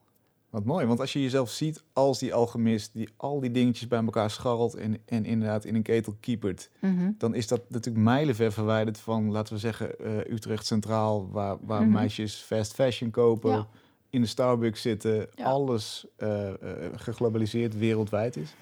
Wat 0.50 0.64
mooi, 0.64 0.86
want 0.86 1.00
als 1.00 1.12
je 1.12 1.22
jezelf 1.22 1.50
ziet 1.50 1.82
als 1.92 2.18
die 2.18 2.34
alchemist 2.34 2.90
die 2.92 3.08
al 3.16 3.40
die 3.40 3.50
dingetjes 3.50 3.88
bij 3.88 4.04
elkaar 4.04 4.30
scharrelt 4.30 4.74
en, 4.74 4.98
en 5.04 5.24
inderdaad 5.24 5.64
in 5.64 5.74
een 5.74 5.82
ketel 5.82 6.16
kiepert, 6.20 6.70
mhm. 6.78 7.10
dan 7.18 7.34
is 7.34 7.46
dat 7.46 7.60
natuurlijk 7.68 8.04
mijlenver 8.04 8.52
verwijderd 8.52 8.98
van, 8.98 9.30
laten 9.30 9.54
we 9.54 9.60
zeggen, 9.60 9.94
uh, 10.00 10.16
Utrecht 10.16 10.66
Centraal, 10.66 11.30
waar, 11.30 11.56
waar 11.60 11.82
mhm. 11.82 11.92
meisjes 11.92 12.34
fast 12.34 12.74
fashion 12.74 13.10
kopen, 13.10 13.66
in 14.10 14.20
de 14.20 14.26
Starbucks 14.26 14.82
zitten, 14.82 15.28
alles 15.42 16.06
uh, 16.18 16.50
geglobaliseerd 16.94 17.78
wereldwijd 17.78 18.36
is. 18.36 18.54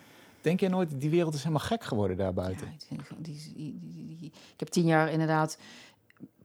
Denk 0.43 0.61
je 0.61 0.69
nooit, 0.69 1.01
die 1.01 1.11
wereld 1.11 1.35
is 1.35 1.43
helemaal 1.43 1.67
gek 1.67 1.85
geworden 1.85 2.17
daarbuiten? 2.17 2.69
Ik 4.53 4.61
heb 4.61 4.69
tien 4.69 4.87
jaar 4.87 5.11
inderdaad 5.11 5.59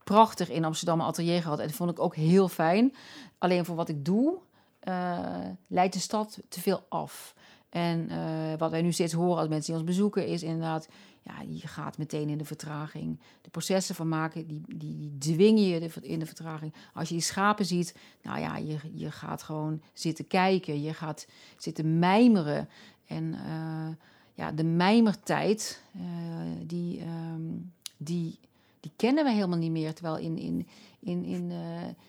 prachtig 0.03 0.49
in 0.49 0.65
Amsterdam 0.65 0.99
een 0.99 1.05
atelier 1.05 1.41
gehad 1.41 1.59
en 1.59 1.67
dat 1.67 1.75
vond 1.75 1.91
ik 1.91 1.99
ook 1.99 2.15
heel 2.15 2.47
fijn. 2.47 2.95
Alleen 3.37 3.65
voor 3.65 3.75
wat 3.75 3.89
ik 3.89 4.05
doe, 4.05 4.37
uh, 4.83 5.27
leidt 5.67 5.93
de 5.93 5.99
stad 5.99 6.39
te 6.49 6.61
veel 6.61 6.85
af. 6.89 7.35
En 7.69 8.11
uh, 8.11 8.57
wat 8.57 8.71
wij 8.71 8.81
nu 8.81 8.91
steeds 8.91 9.13
horen 9.13 9.37
als 9.37 9.47
mensen 9.47 9.73
die 9.73 9.81
ons 9.81 9.89
bezoeken, 9.89 10.27
is 10.27 10.43
inderdaad, 10.43 10.87
ja, 11.21 11.33
je 11.47 11.67
gaat 11.67 11.97
meteen 11.97 12.29
in 12.29 12.37
de 12.37 12.45
vertraging. 12.45 13.19
De 13.41 13.49
processen 13.49 13.95
van 13.95 14.07
maken, 14.07 14.47
die, 14.47 14.61
die, 14.67 14.97
die 14.97 15.17
dwingen 15.17 15.63
je 15.63 15.89
in 16.01 16.19
de 16.19 16.25
vertraging. 16.25 16.73
Als 16.93 17.07
je 17.07 17.13
die 17.13 17.23
schapen 17.23 17.65
ziet, 17.65 17.95
nou 18.21 18.39
ja, 18.39 18.57
je, 18.57 18.77
je 18.93 19.11
gaat 19.11 19.43
gewoon 19.43 19.81
zitten 19.93 20.27
kijken, 20.27 20.81
je 20.81 20.93
gaat 20.93 21.27
zitten 21.57 21.99
mijmeren. 21.99 22.69
En 23.07 23.23
uh, 23.23 23.87
ja, 24.33 24.51
de 24.51 24.63
mijmertijd, 24.63 25.81
die, 26.65 27.01
um, 27.01 27.71
die, 27.97 28.39
die 28.79 28.91
kennen 28.95 29.23
we 29.23 29.31
helemaal 29.31 29.57
niet 29.57 29.71
meer. 29.71 29.93
Terwijl 29.93 30.17
in, 30.17 30.37
in, 30.37 30.67
in, 30.99 31.25
in, 31.25 31.51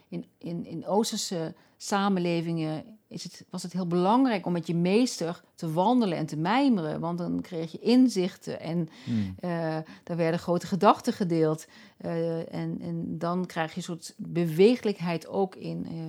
in, 0.09 0.25
in, 0.39 0.67
in 0.67 0.87
Oosterse 0.87 1.55
samenlevingen 1.77 2.85
is 3.09 3.23
het, 3.23 3.45
was 3.51 3.63
het 3.63 3.73
heel 3.73 3.87
belangrijk 3.87 4.47
om 4.47 4.53
met 4.53 4.67
je 4.67 4.75
meester 4.75 5.43
te 5.55 5.73
wandelen 5.73 6.19
en 6.19 6.27
te 6.27 6.37
mijmeren. 6.37 7.01
Want 7.01 7.19
dan 7.19 7.41
kreeg 7.41 7.73
je 7.73 7.79
inzichten 7.79 8.61
en 8.61 8.89
hmm. 9.05 9.35
uh, 9.41 9.77
daar 10.05 10.17
werden 10.17 10.41
grote 10.41 10.67
gedachten 10.67 11.13
gedeeld. 11.13 11.67
Uh, 12.01 12.55
en, 12.55 12.81
en 12.81 13.19
dan 13.19 13.47
krijg 13.47 13.71
je 13.71 13.77
een 13.77 13.83
soort 13.83 14.15
bewegelijkheid 14.17 15.29
ook 15.29 15.55
in, 15.55 15.87
uh, 15.93 16.03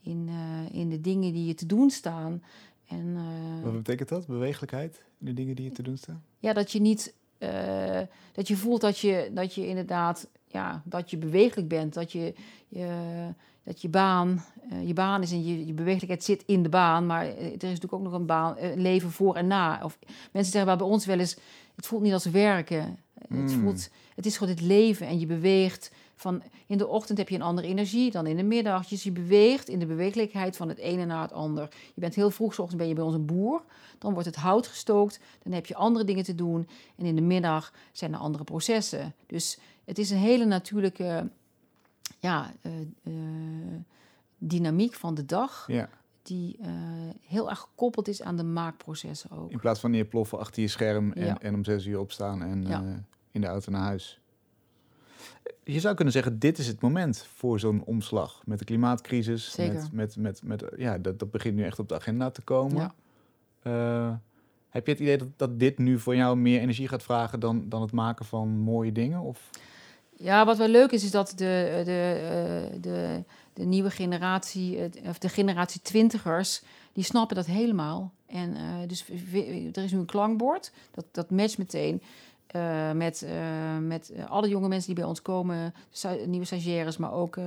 in, 0.00 0.28
in 0.72 0.88
de 0.88 1.00
dingen 1.00 1.32
die 1.32 1.46
je 1.46 1.54
te 1.54 1.66
doen 1.66 1.90
staan. 1.90 2.42
En, 2.94 3.62
Wat 3.62 3.72
betekent 3.72 4.08
dat, 4.08 4.26
bewegelijkheid 4.26 5.02
in 5.20 5.26
de 5.26 5.34
dingen 5.34 5.56
die 5.56 5.64
je 5.64 5.72
te 5.72 5.82
doen 5.82 5.96
staan? 5.96 6.24
Ja, 6.38 6.52
dat 6.52 6.72
je 6.72 6.80
niet... 6.80 7.14
dat 8.32 8.48
je 8.48 8.56
voelt 8.56 8.80
dat 8.80 8.98
je, 8.98 9.30
dat 9.32 9.54
je 9.54 9.66
inderdaad 9.66 10.28
ja, 10.46 10.82
dat 10.84 11.10
je 11.10 11.16
bewegelijk 11.16 11.68
bent, 11.68 11.94
dat 11.94 12.12
je, 12.12 12.34
je 12.68 13.28
dat 13.64 13.82
je 13.82 13.88
baan, 13.88 14.44
uh, 14.72 14.86
je 14.86 14.92
baan 14.92 15.22
is 15.22 15.32
en 15.32 15.44
je, 15.44 15.66
je 15.66 15.72
bewegelijkheid 15.72 16.24
zit 16.24 16.42
in 16.46 16.62
de 16.62 16.68
baan, 16.68 17.06
maar 17.06 17.26
er 17.26 17.52
is 17.52 17.60
natuurlijk 17.60 17.92
ook 17.92 18.02
nog 18.02 18.12
een 18.12 18.26
baan, 18.26 18.54
een 18.58 18.80
leven 18.80 19.10
voor 19.10 19.36
en 19.36 19.46
na. 19.46 19.80
Of 19.82 19.98
mensen 20.32 20.52
zeggen 20.52 20.78
bij 20.78 20.86
ons 20.86 21.06
wel 21.06 21.18
eens, 21.18 21.36
het 21.74 21.86
voelt 21.86 22.02
niet 22.02 22.12
als 22.12 22.24
werken. 22.24 22.98
Het, 23.28 23.52
hmm. 23.52 23.62
voelt, 23.62 23.90
het 24.14 24.26
is 24.26 24.36
gewoon 24.36 24.52
het 24.52 24.62
leven 24.62 25.06
en 25.06 25.18
je 25.18 25.26
beweegt. 25.26 25.90
Van, 26.16 26.42
in 26.66 26.78
de 26.78 26.86
ochtend 26.86 27.18
heb 27.18 27.28
je 27.28 27.34
een 27.34 27.42
andere 27.42 27.68
energie 27.68 28.10
dan 28.10 28.26
in 28.26 28.36
de 28.36 28.42
middag. 28.42 28.86
Dus 28.86 29.02
je 29.02 29.12
beweegt 29.12 29.68
in 29.68 29.78
de 29.78 29.86
bewegelijkheid 29.86 30.56
van 30.56 30.68
het 30.68 30.78
ene 30.78 31.04
naar 31.04 31.22
het 31.22 31.32
ander. 31.32 31.68
Je 31.94 32.00
bent 32.00 32.14
heel 32.14 32.30
vroeg, 32.30 32.54
s 32.54 32.58
ochtends 32.58 32.82
ben 32.82 32.88
je 32.88 32.94
bij 32.94 33.04
ons 33.04 33.14
een 33.14 33.26
boer. 33.26 33.62
Dan 33.98 34.12
wordt 34.12 34.26
het 34.26 34.36
hout 34.36 34.66
gestookt. 34.66 35.20
Dan 35.42 35.52
heb 35.52 35.66
je 35.66 35.74
andere 35.74 36.04
dingen 36.04 36.24
te 36.24 36.34
doen. 36.34 36.68
En 36.96 37.04
in 37.04 37.14
de 37.14 37.22
middag 37.22 37.72
zijn 37.92 38.12
er 38.12 38.18
andere 38.18 38.44
processen. 38.44 39.14
Dus 39.26 39.58
het 39.84 39.98
is 39.98 40.10
een 40.10 40.18
hele 40.18 40.44
natuurlijke 40.44 41.30
ja, 42.20 42.52
uh, 42.62 42.72
dynamiek 44.38 44.94
van 44.94 45.14
de 45.14 45.26
dag. 45.26 45.64
Ja. 45.66 45.88
Die 46.22 46.56
uh, 46.60 46.68
heel 47.26 47.50
erg 47.50 47.58
gekoppeld 47.58 48.08
is 48.08 48.22
aan 48.22 48.36
de 48.36 48.42
maakprocessen 48.42 49.30
ook. 49.30 49.50
In 49.50 49.60
plaats 49.60 49.80
van 49.80 49.90
neerploffen 49.90 50.38
achter 50.38 50.62
je 50.62 50.68
scherm 50.68 51.12
en, 51.12 51.38
en 51.38 51.54
om 51.54 51.64
zes 51.64 51.86
uur 51.86 51.98
opstaan 51.98 52.42
en 52.42 53.06
in 53.34 53.40
de 53.40 53.46
auto 53.46 53.70
naar 53.70 53.82
huis. 53.82 54.20
Je 55.64 55.80
zou 55.80 55.94
kunnen 55.94 56.12
zeggen, 56.12 56.38
dit 56.38 56.58
is 56.58 56.66
het 56.66 56.80
moment 56.80 57.26
voor 57.34 57.60
zo'n 57.60 57.82
omslag. 57.84 58.42
Met 58.44 58.58
de 58.58 58.64
klimaatcrisis. 58.64 59.50
Zeker. 59.50 59.74
Met, 59.74 59.92
met, 59.92 60.16
met, 60.16 60.42
met, 60.42 60.64
ja, 60.76 60.98
dat, 60.98 61.18
dat 61.18 61.30
begint 61.30 61.54
nu 61.54 61.64
echt 61.64 61.78
op 61.78 61.88
de 61.88 61.94
agenda 61.94 62.30
te 62.30 62.42
komen. 62.42 62.92
Ja. 63.62 64.20
heb 64.68 64.86
je 64.86 64.92
het 64.92 65.00
idee 65.00 65.18
dat, 65.18 65.28
dat 65.36 65.58
dit 65.58 65.78
nu 65.78 65.98
voor 65.98 66.16
jou 66.16 66.36
meer 66.36 66.60
energie 66.60 66.88
gaat 66.88 67.02
vragen 67.02 67.40
dan, 67.40 67.68
dan 67.68 67.82
het 67.82 67.92
maken 67.92 68.24
van 68.24 68.48
mooie 68.48 68.92
dingen? 68.92 69.20
Of? 69.20 69.50
Ja, 70.16 70.44
wat 70.44 70.56
wel 70.56 70.68
leuk 70.68 70.90
is, 70.90 71.04
is 71.04 71.10
dat 71.10 71.32
de, 71.36 71.82
de, 71.84 72.70
eh, 72.72 72.80
de, 72.80 73.24
de 73.52 73.64
nieuwe 73.64 73.90
generatie, 73.90 74.78
of 75.06 75.18
de 75.18 75.28
generatie 75.28 75.80
twintigers, 75.80 76.62
die 76.92 77.04
snappen 77.04 77.36
dat 77.36 77.46
helemaal. 77.46 78.12
En 78.26 78.56
uh, 78.56 78.74
dus 78.86 79.08
er 79.72 79.84
is 79.84 79.92
nu 79.92 79.98
een 79.98 80.04
klankbord, 80.04 80.72
dat, 80.90 81.04
dat 81.10 81.30
matcht 81.30 81.58
meteen. 81.58 82.02
Uh, 82.56 82.92
met, 82.92 83.22
uh, 83.24 83.78
met 83.78 84.12
alle 84.28 84.48
jonge 84.48 84.68
mensen 84.68 84.86
die 84.86 85.00
bij 85.00 85.08
ons 85.08 85.22
komen, 85.22 85.74
nieuwe 86.26 86.46
stagiaires, 86.46 86.96
maar 86.96 87.12
ook 87.12 87.38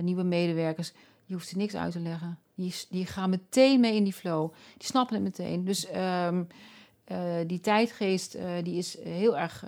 nieuwe 0.00 0.22
medewerkers. 0.22 0.92
Je 1.24 1.34
hoeft 1.34 1.48
ze 1.48 1.56
niks 1.56 1.74
uit 1.74 1.92
te 1.92 2.00
leggen. 2.00 2.38
Die, 2.54 2.74
die 2.90 3.06
gaan 3.06 3.30
meteen 3.30 3.80
mee 3.80 3.94
in 3.94 4.04
die 4.04 4.12
flow. 4.12 4.52
Die 4.76 4.86
snappen 4.86 5.14
het 5.14 5.24
meteen. 5.24 5.64
Dus 5.64 5.88
um, 6.28 6.46
die 7.46 7.60
tijdgeest 7.60 8.38
die 8.62 8.78
is 8.78 8.98
heel 9.02 9.38
erg 9.38 9.64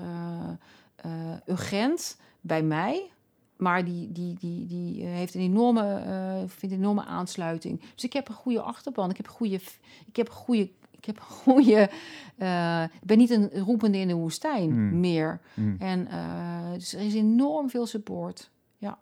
urgent 1.47 2.17
bij 2.41 2.63
mij. 2.63 3.11
Maar 3.57 3.85
die, 3.85 4.13
die, 4.13 4.35
die, 4.41 4.67
die 4.67 5.03
eh, 5.03 5.09
heeft 5.09 5.35
een 5.35 5.41
enorme, 5.41 6.03
vindt 6.47 6.75
een 6.75 6.81
enorme 6.81 7.05
aansluiting. 7.05 7.81
Dus 7.95 8.05
ik 8.05 8.13
heb 8.13 8.29
een 8.29 8.35
goede 8.35 8.61
achterban. 8.61 9.11
Ik 9.11 9.17
heb 9.17 9.29
goede. 9.29 9.61
Ik 10.07 10.17
heb 10.17 10.31
goede. 10.31 10.71
Ik 11.07 11.15
heb 11.15 11.25
een 11.25 11.37
goede. 11.37 11.91
Uh, 12.39 12.83
ik 12.83 13.07
ben 13.07 13.19
niet 13.19 13.31
een 13.31 13.51
roepende 13.51 13.99
in 13.99 14.09
de 14.09 14.15
woestijn 14.15 14.71
hmm. 14.71 15.01
meer. 15.01 15.41
Hmm. 15.55 15.77
En 15.79 16.09
uh, 16.11 16.73
dus 16.73 16.95
er 16.95 17.01
is 17.01 17.15
enorm 17.15 17.71
veel 17.71 17.87
support. 17.87 18.51
Ja. 18.79 18.99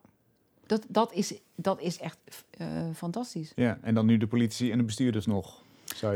Dat, 0.66 0.86
dat, 0.88 1.12
is, 1.12 1.34
dat 1.54 1.80
is 1.80 1.98
echt 1.98 2.18
fantastisch. 2.94 3.52
Ja, 3.54 3.78
en 3.82 3.94
dan 3.94 4.06
nu 4.06 4.16
de 4.16 4.26
politie 4.26 4.70
en 4.72 4.78
de 4.78 4.84
bestuurders 4.84 5.26
nog 5.26 5.62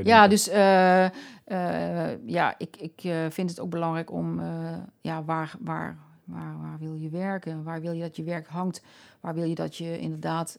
ja, 0.03 0.29
dus 0.29 0.49
uh, 0.49 1.05
uh, 1.47 2.27
ja, 2.27 2.55
ik, 2.59 2.77
ik 2.77 3.13
vind 3.29 3.51
het 3.51 3.61
ook 3.61 3.71
belangrijk 3.71 4.13
om, 4.13 4.41
ja, 5.01 5.25
waar, 5.25 5.55
waar, 5.61 5.99
waar, 6.25 6.61
waar 6.61 6.79
wil 6.79 6.95
je 6.95 7.09
werken? 7.09 7.63
Waar 7.63 7.81
wil 7.81 7.93
je 7.93 8.01
dat 8.01 8.17
je 8.17 8.23
werk 8.23 8.47
hangt? 8.47 8.83
Waar 9.21 9.35
wil 9.35 9.45
je 9.45 9.55
dat 9.55 9.77
je 9.77 9.99
inderdaad 9.99 10.59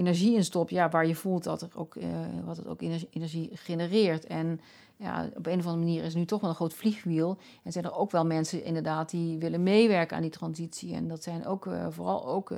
energie 0.00 0.34
in 0.34 0.44
stopt? 0.44 0.70
Ja, 0.70 0.88
waar 0.88 1.06
je 1.06 1.14
voelt 1.14 1.44
dat, 1.44 1.62
er 1.62 1.68
ook, 1.74 1.96
wat 2.44 2.56
het 2.56 2.66
ook 2.66 2.82
energie, 3.10 3.50
genereert. 3.52 4.26
En 4.26 4.60
ja, 4.96 5.30
op 5.36 5.46
een 5.46 5.58
of 5.58 5.66
andere 5.66 5.84
manier 5.84 6.04
is 6.04 6.14
nu 6.14 6.24
toch 6.24 6.40
wel 6.40 6.50
een 6.50 6.56
groot 6.56 6.74
vliegwiel. 6.74 7.38
En 7.62 7.72
zijn 7.72 7.84
er 7.84 7.94
ook 7.94 8.10
wel 8.10 8.26
mensen 8.26 8.64
inderdaad 8.64 9.10
die 9.10 9.38
willen 9.38 9.62
meewerken 9.62 10.16
aan 10.16 10.22
die 10.22 10.30
transitie. 10.30 10.94
En 10.94 11.08
dat 11.08 11.22
zijn 11.22 11.46
ook 11.46 11.68
vooral 11.88 12.26
ook 12.26 12.54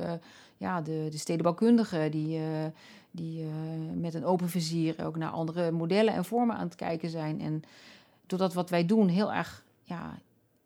ja, 0.57 0.81
de, 0.81 1.07
de 1.11 1.19
stedenbouwkundigen 1.19 2.11
die 2.11 2.41
die 3.11 3.45
met 3.95 4.15
een 4.15 4.25
open 4.25 4.49
vizier 4.49 5.05
ook 5.05 5.17
naar 5.17 5.31
andere 5.31 5.71
modellen 5.71 6.15
en 6.15 6.25
vormen 6.25 6.57
aan 6.57 6.67
het 6.67 6.75
kijken 6.75 7.11
zijn. 7.11 7.41
En 7.41 7.63
doordat 8.27 8.55
wat 8.55 8.71
wij 8.71 8.87
doen 8.87 9.09
heel 9.09 9.33
erg, 9.33 9.65
ja, 9.83 10.19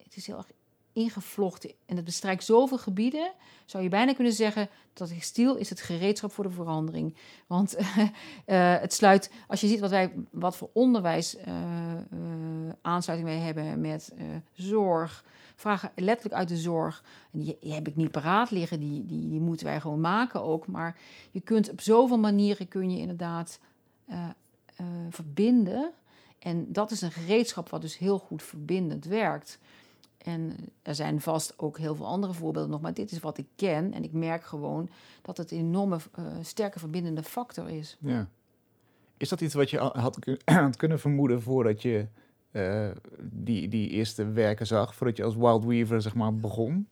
het 0.03 0.17
is 0.17 0.27
heel 0.27 0.37
erg 0.37 0.51
ingevlochten 0.97 1.71
en 1.87 1.97
het 1.97 2.05
bestrijkt 2.05 2.45
zoveel 2.45 2.79
gebieden, 2.79 3.33
zou 3.65 3.83
je 3.83 3.89
bijna 3.89 4.15
kunnen 4.15 4.33
zeggen 4.33 4.69
dat 4.93 5.09
textiel 5.09 5.57
is 5.57 5.71
het 5.71 5.81
gereedschap 5.81 6.33
voor 6.33 6.45
de 6.45 6.51
verandering. 6.51 7.17
Want 7.47 7.77
uh, 7.79 8.07
het 8.81 8.93
sluit, 8.93 9.31
als 9.47 9.61
je 9.61 9.67
ziet 9.67 9.81
wat 9.81 9.91
wij, 9.91 10.13
wat 10.31 10.57
voor 10.57 10.71
onderwijs 10.73 11.37
uh, 11.37 11.45
aansluiting 12.83 13.31
wij 13.31 13.39
hebben 13.39 13.81
met 13.81 14.13
zorg, 14.53 15.25
vragen 15.57 15.91
letterlijk 15.95 16.35
uit 16.35 16.49
de 16.49 16.57
zorg. 16.57 17.05
En 17.33 17.39
die, 17.39 17.73
heb 17.73 17.89
ik 17.89 17.97
niet 17.97 18.11
paraat 18.11 18.51
liggen, 18.51 18.81
die, 18.81 19.07
die, 19.07 19.29
die, 19.29 19.41
moeten 19.41 19.67
wij 19.67 19.81
gewoon 19.81 20.01
maken 20.01 20.43
ook. 20.43 20.67
Maar 20.67 20.99
je 21.31 21.41
kunt 21.41 21.71
op 21.71 21.81
zoveel 21.81 22.19
manieren 22.19 22.69
kun 22.69 22.91
je 22.91 22.99
inderdaad 22.99 23.61
verbinden. 25.11 25.93
En 26.39 26.73
dat 26.73 26.91
is 26.91 27.01
een 27.01 27.13
gereedschap 27.13 27.69
wat 27.69 27.81
dus 27.81 27.99
heel 27.99 28.19
goed 28.19 28.43
verbindend 28.43 29.05
werkt. 29.05 29.59
En 30.27 30.57
er 30.83 30.95
zijn 30.95 31.21
vast 31.21 31.59
ook 31.59 31.79
heel 31.79 31.95
veel 31.95 32.07
andere 32.07 32.33
voorbeelden 32.33 32.71
nog, 32.71 32.81
maar 32.81 32.95
dit 32.95 33.11
is 33.11 33.19
wat 33.19 33.39
ik 33.39 33.47
ken. 33.57 33.93
En 33.93 34.05
ik 34.05 34.13
merk 34.13 34.45
gewoon 34.45 34.89
dat 35.23 35.37
het 35.37 35.51
een 35.51 35.59
enorme 35.59 35.99
uh, 36.19 36.25
sterke 36.41 36.79
verbindende 36.79 37.23
factor 37.23 37.69
is. 37.69 37.97
Ja. 38.01 38.29
Is 39.17 39.29
dat 39.29 39.41
iets 39.41 39.55
wat 39.55 39.71
je 39.71 39.79
had, 39.79 40.19
had 40.45 40.77
kunnen 40.77 41.01
vermoeden 41.01 41.43
voordat 41.43 41.83
je 41.83 42.07
uh, 42.53 42.91
die, 43.21 43.69
die 43.69 43.89
eerste 43.89 44.31
werken 44.31 44.67
zag, 44.67 44.95
voordat 44.95 45.17
je 45.17 45.25
als 45.25 45.37
Wild 45.37 45.65
Weaver 45.65 46.03
zeg 46.03 46.15
maar, 46.15 46.35
begon? 46.35 46.89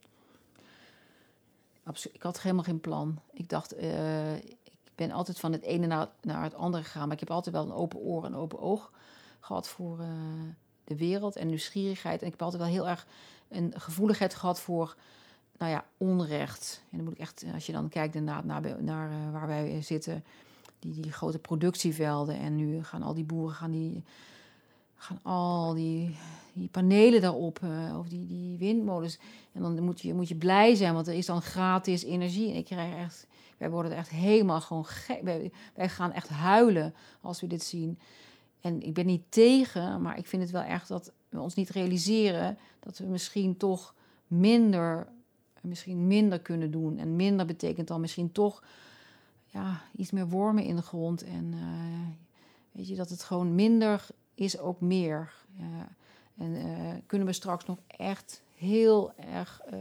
Absoluut. 1.83 2.17
Ik 2.17 2.23
had 2.23 2.41
helemaal 2.41 2.65
geen 2.65 2.81
plan. 2.81 3.21
Ik 3.33 3.49
dacht, 3.49 3.83
uh, 3.83 4.35
ik 4.37 4.93
ben 4.95 5.11
altijd 5.11 5.41
van 5.41 5.53
het 5.53 5.63
ene 5.63 5.87
naar, 5.87 6.09
naar 6.23 6.43
het 6.43 6.55
andere 6.55 6.83
gegaan. 6.83 7.05
Maar 7.05 7.13
ik 7.13 7.21
heb 7.21 7.31
altijd 7.31 7.55
wel 7.55 7.65
een 7.65 7.73
open 7.73 7.99
oor 7.99 8.25
en 8.25 8.35
open 8.35 8.61
oog 8.61 8.93
gehad 9.41 9.69
voor 9.69 9.99
de 10.85 10.97
wereld 10.97 11.37
en 11.37 11.47
nieuwsgierigheid. 11.47 12.21
En 12.21 12.27
ik 12.27 12.33
heb 12.33 12.43
altijd 12.43 12.63
wel 12.63 12.73
heel 12.73 12.89
erg 12.89 13.07
een 13.49 13.73
gevoeligheid 13.77 14.35
gehad 14.35 14.61
voor 14.61 14.97
nou 15.59 15.71
ja, 15.71 15.85
onrecht. 15.97 16.83
En 16.91 16.97
dan 16.97 17.05
moet 17.07 17.15
ik 17.15 17.21
echt, 17.21 17.45
als 17.55 17.67
je 17.67 17.73
dan 17.73 17.89
kijkt 17.89 18.15
naar, 18.15 18.47
naar, 18.47 18.83
naar 18.83 19.11
uh, 19.11 19.33
waar 19.33 19.47
wij 19.47 19.83
zitten, 19.83 20.25
die, 20.79 21.01
die 21.01 21.13
grote 21.13 21.39
productievelden. 21.39 22.39
En 22.39 22.57
nu 22.57 22.85
gaan 22.85 23.03
al 23.03 23.15
die 23.15 23.25
boeren 23.25 23.55
gaan 23.55 23.71
die 23.71 24.05
gaan 25.05 25.21
al 25.23 25.75
die, 25.75 26.17
die 26.53 26.69
panelen 26.69 27.21
daarop, 27.21 27.61
uh, 27.65 27.99
of 27.99 28.09
die, 28.09 28.27
die 28.27 28.59
windmolens. 28.59 29.19
En 29.53 29.63
dan 29.63 29.83
moet 29.83 30.01
je, 30.01 30.15
moet 30.15 30.29
je 30.29 30.35
blij 30.35 30.75
zijn, 30.75 30.95
want 30.95 31.07
er 31.07 31.15
is 31.15 31.27
dan 31.27 31.43
gratis 31.43 32.05
energie. 32.05 32.51
En 32.51 32.57
ik 32.57 32.65
krijg 32.65 32.95
echt, 32.97 33.27
wij 33.57 33.71
worden 33.71 33.97
echt 33.97 34.09
helemaal 34.09 34.61
gewoon 34.61 34.87
gek. 34.87 35.23
Wij 35.75 35.89
gaan 35.89 36.13
echt 36.13 36.29
huilen 36.29 36.95
als 37.21 37.41
we 37.41 37.47
dit 37.47 37.63
zien. 37.63 37.99
En 38.65 38.83
ik 38.83 38.95
ben 38.95 39.07
niet 39.07 39.25
tegen, 39.29 40.03
maar 40.03 40.19
ik 40.19 40.27
vind 40.27 40.43
het 40.43 40.51
wel 40.51 40.63
echt 40.63 40.89
dat 40.89 41.13
we 41.29 41.41
ons 41.41 41.55
niet 41.55 41.71
realiseren 41.71 42.59
dat 42.81 42.99
we 42.99 43.07
misschien 43.07 43.57
toch 43.57 43.95
minder, 44.27 45.07
misschien 45.61 46.07
minder 46.07 46.41
kunnen 46.41 46.71
doen. 46.71 46.99
En 46.99 47.17
minder 47.17 47.47
betekent 47.47 47.89
dan 47.89 48.01
misschien 48.01 48.33
toch 48.33 48.63
ja, 49.47 49.83
iets 49.97 50.11
meer 50.11 50.29
wormen 50.29 50.65
in 50.65 50.77
de 50.77 50.83
grond. 50.83 51.23
En 51.23 51.53
uh, 51.53 52.09
weet 52.73 52.89
je, 52.89 52.97
dat 52.97 53.09
het 53.09 53.23
gewoon 53.23 53.55
minder 53.55 54.07
is 54.35 54.59
ook 54.59 54.81
meer. 54.81 55.33
en 56.37 56.51
uh, 56.51 56.89
kunnen 57.07 57.27
we 57.27 57.33
straks 57.33 57.65
nog 57.65 57.79
echt 57.87 58.43
heel 58.55 59.13
erg, 59.17 59.61
uh, 59.73 59.79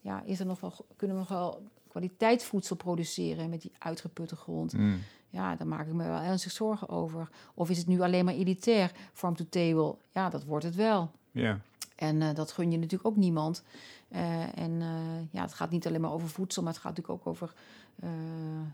ja, 0.00 0.22
is 0.22 0.40
er 0.40 0.46
nog 0.46 0.60
wel, 0.60 0.72
kunnen 0.96 1.16
we 1.16 1.22
nog 1.22 1.32
wel 1.32 1.62
kwaliteitsvoedsel 1.88 2.76
produceren 2.76 3.50
met 3.50 3.62
die 3.62 3.72
uitgeputte 3.78 4.36
grond? 4.36 4.72
Mm. 4.72 5.00
Ja, 5.34 5.56
daar 5.56 5.66
maak 5.66 5.86
ik 5.86 5.92
me 5.92 6.04
wel 6.04 6.20
ernstig 6.20 6.52
zorgen 6.52 6.88
over. 6.88 7.28
Of 7.54 7.70
is 7.70 7.78
het 7.78 7.86
nu 7.86 8.00
alleen 8.00 8.24
maar 8.24 8.34
elitair, 8.34 8.92
farm 9.12 9.36
to 9.36 9.44
table? 9.48 9.96
Ja, 10.12 10.28
dat 10.28 10.44
wordt 10.44 10.64
het 10.64 10.74
wel. 10.74 11.10
Ja. 11.30 11.60
En 11.96 12.20
uh, 12.20 12.34
dat 12.34 12.52
gun 12.52 12.70
je 12.70 12.76
natuurlijk 12.76 13.08
ook 13.08 13.16
niemand. 13.16 13.62
Uh, 14.08 14.58
en 14.58 14.70
uh, 14.70 14.88
ja, 15.30 15.42
het 15.42 15.54
gaat 15.54 15.70
niet 15.70 15.86
alleen 15.86 16.00
maar 16.00 16.12
over 16.12 16.28
voedsel, 16.28 16.62
maar 16.62 16.72
het 16.72 16.80
gaat 16.80 16.96
natuurlijk 16.96 17.20
ook 17.20 17.32
over 17.32 17.54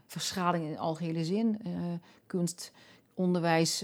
verschaling 0.06 0.64
in 0.64 0.78
algehele 0.78 1.24
zin. 1.24 1.60
kunst, 2.26 2.72
onderwijs, 3.14 3.82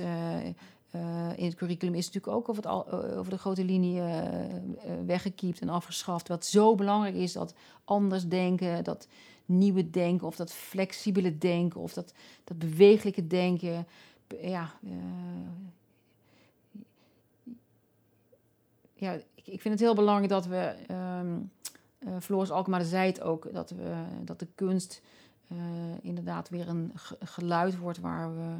in 1.36 1.44
het 1.44 1.54
curriculum 1.54 1.94
is 1.94 2.06
natuurlijk 2.06 2.36
ook 2.36 2.48
over, 2.48 2.62
het 2.62 2.72
al, 2.72 2.86
eh, 2.86 3.18
over 3.18 3.30
de 3.30 3.38
grote 3.38 3.64
linie 3.64 4.00
weggekiept 5.06 5.60
en 5.60 5.68
afgeschaft. 5.68 6.28
Wat 6.28 6.46
zo 6.46 6.74
belangrijk 6.74 7.14
is, 7.14 7.32
dat 7.32 7.54
anders 7.84 8.28
denken, 8.28 8.84
dat 8.84 9.08
nieuwe 9.46 9.90
denken, 9.90 10.26
of 10.26 10.36
dat 10.36 10.52
flexibele 10.52 11.38
denken, 11.38 11.80
of 11.80 11.92
dat, 11.92 12.12
dat 12.44 12.58
bewegelijke 12.58 13.26
denken. 13.26 13.86
Ja, 14.40 14.74
ja 18.94 19.12
ik, 19.12 19.46
ik, 19.46 19.60
vind 19.60 19.74
het 19.74 19.82
heel 19.82 19.94
belangrijk 19.94 20.30
dat 20.30 20.46
we, 20.46 20.74
um, 21.20 21.50
Floris 22.20 22.50
Alkmaar 22.50 22.84
zei 22.84 23.06
het 23.06 23.20
ook, 23.20 23.52
dat, 23.52 23.70
we, 23.70 24.04
dat 24.24 24.38
de 24.38 24.48
kunst 24.54 25.02
inderdaad 26.00 26.48
weer 26.48 26.68
een 26.68 26.92
geluid 27.20 27.78
wordt 27.78 27.98
waar 27.98 28.36
we 28.36 28.56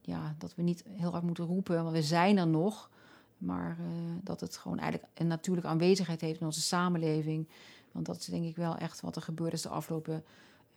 ja, 0.00 0.34
dat 0.38 0.54
we 0.54 0.62
niet 0.62 0.84
heel 0.88 1.10
hard 1.10 1.22
moeten 1.22 1.44
roepen, 1.44 1.82
want 1.82 1.96
we 1.96 2.02
zijn 2.02 2.38
er 2.38 2.46
nog. 2.46 2.90
Maar 3.38 3.76
dat 4.22 4.40
het 4.40 4.56
gewoon 4.56 4.78
eigenlijk 4.78 5.12
een 5.14 5.26
natuurlijke 5.26 5.70
aanwezigheid 5.70 6.20
heeft 6.20 6.40
in 6.40 6.46
onze 6.46 6.60
samenleving. 6.60 7.48
Want 7.92 8.06
dat 8.06 8.16
is 8.16 8.24
denk 8.24 8.44
ik 8.44 8.56
wel 8.56 8.76
echt 8.76 9.00
wat 9.00 9.16
er 9.16 9.22
gebeurd 9.22 9.52
is 9.52 9.62
de 9.62 9.68
afgelopen 9.68 10.24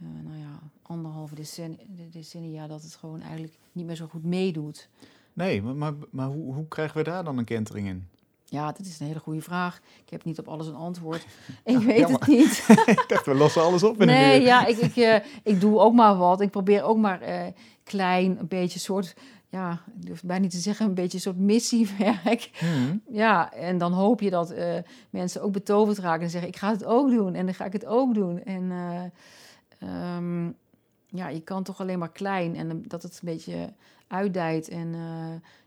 uh, 0.01 0.07
nou 0.23 0.37
ja, 0.37 0.59
anderhalve 0.81 1.35
decennia, 1.35 1.77
decennia. 2.11 2.67
Dat 2.67 2.81
het 2.81 2.95
gewoon 2.95 3.21
eigenlijk 3.21 3.53
niet 3.71 3.85
meer 3.85 3.95
zo 3.95 4.07
goed 4.07 4.23
meedoet. 4.23 4.89
Nee, 5.33 5.61
maar, 5.61 5.75
maar, 5.75 5.93
maar 6.09 6.27
hoe, 6.27 6.53
hoe 6.53 6.67
krijgen 6.67 6.97
we 6.97 7.03
daar 7.03 7.23
dan 7.23 7.37
een 7.37 7.45
kentering 7.45 7.87
in? 7.87 8.07
Ja, 8.45 8.71
dat 8.71 8.85
is 8.85 8.99
een 8.99 9.07
hele 9.07 9.19
goede 9.19 9.41
vraag. 9.41 9.81
Ik 10.03 10.09
heb 10.09 10.23
niet 10.23 10.39
op 10.39 10.47
alles 10.47 10.67
een 10.67 10.75
antwoord. 10.75 11.25
Ik 11.63 11.77
weet 11.77 12.09
het 12.09 12.27
niet. 12.27 12.65
ik 12.85 13.05
dacht, 13.07 13.25
we 13.25 13.33
lossen 13.33 13.61
alles 13.61 13.83
op 13.83 14.01
in 14.01 14.07
Nee, 14.07 14.41
ja, 14.41 14.65
ik, 14.65 14.77
ik, 14.77 14.95
uh, 14.95 15.15
ik 15.43 15.61
doe 15.61 15.79
ook 15.79 15.93
maar 15.93 16.17
wat. 16.17 16.41
Ik 16.41 16.51
probeer 16.51 16.83
ook 16.83 16.97
maar 16.97 17.29
uh, 17.29 17.45
klein, 17.83 18.39
een 18.39 18.47
beetje 18.47 18.79
soort... 18.79 19.13
Ja, 19.53 19.71
ik 19.71 20.05
durf 20.05 20.23
bijna 20.23 20.41
niet 20.41 20.51
te 20.51 20.57
zeggen, 20.57 20.85
een 20.85 20.93
beetje 20.93 21.17
een 21.17 21.23
soort 21.23 21.37
missiewerk. 21.37 22.49
Mm. 22.61 23.01
Ja, 23.09 23.53
en 23.53 23.77
dan 23.77 23.91
hoop 23.91 24.21
je 24.21 24.29
dat 24.29 24.51
uh, 24.51 24.75
mensen 25.09 25.41
ook 25.41 25.51
betoverd 25.51 25.97
raken 25.97 26.23
en 26.23 26.29
zeggen... 26.29 26.49
ik 26.49 26.55
ga 26.55 26.71
het 26.71 26.85
ook 26.85 27.09
doen 27.09 27.35
en 27.35 27.45
dan 27.45 27.55
ga 27.55 27.65
ik 27.65 27.73
het 27.73 27.85
ook 27.85 28.13
doen. 28.13 28.43
En 28.43 28.71
um, 29.83 30.55
ja, 31.05 31.27
je 31.27 31.41
kan 31.41 31.63
toch 31.63 31.81
alleen 31.81 31.99
maar 31.99 32.11
klein 32.11 32.55
en 32.55 32.83
dat 32.87 33.03
het 33.03 33.13
een 33.13 33.33
beetje 33.33 33.73
uitdijt. 34.07 34.69
En 34.69 34.95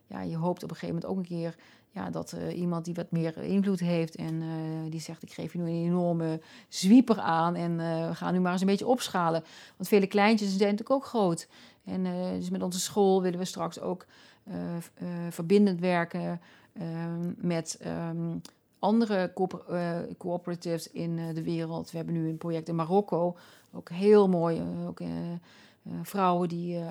ja, 0.07 0.23
je 0.23 0.37
hoopt 0.37 0.63
op 0.63 0.71
een 0.71 0.77
gegeven 0.77 0.95
moment 0.95 1.13
ook 1.13 1.19
een 1.19 1.37
keer 1.39 1.55
ja, 1.91 2.11
dat 2.11 2.37
iemand 2.55 2.85
die 2.85 2.95
wat 2.95 3.11
meer 3.11 3.43
invloed 3.43 3.81
heeft 3.81 4.15
en 4.15 4.43
die 4.91 5.01
zegt: 5.01 5.23
Ik 5.23 5.33
geef 5.33 5.53
je 5.53 5.59
nu 5.59 5.65
een 5.65 5.87
enorme 5.87 6.41
zwieper 6.69 7.19
aan 7.19 7.55
en 7.55 7.77
we 7.77 8.15
gaan 8.15 8.33
nu 8.33 8.41
maar 8.41 8.53
eens 8.53 8.61
een 8.61 8.67
beetje 8.67 8.87
opschalen. 8.87 9.45
Want 9.77 9.89
vele 9.89 10.07
kleintjes 10.07 10.49
zijn 10.49 10.61
natuurlijk 10.61 10.91
ook 10.91 11.05
groot. 11.05 11.49
En 11.87 12.05
dus 12.39 12.51
met 12.51 12.63
onze 12.63 12.81
school 12.81 13.23
willen 13.23 13.39
we 13.39 13.45
straks 13.45 13.81
ook 13.81 14.07
verbindend 15.31 15.81
werken 15.81 16.41
met 17.37 17.81
um, 17.87 18.41
andere 18.79 19.31
co 19.35 19.49
cooperatives 20.19 20.91
in 20.91 21.35
de 21.35 21.43
wereld. 21.43 21.91
We 21.91 21.97
hebben 21.97 22.15
nu 22.15 22.29
een 22.29 22.39
project 22.39 22.69
in 22.69 22.75
Marokko, 22.75 23.37
ook 23.73 23.91
heel 23.91 24.29
mooi. 24.29 24.63
ook, 24.87 25.01
vrouwen 26.03 26.49
die 26.49 26.83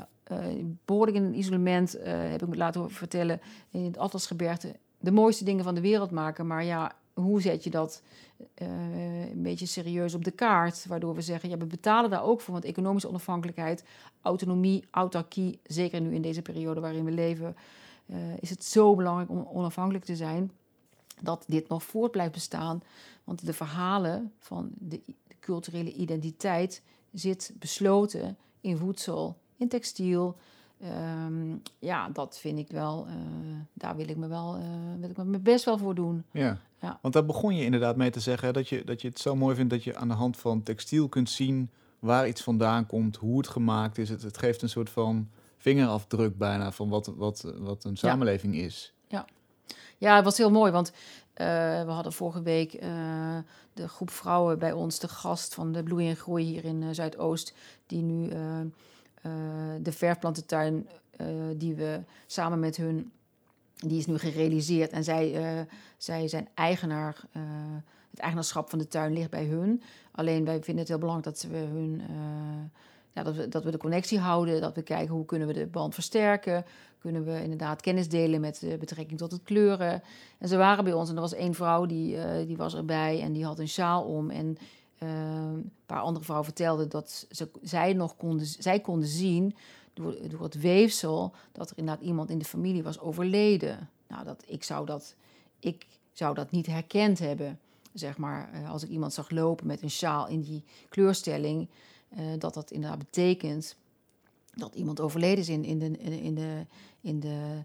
behoorlijk 0.86 1.18
in 1.18 1.24
een 1.24 1.38
isolement, 1.38 1.98
heb 2.04 2.42
ik 2.42 2.48
me 2.48 2.56
laten 2.56 2.92
vertellen, 2.92 3.42
in 3.70 3.84
het 3.84 3.98
Atlasgebergte 3.98 4.76
de 5.00 5.12
mooiste 5.12 5.44
dingen 5.44 5.64
van 5.64 5.76
de 5.76 5.82
wereld 5.82 6.12
maken. 6.12 6.48
Maar 6.48 6.64
ja, 6.64 6.92
hoe 7.16 7.42
zet 7.42 7.64
je 7.64 7.70
dat 7.70 8.02
uh, 8.40 9.30
een 9.30 9.42
beetje 9.42 9.66
serieus 9.66 10.14
op 10.14 10.24
de 10.24 10.32
kaart? 10.32 10.86
Waardoor 10.88 11.16
we 11.16 11.22
zeggen, 11.22 11.50
ja, 11.50 11.58
we 11.58 11.66
betalen 11.66 12.10
daar 12.10 12.24
ook 12.24 12.42
voor. 12.42 12.54
Want 12.54 12.66
economische 12.66 13.08
onafhankelijkheid, 13.10 13.84
autonomie, 14.22 14.84
autarkie, 14.92 15.60
zeker 15.64 16.02
nu 16.02 16.14
in 16.14 16.22
deze 16.22 16.42
periode 16.42 16.80
waarin 16.80 17.06
we 17.06 17.12
leven, 17.12 17.56
uh, 18.06 18.18
is 18.40 18.50
het 18.50 18.64
zo 18.64 18.96
belangrijk 18.96 19.30
om 19.30 19.48
onafhankelijk 19.54 20.06
te 20.06 20.16
zijn. 20.16 20.52
Dat 21.22 21.44
dit 21.48 21.68
nog 21.68 21.84
voort 21.84 22.12
blijft 22.12 22.34
bestaan. 22.34 22.84
Want 23.24 23.46
de 23.46 23.54
verhalen 23.54 24.32
van 24.40 24.70
de, 24.78 25.02
culturele 25.40 25.94
identiteit 25.94 26.82
zit 27.14 27.54
besloten 27.60 28.38
in 28.62 28.78
voedsel, 28.78 29.38
in 29.58 29.68
textiel, 29.68 30.36
Um, 30.84 31.62
ja, 31.80 32.10
dat 32.10 32.38
vind 32.38 32.60
ik 32.60 32.68
wel, 32.70 33.08
uh, 33.08 33.14
daar 33.74 33.96
wil 33.96 34.10
ik 34.10 34.18
me 34.18 34.28
wel, 34.28 34.58
uh, 34.58 34.64
wil 35.00 35.10
ik 35.10 35.18
me 35.18 35.40
best 35.40 35.66
wel 35.66 35.78
voor 35.78 35.96
doen. 35.96 36.24
Ja. 36.32 36.58
Ja, 36.86 37.00
want 37.02 37.14
daar 37.14 37.26
begon 37.26 37.56
je 37.56 37.64
inderdaad 37.64 37.96
mee 37.96 38.10
te 38.10 38.20
zeggen 38.20 38.54
dat 38.54 38.70
je, 38.70 38.84
dat 38.84 39.02
je 39.02 39.08
het 39.08 39.20
zo 39.20 39.36
mooi 39.36 39.56
vindt 39.56 39.70
dat 39.70 39.84
je 39.84 39.96
aan 39.96 40.08
de 40.08 40.14
hand 40.14 40.38
van 40.38 40.64
textiel 40.64 41.10
kunt 41.10 41.30
zien 41.30 41.70
waar 42.00 42.28
iets 42.28 42.42
vandaan 42.42 42.86
komt, 42.86 43.16
hoe 43.16 43.38
het 43.38 43.48
gemaakt 43.48 43.98
is. 43.98 44.10
Het, 44.10 44.22
het 44.22 44.38
geeft 44.38 44.62
een 44.62 44.70
soort 44.70 44.90
van 44.90 45.30
vingerafdruk 45.58 46.38
bijna 46.38 46.72
van 46.72 46.90
wat, 46.90 47.14
wat, 47.16 47.54
wat 47.58 47.84
een 47.84 47.98
samenleving 47.98 48.56
is. 48.56 48.94
Ja. 49.08 49.26
ja, 49.98 50.16
het 50.16 50.24
was 50.24 50.38
heel 50.38 50.52
mooi, 50.52 50.72
want 50.72 50.92
uh, 50.92 50.96
we 51.84 51.92
hadden 51.92 52.14
vorige 52.14 52.42
week 52.42 52.72
de 53.74 53.88
groep 53.88 54.10
vrouwen 54.10 54.60
bij 54.60 54.72
ons, 54.72 55.00
de 55.00 55.08
gast 55.08 55.54
van 55.54 55.72
de 55.72 55.84
Bloei 55.84 56.10
en 56.10 56.16
Groei 56.16 56.44
hier 56.44 56.66
in 56.66 56.96
Zuidoost, 56.96 57.54
die 57.88 58.02
nu 58.02 58.30
uh, 58.30 58.62
de 59.82 59.92
verfplantentuin 59.92 60.88
uh, 61.22 61.28
die 61.56 61.76
we 61.76 62.04
samen 62.26 62.60
met 62.60 62.78
hun, 62.78 63.12
die 63.76 63.98
is 63.98 64.06
nu 64.06 64.18
gerealiseerd. 64.18 64.92
En 64.92 65.04
zij, 65.04 65.56
uh, 65.56 65.62
zij 65.98 66.28
zijn 66.28 66.48
eigenaar, 66.54 67.22
het 68.10 68.20
eigenaarschap 68.20 68.70
van 68.70 68.80
de 68.80 68.88
tuin 68.88 69.14
ligt 69.14 69.30
bij 69.30 69.46
hun. 69.46 69.82
Alleen 70.12 70.46
wij 70.46 70.56
vinden 70.56 70.78
het 70.78 70.88
heel 70.88 70.98
belangrijk 70.98 71.36
dat 71.36 71.52
we 71.52 71.58
hun... 71.58 72.02
Ja, 73.12 73.24
dat, 73.24 73.36
we, 73.36 73.48
dat 73.50 73.64
we 73.64 73.72
de 73.72 73.78
connectie 73.78 74.20
houden, 74.20 74.62
dat 74.62 74.76
we 74.76 74.82
kijken 74.82 75.16
hoe 75.16 75.26
kunnen 75.26 75.48
we 75.48 75.54
de 75.54 75.68
band 75.68 75.94
versterken. 75.94 76.66
Kunnen 77.00 77.26
we 77.26 77.42
inderdaad 77.44 77.82
kennis 77.82 78.10
delen 78.10 78.42
met 78.42 78.66
betrekking 78.80 79.20
tot 79.20 79.32
het 79.32 79.44
kleuren. 79.44 80.02
En 80.38 80.48
ze 80.48 80.58
waren 80.58 80.84
bij 80.84 80.94
ons 80.94 81.10
en 81.10 81.16
er 81.16 81.22
was 81.22 81.34
één 81.34 81.54
vrouw 81.54 81.86
die, 81.86 82.18
die 82.46 82.58
was 82.58 82.76
erbij 82.76 83.22
en 83.22 83.34
die 83.34 83.46
had 83.46 83.60
een 83.60 83.68
sjaal 83.68 84.04
om. 84.04 84.30
En 84.30 84.58
een 85.00 85.72
paar 85.86 86.00
andere 86.00 86.26
vrouwen 86.26 86.48
vertelden 86.48 86.90
dat 86.90 87.28
ze, 87.32 87.50
zij 87.62 87.94
nog 87.94 88.18
konden, 88.18 88.46
zij 88.46 88.80
konden 88.80 89.08
zien 89.08 89.56
door, 89.96 90.30
door 90.30 90.44
het 90.44 90.60
weefsel 90.60 91.34
dat 91.52 91.70
er 91.70 91.78
inderdaad 91.78 92.06
iemand 92.06 92.30
in 92.30 92.38
de 92.38 92.46
familie 92.46 92.84
was 92.84 93.00
overleden. 93.00 93.90
Nou, 94.08 94.24
dat, 94.24 94.44
ik, 94.48 94.64
zou 94.64 94.86
dat, 94.86 95.16
ik 95.60 95.88
zou 96.12 96.36
dat 96.36 96.52
niet 96.52 96.66
herkend 96.66 97.20
hebben, 97.20 97.60
zeg 97.94 98.18
maar, 98.18 98.50
eh, 98.54 98.72
als 98.72 98.84
ik 98.84 98.90
iemand 98.90 99.14
zag 99.14 99.30
lopen 99.30 99.68
met 99.68 99.82
een 99.82 99.90
sjaal 99.90 100.28
in 100.28 100.42
die 100.42 100.64
kleurstelling, 100.90 101.68
uh, 102.18 102.22
dat 102.40 102.54
dat 102.54 102.72
inderdaad 102.72 103.00
betekent 103.00 103.76
dat 104.54 104.76
iemand 104.76 105.00
overleden 105.00 105.40
is 105.40 105.50
in, 105.50 105.64
in, 105.64 105.80
de, 105.80 105.86
in, 105.98 106.36
de, 106.36 106.66
in, 107.02 107.20
de, 107.20 107.64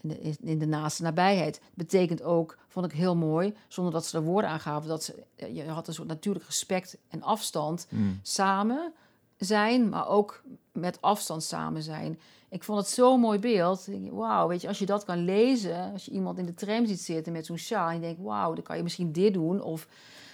in, 0.00 0.08
de, 0.08 0.36
in 0.40 0.58
de 0.58 0.66
naaste 0.66 1.02
nabijheid. 1.02 1.60
Betekent 1.74 2.22
ook, 2.22 2.58
vond 2.68 2.86
ik 2.86 2.92
heel 2.92 3.16
mooi, 3.16 3.54
zonder 3.68 3.92
dat 3.92 4.06
ze 4.06 4.16
er 4.16 4.22
woorden 4.22 4.50
aan 4.50 4.60
gaven, 4.60 4.88
dat 4.88 5.02
ze, 5.02 5.24
je 5.52 5.64
had 5.64 5.88
een 5.88 5.94
soort 5.94 6.08
natuurlijk 6.08 6.44
respect 6.44 6.98
en 7.08 7.22
afstand 7.22 7.86
Mm. 7.90 8.18
samen 8.22 8.92
zijn, 9.40 9.88
maar 9.88 10.08
ook 10.08 10.42
met 10.72 11.00
afstand 11.00 11.42
samen 11.42 11.82
zijn. 11.82 12.18
Ik 12.48 12.64
vond 12.64 12.78
het 12.78 12.88
zo'n 12.88 13.20
mooi 13.20 13.38
beeld. 13.38 13.88
Wauw, 14.10 14.48
weet 14.48 14.60
je, 14.60 14.68
als 14.68 14.78
je 14.78 14.86
dat 14.86 15.04
kan 15.04 15.24
lezen, 15.24 15.92
als 15.92 16.04
je 16.04 16.10
iemand 16.10 16.38
in 16.38 16.46
de 16.46 16.54
tram 16.54 16.86
ziet 16.86 17.00
zitten 17.00 17.32
met 17.32 17.46
zo'n 17.46 17.58
sjaal, 17.58 17.88
en 17.88 17.94
je 17.94 18.00
denkt, 18.00 18.22
wauw, 18.22 18.54
dan 18.54 18.62
kan 18.62 18.76
je 18.76 18.82
misschien 18.82 19.12
dit 19.12 19.34
doen, 19.34 19.62
of 19.62 19.86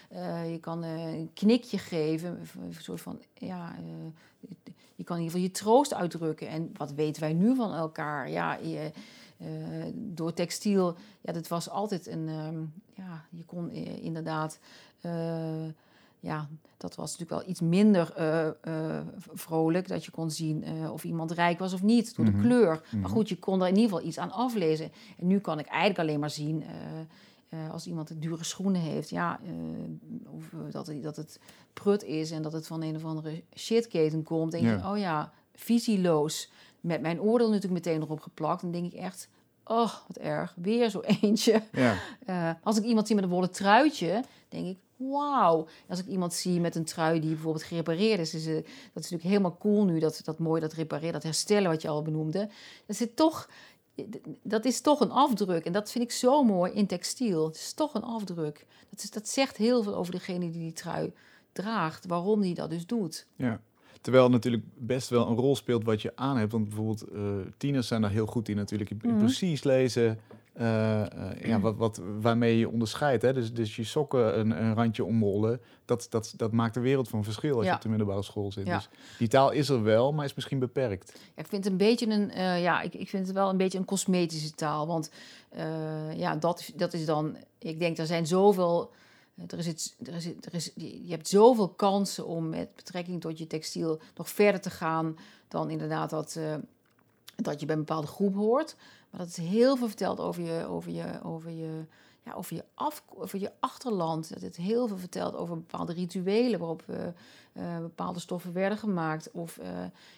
eh, 0.09 0.51
je 0.51 0.59
kan 0.61 0.85
eh, 0.85 1.13
een 1.13 1.31
knikje 1.35 1.79
geven, 1.79 2.41
een 2.61 2.75
soort 2.79 3.01
van, 3.01 3.23
ja, 3.35 3.75
eh, 3.77 4.51
je 4.95 5.05
kan 5.05 5.17
in 5.17 5.23
ieder 5.23 5.39
geval 5.39 5.41
je 5.41 5.51
troost 5.51 5.95
uitdrukken. 5.95 6.49
En 6.49 6.71
wat 6.77 6.93
weten 6.93 7.23
wij 7.23 7.33
nu 7.33 7.55
van 7.55 7.75
elkaar? 7.75 8.31
Ja, 8.31 8.55
je, 8.55 8.91
door 9.95 10.33
textiel, 10.33 10.97
ja, 11.21 11.33
dat 11.33 11.49
was 11.49 11.69
altijd 11.69 12.07
een, 12.07 12.29
ehm, 12.29 12.59
ja, 12.95 13.25
je 13.31 13.45
kon 13.45 13.71
inderdaad, 14.01 14.59
ja, 16.27 16.49
dat 16.77 16.95
was 16.95 17.11
natuurlijk 17.19 17.41
wel 17.41 17.51
iets 17.51 17.61
minder 17.61 18.13
eh, 18.17 18.47
eh, 18.49 19.07
vrolijk, 19.33 19.89
dat 19.89 20.05
je 20.05 20.11
kon 20.11 20.31
zien 20.31 20.65
eh, 20.65 20.93
of 20.93 21.05
iemand 21.05 21.31
rijk 21.31 21.59
was 21.59 21.73
of 21.73 21.83
niet, 21.83 22.17
door 22.17 22.25
de 22.25 22.31
Mhm. 22.31 22.41
kleur. 22.41 22.83
Mhm. 22.91 23.01
Maar 23.01 23.11
goed, 23.11 23.29
je 23.29 23.39
kon 23.39 23.61
er 23.63 23.69
in 23.69 23.75
ieder 23.77 23.91
geval 23.91 24.07
iets 24.07 24.19
aan 24.19 24.33
aflezen. 24.33 24.91
En 25.19 25.27
nu 25.27 25.39
kan 25.39 25.59
ik 25.59 25.67
eigenlijk 25.67 25.99
alleen 25.99 26.21
maar 26.21 26.31
zien, 26.31 26.65
als 27.71 27.87
iemand 27.87 28.23
dure 28.23 28.45
schoenen 28.45 28.81
heeft, 28.81 29.09
ja, 29.11 29.41
of 30.29 30.45
dat, 30.71 30.87
het- 30.87 31.03
dat 31.03 31.17
het 31.17 31.41
prut 31.73 32.03
is 32.03 32.31
en 32.31 32.43
dat 32.43 32.53
het 32.53 32.67
van 32.67 32.83
een 32.83 32.97
of 32.97 33.05
andere 33.05 33.43
shitketen 33.55 34.23
komt. 34.23 34.51
denk 34.53 34.65
je, 34.65 34.71
Ja. 34.71 34.93
oh 34.93 34.99
ja, 34.99 35.33
visieloos. 35.55 36.51
Met 36.81 37.01
mijn 37.01 37.21
oordeel 37.21 37.47
natuurlijk 37.51 37.85
meteen 37.87 38.03
erop 38.03 38.21
geplakt. 38.21 38.63
Dan 38.63 38.71
denk 38.71 38.93
ik 38.93 38.99
echt, 39.01 39.29
oh, 39.65 39.93
wat 40.07 40.17
erg, 40.17 40.55
weer 40.57 40.91
zo 40.91 41.01
eentje. 41.23 41.63
Ja. 41.73 42.59
Als 42.63 42.77
ik 42.77 42.85
iemand 42.85 43.07
zie 43.07 43.15
met 43.17 43.25
een 43.25 43.31
wollen 43.31 43.51
truitje, 43.51 44.25
denk 44.49 44.67
ik, 44.67 44.79
wauw. 44.97 45.67
Als 45.89 45.99
ik 45.99 46.07
iemand 46.07 46.35
zie 46.35 46.61
met 46.61 46.75
een 46.75 46.85
trui 46.85 47.21
die 47.21 47.31
bijvoorbeeld 47.31 47.65
gerepareerd 47.65 48.21
is, 48.21 48.35
is 48.35 48.45
dat 48.45 48.65
is 48.65 48.93
natuurlijk 48.93 49.23
helemaal 49.23 49.57
cool 49.59 49.85
nu, 49.85 49.99
dat, 49.99 50.21
dat 50.25 50.39
mooi, 50.39 50.61
dat 50.61 50.73
repareren, 50.73 51.13
dat 51.13 51.23
herstellen 51.23 51.71
wat 51.71 51.83
je 51.83 51.89
al 51.89 52.03
benoemde. 52.03 52.49
Dat 52.87 52.97
zit 52.97 53.17
toch, 53.17 53.49
dat 54.43 54.65
is 54.65 54.81
toch 54.81 55.01
een 55.01 55.11
afdruk. 55.11 55.65
En 55.65 55.73
dat 55.73 55.91
vind 55.91 56.05
ik 56.05 56.13
zo 56.13 56.45
mooi 56.45 56.73
in 56.73 56.87
textiel. 56.87 57.47
Het 57.47 57.57
is 57.57 57.73
toch 57.73 57.95
een 57.95 58.03
afdruk. 58.03 58.67
Dat, 58.91 59.03
is, 59.03 59.11
dat 59.11 59.29
zegt 59.29 59.57
heel 59.57 59.83
veel 59.83 59.95
over 59.95 60.13
degene 60.13 60.51
die 60.51 60.61
die 60.61 60.73
trui 60.73 61.13
draagt, 61.53 62.07
waarom 62.07 62.41
die 62.41 62.55
dat 62.55 62.71
dus 62.71 62.87
doet. 62.87 63.27
Ja. 63.37 63.61
Terwijl 64.01 64.25
het 64.25 64.35
natuurlijk 64.35 64.63
best 64.75 65.09
wel 65.09 65.29
een 65.29 65.37
rol 65.37 65.57
speelt 65.57 65.85
wat 65.85 66.03
je 66.03 66.13
aan 66.15 66.37
hebt. 66.37 66.53
Want 66.53 66.65
bijvoorbeeld 66.65 67.03
eh, 67.03 67.21
tieners 67.57 67.87
zijn 67.87 68.01
daar 68.01 68.11
heel 68.11 68.27
goed 68.27 68.49
in 68.49 68.57
natuurlijk. 68.57 68.91
Je 68.91 68.97
Mhm. 69.03 69.19
Precies 69.19 69.63
lezen. 69.63 70.19
Eh, 70.57 71.03
ja, 71.49 71.61
wat, 71.61 71.77
wat, 71.77 72.01
waarmee 72.21 72.59
je 72.59 72.69
onderscheidt. 72.71 73.23
Hè? 73.23 73.33
Dus, 73.33 73.53
dus 73.53 73.77
je 73.77 73.85
sokken 73.85 74.39
een, 74.39 74.63
een 74.63 74.75
randje 74.75 75.05
omrollen. 75.05 75.61
Dat, 75.85 76.07
dat, 76.11 76.33
dat 76.37 76.53
maakt 76.53 76.77
een 76.77 76.83
wereld 76.83 77.09
van 77.09 77.25
verschil 77.25 77.55
als 77.57 77.65
Ja. 77.65 77.71
je 77.71 77.77
op 77.77 77.83
de 77.83 77.89
middelbare 77.89 78.23
school 78.23 78.53
zit. 78.53 78.67
Ja. 78.67 78.77
Dus 78.77 78.89
die 79.19 79.29
taal 79.29 79.51
is 79.51 79.69
er 79.69 79.83
wel, 79.83 80.13
maar 80.13 80.25
is 80.25 80.35
misschien 80.35 80.59
beperkt. 80.59 81.13
Ja, 81.35 81.43
ik 81.43 81.49
vind 81.49 81.65
het 81.65 81.73
een 81.73 81.79
beetje 81.79 82.07
een, 82.11 82.31
eh, 82.31 82.63
ja, 82.63 82.81
ik, 82.81 82.95
ik 82.95 83.09
vind 83.09 83.27
het 83.27 83.35
wel 83.37 83.49
een 83.51 83.57
beetje 83.57 83.79
een 83.79 83.85
cosmetische 83.85 84.51
taal. 84.55 84.87
Want 84.87 85.11
ja, 86.15 86.37
dat, 86.37 86.61
is- 86.61 86.73
dat 86.77 86.93
is 86.93 87.05
dan, 87.07 87.37
ik 87.59 87.79
denk, 87.79 87.99
er 87.99 88.07
zijn 88.07 88.27
zoveel, 88.27 88.91
er 89.47 89.59
is 89.59 89.67
iets, 89.67 89.95
er 90.05 90.15
is, 90.15 90.27
er 90.27 90.55
is, 90.55 90.71
je 90.77 91.11
hebt 91.11 91.29
zoveel 91.29 91.69
kansen 91.69 92.27
om 92.27 92.49
met 92.49 92.69
betrekking 92.77 93.21
tot 93.21 93.39
je 93.39 93.47
textiel 93.47 94.01
nog 94.17 94.29
verder 94.31 94.61
te 94.61 94.71
gaan 94.71 95.17
dan 95.49 95.71
inderdaad 95.71 96.11
dat, 96.11 96.39
dat 97.37 97.61
je 97.61 97.67
bij 97.67 97.75
een 97.75 97.85
bepaalde 97.85 98.07
groep 98.07 98.35
hoort. 98.35 98.77
Dat 99.17 99.27
is 99.27 99.37
heel 99.37 99.77
veel 99.77 99.87
verteld 99.87 100.21
over 100.21 100.43
je, 100.43 100.67
over 100.67 100.93
je, 100.93 101.21
over 101.23 101.51
je, 101.51 101.85
ja, 102.23 102.33
over 102.33 102.57
je, 102.57 102.65
af, 102.75 103.05
over 103.09 103.39
je 103.39 103.53
achterland. 103.61 104.33
Dat 104.33 104.43
het 104.43 104.57
heel 104.57 104.89
veel 104.89 104.99
vertelt 104.99 105.35
over 105.37 105.57
bepaalde 105.57 105.93
rituelen 105.93 106.59
waarop 106.59 106.83
eh, 106.87 107.07
eh, 107.53 107.81
bepaalde 107.81 108.21
stoffen 108.21 108.53
werden 108.53 108.79
gemaakt. 108.79 109.31
Of 109.31 109.59
eh, 109.59 109.69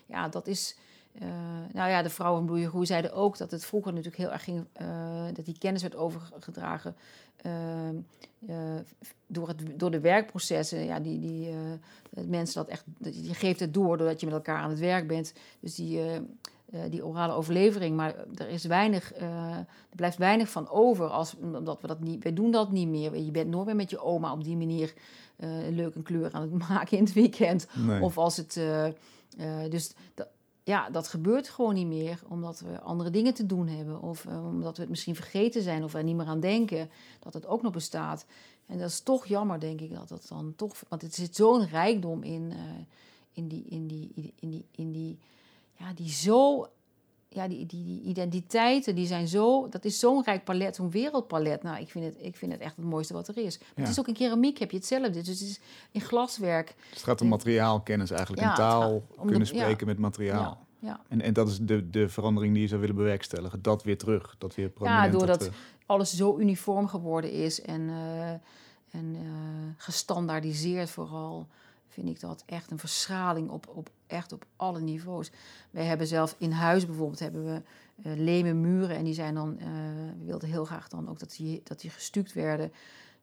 ja, 0.06 0.28
dat 0.28 0.46
is. 0.46 0.76
nou 1.72 1.90
ja, 1.90 2.02
de 2.02 2.10
vrouwen 2.10 2.38
van 2.38 2.46
Bloei 2.46 2.64
en 2.64 2.68
Groei 2.68 2.86
zeiden 2.86 3.12
ook 3.12 3.38
dat 3.38 3.50
het 3.50 3.64
vroeger 3.64 3.92
natuurlijk 3.92 4.16
heel 4.16 4.32
erg 4.32 4.44
ging, 4.44 4.66
dat 5.34 5.44
die 5.44 5.58
kennis 5.58 5.82
werd 5.82 5.96
overgedragen 5.96 6.96
door, 9.26 9.48
het, 9.48 9.78
door 9.78 9.90
de 9.90 10.00
werkprocessen. 10.00 10.84
Ja, 10.84 11.00
die, 11.00 11.20
die, 11.20 11.54
mensen 12.10 12.54
dat 12.54 12.68
echt, 12.68 12.84
je 12.98 13.34
geeft 13.34 13.60
het 13.60 13.74
door 13.74 13.96
doordat 13.96 14.20
je 14.20 14.26
met 14.26 14.34
elkaar 14.34 14.58
aan 14.58 14.70
het 14.70 14.78
werk 14.78 15.06
bent. 15.06 15.32
Dus 15.60 15.74
die, 15.74 16.00
eh, 16.72 16.80
die 16.90 17.04
orale 17.04 17.32
overlevering, 17.32 17.96
maar 17.96 18.14
er 18.34 18.48
is 18.48 18.64
weinig, 18.64 19.12
eh, 19.12 19.56
er 19.56 19.96
blijft 19.96 20.16
weinig 20.16 20.50
van 20.50 20.68
over 20.68 21.06
als, 21.08 21.34
omdat 21.36 21.80
we 21.80 21.86
dat 21.86 22.00
niet, 22.00 22.22
wij 22.22 22.32
doen 22.32 22.50
dat 22.50 22.72
niet 22.72 22.88
meer. 22.88 23.16
Je 23.16 23.30
bent 23.30 23.48
nooit 23.48 23.66
meer 23.66 23.76
met 23.76 23.90
je 23.90 24.02
oma 24.02 24.32
op 24.32 24.44
die 24.44 24.56
manier 24.56 24.94
eh, 25.36 25.66
een 25.66 25.74
leuke 25.74 26.02
kleur 26.02 26.32
aan 26.32 26.42
het 26.42 26.58
maken 26.68 26.96
in 26.98 27.04
het 27.04 27.12
weekend. 27.12 27.66
Nee. 27.74 28.02
Of 28.02 28.18
als 28.18 28.36
het. 28.36 28.60
dus 29.70 29.94
ja, 30.62 30.90
dat 30.90 31.08
gebeurt 31.08 31.48
gewoon 31.48 31.74
niet 31.74 31.86
meer, 31.86 32.22
omdat 32.28 32.60
we 32.60 32.80
andere 32.80 33.10
dingen 33.10 33.34
te 33.34 33.46
doen 33.46 33.68
hebben. 33.68 34.02
Of 34.02 34.26
omdat 34.26 34.76
we 34.76 34.80
het 34.82 34.90
misschien 34.90 35.14
vergeten 35.14 35.62
zijn 35.62 35.84
of 35.84 35.94
er 35.94 36.04
niet 36.04 36.16
meer 36.16 36.26
aan 36.26 36.40
denken 36.40 36.90
dat 37.20 37.34
het 37.34 37.46
ook 37.46 37.62
nog 37.62 37.72
bestaat. 37.72 38.26
En 38.66 38.78
dat 38.78 38.88
is 38.88 39.00
toch 39.00 39.26
jammer, 39.26 39.60
denk 39.60 39.80
ik, 39.80 39.94
dat 39.94 40.08
dat 40.08 40.26
dan 40.28 40.52
toch. 40.56 40.74
Want 40.88 41.02
het 41.02 41.14
zit 41.14 41.36
zo'n 41.36 41.66
rijkdom 41.66 42.22
in, 42.22 42.52
in 43.32 43.48
die. 43.48 43.64
In 43.64 43.86
die, 43.86 44.12
in 44.14 44.50
die, 44.50 44.64
in 44.70 44.92
die 44.92 45.18
ja, 45.78 45.92
die 45.94 46.10
zo. 46.10 46.66
Ja, 47.30 47.48
die, 47.48 47.66
die, 47.66 47.84
die 47.84 48.02
identiteiten, 48.02 48.94
die 48.94 49.06
zijn 49.06 49.28
zo. 49.28 49.68
Dat 49.68 49.84
is 49.84 49.98
zo'n 49.98 50.24
rijk 50.24 50.44
palet, 50.44 50.76
zo'n 50.76 50.90
wereldpalet. 50.90 51.62
Nou, 51.62 51.80
ik 51.80 51.88
vind, 51.90 52.04
het, 52.04 52.16
ik 52.18 52.36
vind 52.36 52.52
het 52.52 52.60
echt 52.60 52.76
het 52.76 52.84
mooiste 52.84 53.12
wat 53.12 53.28
er 53.28 53.36
is. 53.36 53.58
Maar 53.58 53.68
Ja. 53.74 53.80
Het 53.82 53.90
is 53.90 53.98
ook 53.98 54.08
in 54.08 54.14
keramiek, 54.14 54.58
heb 54.58 54.70
je 54.70 54.76
hetzelfde. 54.76 55.10
Dus 55.10 55.28
het 55.28 55.40
is 55.40 55.60
in 55.90 56.00
glaswerk. 56.00 56.66
Dus 56.76 56.90
het 56.90 57.02
gaat 57.02 57.20
om 57.20 57.28
materiaalkennis 57.28 58.10
eigenlijk. 58.10 58.42
Ja, 58.42 58.46
een 58.48 58.52
het 58.52 58.60
taal 58.70 58.90
de- 58.92 59.16
kunnen 59.20 59.38
ja. 59.38 59.44
spreken 59.44 59.86
met 59.86 59.98
materiaal. 59.98 60.40
Ja, 60.80 60.88
ja. 60.88 61.00
En, 61.08 61.20
en 61.20 61.32
dat 61.32 61.48
is 61.48 61.58
de, 61.58 61.90
de 61.90 62.08
verandering 62.08 62.52
die 62.52 62.62
je 62.62 62.68
zou 62.68 62.80
willen 62.80 62.96
bewerkstelligen. 62.96 63.62
Dat 63.62 63.82
weer 63.82 63.98
terug. 63.98 64.34
Dat 64.38 64.54
weer 64.54 64.68
prominenter 64.68 65.18
doordat- 65.18 65.38
terug. 65.40 65.56
alles 65.86 66.16
zo 66.16 66.38
uniform 66.38 66.86
geworden 66.88 67.32
is 67.32 67.60
en, 67.62 67.88
eh, 67.88 68.30
en 68.30 69.14
eh, 69.14 69.22
gestandaardiseerd 69.76 70.90
vooral, 70.90 71.46
vind 71.88 72.08
ik 72.08 72.20
dat 72.20 72.42
echt 72.46 72.70
een 72.70 72.78
verschraling 72.78 73.50
op, 73.50 73.66
op, 73.74 73.90
echt 74.08 74.32
op 74.32 74.46
alle 74.56 74.80
niveaus. 74.80 75.30
Wij 75.70 75.84
hebben 75.84 76.06
zelf 76.06 76.34
in 76.38 76.50
huis 76.50 76.86
bijvoorbeeld 76.86 77.18
hebben 77.18 77.44
we 77.44 77.62
eh 78.02 78.12
lemen 78.16 78.60
muren 78.60 78.96
en 78.96 79.04
die 79.04 79.14
zijn 79.14 79.34
dan, 79.34 79.58
eh, 79.58 79.66
we 80.18 80.24
wilden 80.24 80.48
heel 80.48 80.64
graag 80.64 80.88
dan 80.88 81.08
ook 81.08 81.18
dat 81.18 81.34
die, 81.36 81.60
dat 81.64 81.80
die 81.80 81.90
gestuukt 81.90 82.32
werden. 82.32 82.72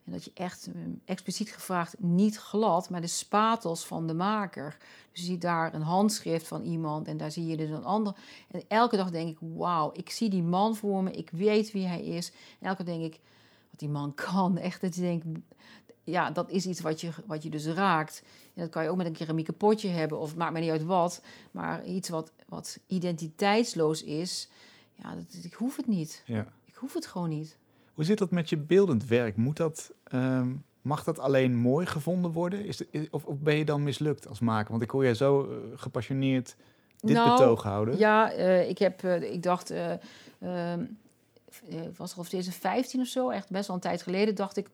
En 0.06 0.12
dat 0.12 0.24
je 0.24 0.32
echt 0.34 0.68
eh, 0.68 0.74
expliciet 1.06 1.52
gevraagd, 1.52 1.96
niet 2.00 2.38
glad, 2.38 2.90
maar 2.90 3.02
de 3.02 3.08
spatels 3.08 3.86
van 3.86 4.08
de 4.08 4.14
maker. 4.14 4.78
Dus 5.12 5.22
je 5.22 5.26
ziet 5.26 5.42
daar 5.42 5.74
een 5.74 5.82
handschrift 5.82 6.48
van 6.48 6.64
iemand 6.64 7.08
en 7.08 7.18
daar 7.18 7.32
zie 7.32 7.46
je 7.46 7.58
dus 7.58 7.70
een 7.70 7.86
ander. 7.86 8.16
En 8.52 8.64
elke 8.68 8.98
dag 8.98 9.12
denk 9.12 9.30
ik, 9.30 9.38
wauw, 9.40 9.92
ik 9.94 10.10
zie 10.10 10.30
die 10.30 10.44
man 10.44 10.76
voor 10.76 11.04
me, 11.04 11.12
ik 11.12 11.30
weet 11.30 11.72
wie 11.72 11.88
hij 11.88 12.04
is. 12.04 12.32
En 12.60 12.68
elke 12.68 12.84
dag 12.84 12.96
denk 12.96 13.14
ik, 13.14 13.20
wat 13.70 13.80
die 13.80 13.90
man 13.90 14.14
kan, 14.14 14.58
echt. 14.68 14.82
Dat 14.82 14.96
je 14.96 15.02
denkt, 15.02 15.26
ja, 16.06 16.32
dat 16.32 16.50
is 16.50 16.66
iets 16.66 16.80
wat 16.82 17.02
je, 17.02 17.10
wat 17.26 17.44
je 17.44 17.50
dus 17.50 17.66
raakt. 17.66 18.24
En 18.54 18.62
dat 18.62 18.70
kan 18.70 18.84
je 18.84 18.90
ook 18.90 18.98
met 18.98 19.06
een 19.06 19.14
keramieke 19.14 19.54
potje 19.54 19.88
hebben, 19.88 20.20
of 20.20 20.28
het 20.28 20.38
maakt 20.38 20.54
me 20.54 20.60
niet 20.60 20.70
uit 20.70 20.84
wat. 20.84 21.22
Maar 21.52 21.86
iets 21.86 22.10
wat, 22.10 22.32
wat 22.48 22.80
identiteitsloos 22.88 24.04
is, 24.04 24.50
ja, 24.94 25.16
dat, 25.16 25.44
ik 25.44 25.54
hoef 25.54 25.76
het 25.76 25.88
niet. 25.88 26.24
Ja. 26.26 26.48
Ik 26.66 26.76
hoef 26.76 26.94
het 26.94 27.06
gewoon 27.06 27.30
niet. 27.30 27.58
Hoe 27.94 28.04
zit 28.04 28.18
dat 28.18 28.32
met 28.32 28.50
je 28.50 28.58
beeldend 28.58 29.06
werk? 29.06 29.36
Moet 29.36 29.58
dat, 29.58 29.92
ehm, 30.04 30.54
mag 30.82 31.04
dat 31.04 31.20
alleen 31.20 31.56
mooi 31.56 31.86
gevonden 31.86 32.32
worden? 32.32 32.66
Is 32.66 32.82
of, 33.10 33.26
of 33.26 33.40
ben 33.40 33.56
je 33.56 33.66
dan 33.66 33.84
mislukt 33.84 34.28
als 34.28 34.40
maker? 34.40 34.72
Want 34.72 34.84
ik 34.84 34.90
hoor 34.90 35.06
je 35.06 35.16
zo 35.16 35.44
eh, 35.44 35.58
gepassioneerd 35.76 36.56
dit 37.06 37.16
Nou, 37.16 37.38
betoog 37.38 37.64
houden. 37.64 37.98
Ja, 37.98 38.32
eh, 38.32 38.70
ik 38.70 38.78
heb, 38.78 39.04
eh, 39.04 39.34
ik 39.34 39.44
dacht, 39.44 39.70
eh 39.70 39.92
ehm, 40.40 40.86
eh, 41.70 41.80
was 41.98 42.14
er 42.14 42.20
of 42.20 42.28
2015 42.28 43.02
of 43.02 43.08
zo, 43.08 43.30
echt 43.30 43.50
best 43.50 43.68
wel 43.68 43.76
een 43.76 43.82
tijd 43.82 44.02
geleden, 44.02 44.36
dacht 44.36 44.58
ik, 44.58 44.70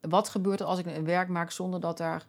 wat 0.00 0.28
gebeurt 0.28 0.60
er 0.60 0.66
als 0.66 0.78
ik 0.78 0.86
een 0.86 1.04
werk 1.04 1.28
maak 1.28 1.50
zonder 1.50 1.80
dat 1.80 1.98
daar 1.98 2.24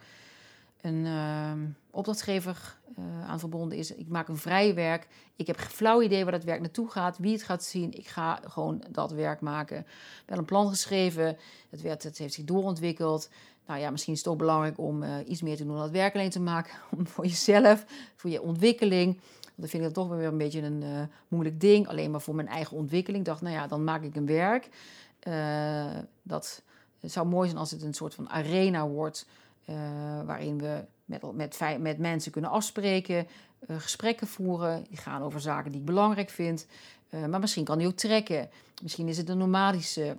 een 0.82 1.06
ehm, 1.06 1.60
opdrachtgever 1.92 2.78
eh, 2.96 3.30
aan 3.30 3.40
verbonden 3.40 3.78
is? 3.78 3.96
Ik 3.96 4.08
maak 4.08 4.28
een 4.28 4.38
vrij 4.38 4.74
werk. 4.76 5.08
Ik 5.36 5.48
heb 5.48 5.58
geen 5.58 5.70
flauw 5.70 6.02
idee 6.02 6.24
waar 6.24 6.32
dat 6.32 6.44
werk 6.44 6.60
naartoe 6.60 6.90
gaat, 6.90 7.18
wie 7.18 7.34
het 7.34 7.44
gaat 7.44 7.64
zien. 7.64 7.94
Ik 7.94 8.08
ga 8.08 8.40
gewoon 8.44 8.84
dat 8.90 9.12
werk 9.12 9.42
maken. 9.42 9.86
Wel 10.26 10.38
een 10.38 10.46
plan 10.46 10.70
geschreven. 10.70 11.38
Het, 11.70 11.82
werd, 11.82 12.04
het 12.04 12.18
heeft 12.18 12.34
zich 12.34 12.46
doorontwikkeld. 12.46 13.30
Nou 13.66 13.80
ja, 13.80 13.90
misschien 13.90 14.14
is 14.14 14.20
het 14.20 14.28
ook 14.28 14.38
belangrijk 14.38 14.78
om 14.78 15.04
eh, 15.04 15.12
iets 15.28 15.42
meer 15.42 15.56
te 15.56 15.64
doen 15.64 15.74
dan 15.74 15.84
het 15.84 15.92
werk 15.92 16.14
alleen 16.14 16.30
te 16.30 16.40
maken. 16.40 16.74
Voor 17.14 17.26
jezelf, 17.26 17.86
voor 18.16 18.30
je 18.30 18.42
ontwikkeling. 18.42 19.14
Want 19.16 19.56
dan 19.56 19.68
vind 19.68 19.84
ik 19.84 19.94
dat 19.94 20.08
toch 20.08 20.18
weer 20.18 20.28
een 20.28 20.38
beetje 20.38 20.62
een 20.62 20.84
eh, 20.84 21.02
moeilijk 21.28 21.60
ding. 21.60 21.88
Alleen 21.88 22.12
maar 22.12 22.22
voor 22.22 22.36
mijn 22.36 22.48
eigen 22.48 22.78
ontwikkeling. 22.78 23.22
Ik 23.22 23.30
dacht, 23.30 23.42
nou 23.42 23.56
ja, 23.56 23.68
dan 23.68 23.84
maak 23.84 24.04
ik 24.04 24.16
een 24.16 24.26
werk. 24.26 24.70
Dat 26.24 26.62
het 27.00 27.12
zou 27.12 27.28
mooi 27.28 27.48
zijn 27.48 27.60
als 27.60 27.72
het 27.72 27.82
een 27.82 27.94
soort 27.94 28.14
van 28.14 28.30
arena 28.30 28.88
wordt. 28.88 29.26
eh, 29.66 29.76
waarin 30.26 30.58
we 30.58 30.84
met, 31.06 31.22
met, 31.34 31.80
met 31.80 31.98
mensen 31.98 32.32
kunnen 32.32 32.50
afspreken, 32.50 33.28
gesprekken 33.68 34.28
voeren. 34.28 34.84
Die 34.90 34.98
gaan 34.98 35.22
over 35.22 35.42
zaken 35.42 35.72
die 35.72 35.80
ik 35.80 35.86
belangrijk 35.86 36.30
vind. 36.30 36.66
maar 37.30 37.40
misschien 37.40 37.64
kan 37.64 37.78
hij 37.78 37.88
ook 37.88 37.96
trekken. 37.96 38.50
Misschien 38.82 39.08
is 39.08 39.18
het 39.18 39.30
een 39.30 39.38
nomadische 39.38 40.18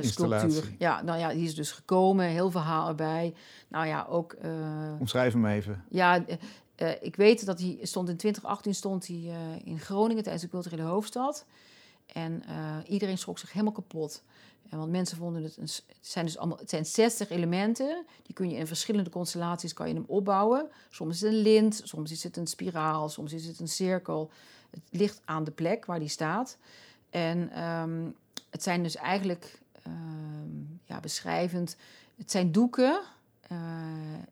sculptuur. 0.00 0.72
Ja, 0.78 1.02
nou 1.02 1.18
ja, 1.18 1.28
die 1.32 1.44
is 1.44 1.54
dus 1.54 1.72
gekomen, 1.72 2.26
heel 2.26 2.50
verhaal 2.50 2.88
erbij. 2.88 3.34
Nou 3.68 3.86
ja, 3.86 4.06
ook. 4.08 4.36
Omschrijf 4.98 5.32
hem 5.32 5.46
even. 5.46 5.84
Ja, 5.88 6.24
ik 7.00 7.16
weet 7.16 7.46
dat 7.46 7.58
hij 7.60 7.78
stond 7.82 8.08
in 8.08 8.16
2018 8.16 8.74
stond 8.74 9.06
hij 9.06 9.30
in 9.64 9.78
Groningen 9.80 10.22
tijdens 10.22 10.44
de 10.44 10.50
culturele 10.50 10.82
hoofdstad. 10.82 11.44
En 12.12 12.42
iedereen 12.86 13.18
schrok 13.18 13.38
zich 13.38 13.52
helemaal 13.52 13.72
kapot. 13.74 14.22
En 14.70 14.78
want 14.78 14.90
mensen 14.90 15.16
vonden 15.16 15.42
het, 15.42 15.56
een, 15.56 15.68
het 15.86 15.96
zijn 16.00 16.24
dus 16.24 16.38
allemaal, 16.38 16.58
het 16.58 16.70
zijn 16.70 16.86
60 16.86 17.30
elementen. 17.30 18.04
Die 18.22 18.34
kun 18.34 18.50
je 18.50 18.56
in 18.56 18.66
verschillende 18.66 19.10
constellaties 19.10 19.72
kan 19.72 19.88
je 19.88 19.94
hem 19.94 20.04
opbouwen. 20.06 20.68
Soms 20.90 21.14
is 21.14 21.20
het 21.20 21.32
een 21.32 21.38
lint, 21.38 21.80
soms 21.84 22.10
is 22.10 22.22
het 22.22 22.36
een 22.36 22.46
spiraal, 22.46 23.08
soms 23.08 23.32
is 23.32 23.46
het 23.46 23.60
een 23.60 23.68
cirkel. 23.68 24.30
Het 24.70 24.82
ligt 24.90 25.20
aan 25.24 25.44
de 25.44 25.50
plek 25.50 25.84
waar 25.84 25.98
die 25.98 26.08
staat. 26.08 26.56
En 27.10 27.62
um, 27.62 28.14
het 28.50 28.62
zijn 28.62 28.82
dus 28.82 28.96
eigenlijk 28.96 29.60
Ehm, 29.86 30.64
ja, 30.84 31.00
beschrijvend. 31.00 31.76
Het 32.16 32.30
zijn 32.30 32.52
doeken 32.52 33.00
uh, 33.52 33.58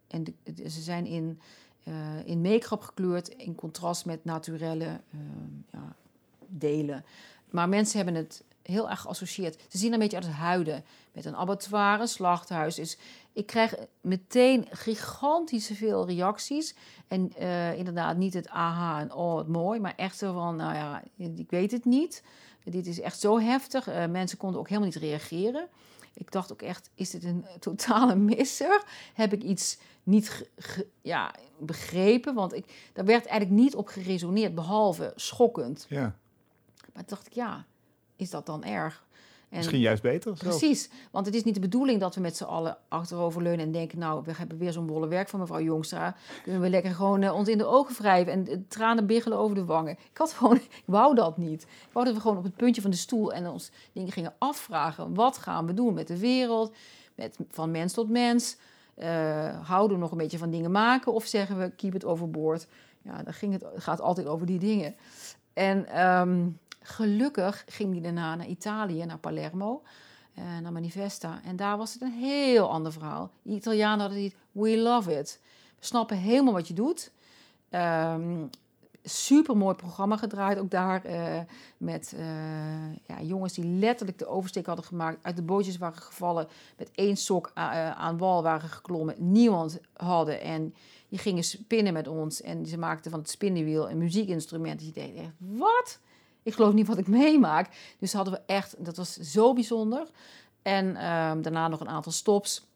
en 0.07 0.25
ze 0.71 0.81
zijn 0.83 1.07
in, 1.07 1.41
uh, 1.85 1.95
in 2.27 2.41
make-up 2.41 2.81
gekleurd 2.81 3.29
in 3.29 3.55
contrast 3.55 4.05
met 4.05 4.25
naturelle 4.25 4.85
ehm, 4.85 5.53
ja, 5.71 5.97
delen. 6.47 7.05
Maar 7.51 7.69
mensen 7.69 7.97
hebben 7.97 8.15
het 8.15 8.43
heel 8.65 8.91
erg 8.91 9.01
geassocieerd. 9.01 9.63
Ze 9.69 9.79
zien 9.79 9.93
een 9.93 9.99
beetje 9.99 10.17
uit 10.17 10.27
het 10.27 10.35
huiden. 10.35 10.85
Met 11.13 11.25
een 11.25 11.37
abattoir, 11.37 12.01
een 12.01 12.09
slachthuis. 12.09 12.75
Dus 12.75 12.99
ik 13.33 13.47
krijg 13.47 13.75
meteen 14.01 14.67
gigantische 14.71 15.75
veel 15.75 16.07
reacties. 16.07 16.75
En 17.09 17.33
uh, 17.39 17.79
inderdaad 17.79 18.17
niet 18.17 18.35
het 18.35 18.49
aha 18.49 19.01
en 19.01 19.13
oh, 19.13 19.35
wat 19.35 19.49
mooi. 19.49 19.81
Maar 19.81 19.95
echt 19.97 20.19
zo 20.19 20.33
van, 20.33 20.57
nou 20.57 20.75
ja, 20.75 21.03
ik 21.17 21.51
weet 21.51 21.71
het 21.71 21.85
niet. 21.85 22.23
Dit 22.65 22.87
is 22.87 23.01
echt 23.01 23.21
zo 23.21 23.41
heftig. 23.41 23.89
Uh, 23.89 24.07
mensen 24.07 24.39
konden 24.39 24.61
ook 24.61 24.69
helemaal 24.69 24.89
niet 24.89 24.99
reageren. 24.99 25.69
Ik 26.15 26.33
dacht 26.33 26.53
ook 26.53 26.63
echt, 26.63 26.91
is 26.95 27.11
dit 27.11 27.25
een 27.25 27.45
totale 27.61 28.17
misser? 28.17 28.83
Heb 29.15 29.33
ik 29.33 29.43
iets 29.43 29.79
niet 30.03 30.51
ja, 31.03 31.35
begrepen? 31.59 32.35
Want 32.35 32.55
ik, 32.55 32.91
daar 32.93 33.05
werd 33.05 33.27
eigenlijk 33.27 33.61
niet 33.61 33.75
op 33.75 33.87
geresoneerd, 33.87 34.55
behalve 34.55 35.13
schokkend. 35.17 35.87
Ja. 35.89 36.17
Maar 36.93 37.05
toen 37.05 37.17
dacht 37.17 37.27
ik, 37.27 37.33
ja, 37.33 37.65
is 38.25 38.31
dat 38.31 38.47
dan 38.47 38.65
erg? 38.65 39.05
En 39.55 39.61
Misschien 39.61 39.81
juist 39.81 40.03
beter. 40.03 40.33
Precies, 40.33 40.91
want 41.11 41.27
het 41.27 41.35
is 41.35 41.45
niet 41.45 41.55
de 41.55 41.61
bedoeling 41.61 42.01
dat 42.01 42.15
we 42.15 42.21
met 42.21 42.37
z'n 42.37 42.45
allen 42.45 42.77
achteroverleunen 42.89 43.67
en 43.67 43.73
denken... 43.73 43.99
nou, 43.99 44.23
we 44.25 44.33
hebben 44.35 44.59
weer 44.59 44.73
zo'n 44.73 44.87
bolle 44.87 45.09
werk 45.09 45.29
van 45.29 45.41
mevrouw 45.41 45.61
Jongstra. 45.61 46.17
Kunnen 46.43 46.61
we 46.61 46.71
lekker 46.71 46.95
gewoon 46.95 47.23
uh, 47.23 47.35
ons 47.35 47.49
in 47.49 47.59
de 47.59 47.65
ogen 47.65 47.95
wrijven 47.95 48.33
en 48.33 48.51
uh, 48.51 48.57
tranen 48.69 49.07
biggelen 49.07 49.39
over 49.39 49.57
de 49.57 49.65
wangen. 49.65 49.93
Ik 49.93 50.19
had 50.19 50.33
gewoon, 50.33 50.57
ik 50.83 50.83
wou 50.85 51.15
dat 51.15 51.37
niet. 51.37 51.63
Ik 51.63 51.93
wou 51.93 52.05
dat 52.05 52.15
we 52.15 52.21
gewoon 52.21 52.37
op 52.37 52.45
het 52.45 52.57
puntje 52.57 52.83
van 52.83 52.91
de 52.91 52.97
stoel 52.97 53.33
en 53.33 53.47
ons 53.47 53.71
dingen 53.93 54.13
gingen 54.13 54.35
afvragen. 54.39 55.15
Wat 55.15 55.39
gaan 55.39 55.67
we 55.67 55.75
doen 55.75 55.95
met 55.95 56.07
de 56.07 56.19
wereld, 56.19 56.75
met, 57.15 57.39
van 57.51 57.71
mens 57.71 57.93
tot 57.93 58.09
mens? 58.09 58.57
Uh, 58.99 59.69
houden 59.69 59.97
we 59.97 60.03
nog 60.03 60.11
een 60.11 60.19
beetje 60.19 60.39
van 60.39 60.51
dingen 60.51 60.71
maken 60.71 61.13
of 61.13 61.27
zeggen 61.27 61.59
we 61.59 61.71
keep 61.71 61.95
it 61.95 62.05
overboord? 62.05 62.67
Ja, 63.03 63.23
dan 63.23 63.33
ging 63.33 63.53
het, 63.53 63.65
gaat 63.77 64.01
altijd 64.01 64.27
over 64.27 64.47
die 64.47 64.59
dingen. 64.59 64.95
En... 65.53 66.07
Um, 66.07 66.59
Gelukkig 66.87 67.65
ging 67.67 67.93
hij 67.93 68.03
daarna 68.03 68.35
naar 68.35 68.47
Italië, 68.47 69.05
naar 69.05 69.19
Palermo, 69.19 69.83
uh, 70.39 70.45
naar 70.63 70.73
Manifesta. 70.73 71.41
En 71.45 71.57
daar 71.57 71.77
was 71.77 71.93
het 71.93 72.03
een 72.03 72.13
heel 72.13 72.71
ander 72.71 72.93
verhaal. 72.93 73.31
De 73.43 73.55
Italianen 73.55 74.01
hadden 74.01 74.25
het, 74.25 74.35
we 74.53 74.79
love 74.79 75.19
it. 75.19 75.41
We 75.79 75.87
snappen 75.87 76.17
helemaal 76.17 76.53
wat 76.53 76.69
je 76.69 76.75
doet. 76.75 77.11
Um, 77.71 78.51
super 79.03 79.57
mooi 79.57 79.75
programma 79.75 80.17
gedraaid, 80.17 80.59
ook 80.59 80.71
daar 80.71 81.07
uh, 81.07 81.39
met 81.77 82.15
uh, 82.17 82.25
ja, 83.07 83.21
jongens 83.23 83.53
die 83.53 83.65
letterlijk 83.65 84.19
de 84.19 84.27
oversteek 84.27 84.67
hadden 84.67 84.85
gemaakt, 84.85 85.19
uit 85.23 85.37
de 85.37 85.43
bootjes 85.43 85.79
waren 85.79 86.03
gevallen, 86.03 86.49
met 86.77 86.91
één 86.95 87.17
sok 87.17 87.51
aan 87.55 88.19
wal 88.19 88.43
waren 88.43 88.69
geklommen, 88.69 89.15
niemand 89.19 89.79
hadden 89.97 90.41
en 90.41 90.75
die 91.09 91.19
gingen 91.19 91.45
spinnen 91.45 91.93
met 91.93 92.09
ons 92.09 92.43
en 92.43 92.67
ze 92.67 92.79
maakten 92.79 93.11
van 93.11 93.21
het 93.21 93.31
spinnenwiel 93.31 93.91
een 93.91 93.99
muziekinstrument. 93.99 94.79
Dus 94.79 94.89
je 94.89 94.95
denkt 94.95 95.19
echt, 95.19 95.33
wat? 95.39 95.99
Ik 96.45 96.55
geloof 96.55 96.73
niet 96.73 96.87
wat 96.87 96.99
ik 96.99 97.09
meemaak. 97.25 97.95
Dus 97.99 98.13
hadden 98.13 98.35
we 98.35 98.41
echt, 98.47 98.85
dat 98.85 98.97
was 98.97 99.13
zo 99.17 99.53
bijzonder. 99.53 100.07
En 100.63 100.87
um, 100.87 101.43
daarna 101.43 101.69
nog 101.69 101.81
een 101.81 101.89
aantal 101.89 102.13
stops. 102.13 102.67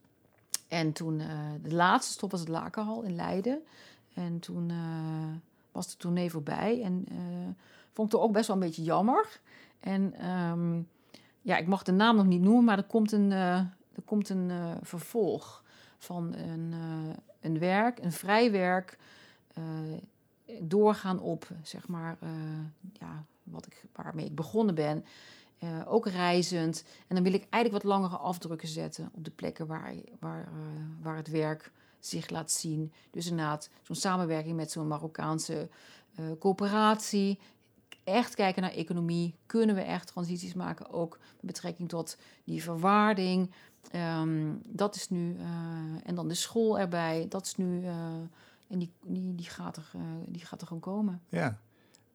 En 0.68 0.92
toen, 0.92 1.20
uh, 1.20 1.28
de 1.62 1.74
laatste 1.74 2.12
stop 2.12 2.30
was 2.30 2.40
het 2.40 2.48
Lakenhal 2.48 3.02
in 3.02 3.14
Leiden. 3.14 3.62
En 4.14 4.38
toen 4.38 4.68
uh, 4.68 4.76
was 5.72 5.90
de 5.90 5.96
tournee 5.96 6.30
voorbij. 6.30 6.82
En 6.82 7.04
uh, 7.12 7.16
vond 7.92 8.12
ik 8.12 8.18
het 8.18 8.26
ook 8.26 8.32
best 8.32 8.46
wel 8.46 8.56
een 8.56 8.62
beetje 8.62 8.82
jammer. 8.82 9.40
En 9.80 10.28
um, 10.28 10.88
ja, 11.42 11.56
ik 11.56 11.66
mag 11.66 11.82
de 11.82 11.92
naam 11.92 12.16
nog 12.16 12.26
niet 12.26 12.40
noemen, 12.40 12.64
maar 12.64 12.78
er 12.78 12.84
komt 12.84 13.12
een, 13.12 13.30
er 13.30 14.02
komt 14.04 14.28
een 14.28 14.50
vervolg 14.82 15.62
van 15.98 16.34
een, 16.34 16.74
een 17.40 17.58
werk, 17.58 17.98
een 17.98 18.12
vrij 18.12 18.50
werk. 18.50 18.98
Doorgaan 20.68 21.20
op, 21.20 21.48
zeg 21.62 21.88
maar, 21.88 22.18
ja, 22.92 23.24
wat 23.42 23.66
ik, 23.66 23.84
waarmee 23.92 24.26
ik 24.26 24.34
begonnen 24.34 24.74
ben. 24.74 25.04
Uh, 25.64 25.80
ook 25.86 26.06
reizend. 26.06 26.84
En 27.06 27.14
dan 27.14 27.24
wil 27.24 27.32
ik 27.32 27.46
eigenlijk 27.50 27.84
wat 27.84 27.92
langere 27.92 28.16
afdrukken 28.16 28.68
zetten 28.68 29.10
op 29.14 29.24
de 29.24 29.30
plekken 29.30 29.66
waar, 29.66 29.94
waar, 30.18 30.40
uh, 30.40 30.58
waar 31.02 31.16
het 31.16 31.28
werk 31.28 31.72
zich 31.98 32.30
laat 32.30 32.50
zien. 32.50 32.92
Dus 33.10 33.26
inderdaad, 33.26 33.70
zo'n 33.82 33.96
samenwerking 33.96 34.56
met 34.56 34.70
zo'n 34.70 34.88
Marokkaanse 34.88 35.68
coöperatie. 36.38 37.38
Echt 38.04 38.34
kijken 38.34 38.62
naar 38.62 38.70
economie. 38.70 39.34
Kunnen 39.46 39.74
we 39.74 39.80
echt 39.80 40.06
transities 40.06 40.54
maken? 40.54 40.90
Ook 40.90 41.18
met 41.36 41.46
betrekking 41.46 41.88
tot 41.88 42.16
die 42.44 42.62
verwaarding. 42.62 43.50
Um, 43.94 44.62
dat 44.64 44.94
is 44.94 45.08
nu. 45.08 45.36
en 46.04 46.14
dan 46.14 46.28
de 46.28 46.34
school 46.34 46.78
erbij. 46.78 47.26
Dat 47.28 47.46
is 47.46 47.56
nu. 47.56 47.84
En 48.68 48.78
die, 48.78 48.92
die, 49.06 49.34
die, 49.34 49.46
gaat 49.46 49.76
er, 49.76 49.90
die 50.26 50.44
gaat 50.44 50.60
er 50.60 50.66
gewoon 50.66 50.82
komen. 50.82 51.22
Ja, 51.28 51.60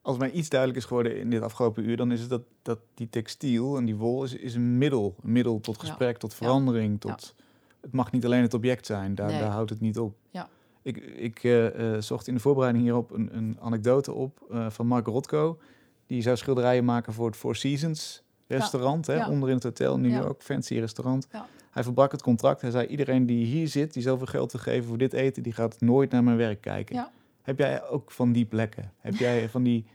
als 0.04 0.18
mij 0.18 0.32
iets 0.32 0.49
duidelijk 0.49 0.80
is 0.80 0.86
geworden 0.86 1.20
in 1.20 1.30
dit 1.30 1.41
afgelopen 1.41 1.89
uur, 1.89 1.97
dan 1.97 2.12
is 2.12 2.20
het 2.20 2.30
dat, 2.30 2.41
dat 2.62 2.80
die 2.93 3.10
textiel 3.10 3.78
en 3.78 3.86
die 3.86 3.95
wol 3.95 4.24
is, 4.24 4.34
is 4.34 4.56
een 4.56 4.78
middel. 4.78 5.16
Een 5.24 5.32
middel 5.32 5.60
tot 5.60 5.80
gesprek, 5.80 6.18
tot 6.18 6.34
verandering. 6.34 6.99
Tot, 6.99 7.36
Het 7.82 7.91
mag 7.91 8.12
niet 8.12 8.26
alleen 8.26 8.41
het 8.41 8.54
object 8.54 8.86
zijn, 8.86 9.16
daar, 9.16 9.30
daar 9.30 9.51
houdt 9.51 9.70
het 9.70 9.80
niet 9.80 9.99
op. 9.99 10.16
Ja. 10.30 10.49
Ik, 10.82 10.97
ik 10.97 11.43
uh, 11.43 11.97
zocht 11.99 12.28
in 12.28 12.34
de 12.34 12.39
voorbereiding 12.39 12.84
hierop 12.84 13.12
een, 13.12 13.38
een 13.38 13.58
anekdote 13.62 14.12
op 14.12 14.47
uh, 14.51 14.70
van 14.70 14.88
Mark 14.88 15.08
Rotko. 15.08 15.60
Die 16.08 16.22
zou 16.22 16.38
schilderijen 16.38 16.86
maken 16.86 17.14
voor 17.14 17.26
het 17.26 17.36
Four 17.36 17.56
Seasons 17.56 18.24
restaurant, 18.47 19.08
hè, 19.08 19.28
onder 19.28 19.49
in 19.49 19.56
het 19.56 19.64
hotel 19.64 19.99
New 19.99 20.12
York, 20.12 20.41
fancy 20.41 20.80
restaurant. 20.80 21.28
Hij 21.74 21.84
verbrak 21.84 22.11
het 22.11 22.21
contract. 22.21 22.61
Hij 22.61 22.71
zei, 22.71 22.88
iedereen 22.88 23.26
die 23.26 23.45
hier 23.45 23.67
zit, 23.67 23.93
die 23.93 24.03
zoveel 24.03 24.26
geld 24.26 24.49
te 24.49 24.57
geven 24.57 24.88
voor 24.88 24.97
dit 24.97 25.13
eten, 25.13 25.43
die 25.43 25.53
gaat 25.53 25.82
nooit 25.82 26.11
naar 26.11 26.24
mijn 26.24 26.38
werk 26.38 26.61
kijken. 26.61 27.07
Heb 27.41 27.57
jij 27.57 27.88
ook 27.88 28.11
van 28.11 28.32
die 28.32 28.45
plekken? 28.45 28.91
Heb 28.97 29.15
jij 29.15 29.49
van 29.55 29.63
die, 29.63 29.86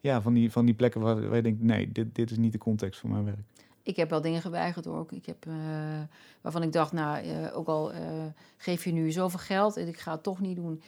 ja, 0.00 0.22
van 0.22 0.32
die, 0.32 0.52
van 0.52 0.64
die 0.64 0.74
plekken 0.74 1.00
waar, 1.00 1.28
waar 1.28 1.36
je 1.36 1.42
denkt, 1.42 1.62
nee, 1.62 1.92
dit, 1.92 2.14
dit 2.14 2.30
is 2.30 2.36
niet 2.36 2.52
de 2.52 2.58
context 2.58 3.00
voor 3.00 3.10
mijn 3.10 3.24
werk? 3.24 3.38
Ik 3.82 3.96
heb 3.96 4.10
wel 4.10 4.20
dingen 4.20 4.40
geweigerd 4.40 4.84
hoor. 4.84 5.06
Ik 5.10 5.26
heb, 5.26 5.46
uh, 5.46 5.54
waarvan 6.40 6.62
ik 6.62 6.72
dacht, 6.72 6.92
nou, 6.92 7.26
uh, 7.26 7.56
ook 7.56 7.66
al 7.66 7.94
uh, 7.94 7.98
geef 8.56 8.84
je 8.84 8.92
nu 8.92 9.10
zoveel 9.10 9.38
geld 9.38 9.76
en 9.76 9.88
ik 9.88 9.98
ga 9.98 10.12
het 10.12 10.22
toch 10.22 10.40
niet 10.40 10.56
doen. 10.56 10.82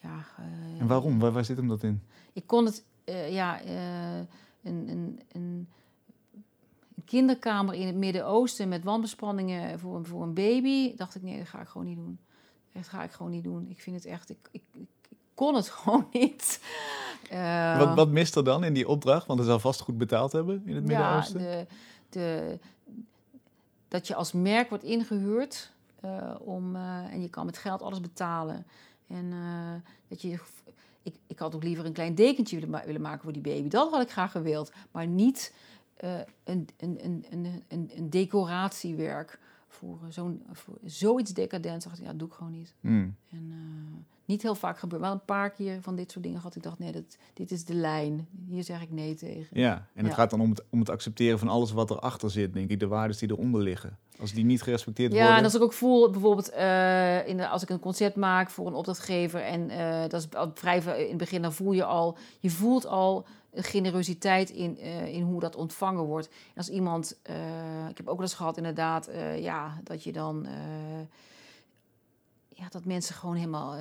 ja, 0.00 0.24
en 0.78 0.86
waarom? 0.86 1.18
Waar, 1.18 1.32
waar 1.32 1.44
zit 1.44 1.56
hem 1.56 1.68
dat 1.68 1.82
in? 1.82 2.02
Ik 2.32 2.46
kon 2.46 2.64
het, 2.64 2.84
ja, 3.30 3.60
een, 4.62 4.88
een, 4.88 5.20
een, 5.32 5.68
een 7.02 7.08
kinderkamer 7.08 7.74
in 7.74 7.86
het 7.86 7.96
Midden-Oosten 7.96 8.68
met 8.68 8.84
wandbespanningen 8.84 9.78
voor, 9.78 10.04
voor 10.04 10.22
een 10.22 10.34
baby. 10.34 10.96
Dacht 10.96 11.14
ik, 11.14 11.22
nee, 11.22 11.38
dat 11.38 11.48
ga 11.48 11.60
ik 11.60 11.68
gewoon 11.68 11.86
niet 11.86 11.96
doen. 11.96 12.18
Dat 12.72 12.88
ga 12.88 13.02
ik 13.02 13.10
gewoon 13.10 13.32
niet 13.32 13.44
doen. 13.44 13.66
Ik 13.68 13.80
vind 13.80 13.96
het 13.96 14.04
echt, 14.04 14.30
ik, 14.30 14.48
ik, 14.50 14.62
ik 14.72 14.86
kon 15.34 15.54
het 15.54 15.68
gewoon 15.78 16.06
niet. 16.12 16.60
Uh, 17.32 17.78
wat, 17.78 17.94
wat 17.94 18.08
mist 18.08 18.36
er 18.36 18.44
dan 18.44 18.64
in 18.64 18.72
die 18.72 18.88
opdracht? 18.88 19.26
Want 19.26 19.38
het 19.38 19.48
zal 19.48 19.58
vast 19.58 19.80
goed 19.80 19.98
betaald 19.98 20.32
hebben 20.32 20.62
in 20.66 20.74
het 20.74 20.86
Midden-Oosten. 20.86 21.42
Ja, 21.42 21.48
de, 21.48 21.66
de, 22.08 22.58
dat 23.88 24.06
je 24.06 24.14
als 24.14 24.32
merk 24.32 24.68
wordt 24.68 24.84
ingehuurd 24.84 25.72
uh, 26.04 26.34
om, 26.38 26.76
uh, 26.76 27.12
en 27.12 27.22
je 27.22 27.28
kan 27.28 27.46
met 27.46 27.58
geld 27.58 27.82
alles 27.82 28.00
betalen. 28.00 28.66
En 29.06 29.32
dat 30.08 30.22
je, 30.22 30.38
ik, 31.02 31.14
ik 31.26 31.38
had 31.38 31.54
ook 31.54 31.62
liever 31.62 31.86
een 31.86 31.92
klein 31.92 32.14
dekentje 32.14 32.60
willen, 32.60 32.86
willen 32.86 33.00
maken 33.00 33.22
voor 33.22 33.32
die 33.32 33.42
baby. 33.42 33.68
Dat 33.68 33.90
had 33.90 34.02
ik 34.02 34.10
graag 34.10 34.32
gewild. 34.32 34.72
Maar 34.90 35.06
niet 35.06 35.52
een, 36.44 36.68
een, 36.76 37.04
een, 37.04 37.24
een, 37.30 37.62
een, 37.68 37.90
een 37.94 38.10
decoratiewerk 38.10 39.38
voor, 39.68 39.98
zo'n, 40.08 40.42
voor 40.52 40.78
zoiets 40.84 41.32
decadent. 41.32 41.84
Dacht 41.84 41.98
ik, 41.98 42.04
ja, 42.04 42.12
doe 42.12 42.28
ik 42.28 42.34
gewoon 42.34 42.52
niet. 42.52 42.74
Mm. 42.80 43.16
En 43.30 43.52
niet 44.24 44.42
heel 44.42 44.54
vaak 44.54 44.78
gebeurd. 44.78 45.02
Wel 45.02 45.12
een 45.12 45.24
paar 45.24 45.50
keer 45.50 45.82
van 45.82 45.96
dit 45.96 46.10
soort 46.10 46.24
dingen 46.24 46.40
had 46.40 46.56
ik 46.56 46.62
dacht, 46.62 46.78
nee, 46.78 46.92
dat, 46.92 47.16
dit 47.34 47.50
is 47.50 47.64
de 47.64 47.74
lijn. 47.74 48.28
Hier 48.46 48.64
zeg 48.64 48.82
ik 48.82 48.90
nee 48.90 49.14
tegen. 49.14 49.60
Ja, 49.60 49.86
en 49.94 50.04
het 50.04 50.14
gaat 50.14 50.30
dan 50.30 50.40
om 50.40 50.50
het, 50.50 50.64
om 50.70 50.78
het 50.78 50.90
accepteren 50.90 51.38
van 51.38 51.48
alles 51.48 51.72
wat 51.72 51.90
erachter 51.90 52.30
zit, 52.30 52.52
denk 52.52 52.70
ik. 52.70 52.80
De 52.80 52.86
waarden 52.86 53.18
die 53.18 53.30
eronder 53.30 53.62
liggen. 53.62 53.98
Als 54.20 54.32
die 54.32 54.44
niet 54.44 54.62
gerespecteerd 54.62 55.12
worden. 55.12 55.28
Ja, 55.28 55.36
en 55.36 55.44
als 55.44 55.54
ik 55.54 55.62
ook 55.62 55.72
voel, 55.72 56.10
bijvoorbeeld 56.10 56.52
uh, 56.52 57.28
in 57.28 57.36
de, 57.36 57.48
als 57.48 57.62
ik 57.62 57.68
een 57.68 57.80
concert 57.80 58.16
maak 58.16 58.50
voor 58.50 58.66
een 58.66 58.74
opdrachtgever... 58.74 59.40
en 59.40 59.70
uh, 59.70 60.02
dat 60.08 60.20
is 60.20 60.26
vrij 60.54 60.78
in 60.78 61.08
het 61.08 61.16
begin, 61.16 61.42
dan 61.42 61.52
voel 61.52 61.72
je 61.72 61.84
al... 61.84 62.16
je 62.40 62.50
voelt 62.50 62.86
al 62.86 63.26
generositeit 63.54 64.50
in, 64.50 64.78
uh, 64.80 65.14
in 65.14 65.22
hoe 65.22 65.40
dat 65.40 65.56
ontvangen 65.56 66.04
wordt. 66.04 66.28
En 66.28 66.56
als 66.56 66.68
iemand... 66.68 67.18
ik 67.88 67.96
heb 67.96 68.08
ook 68.08 68.16
wel 68.16 68.26
eens 68.26 68.34
gehad 68.34 68.56
inderdaad, 68.56 69.10
ja, 69.38 69.80
dat 69.84 70.04
je 70.04 70.12
dan 70.12 70.46
ja, 72.48 72.68
dat 72.68 72.84
mensen 72.84 73.14
gewoon 73.14 73.36
helemaal. 73.36 73.76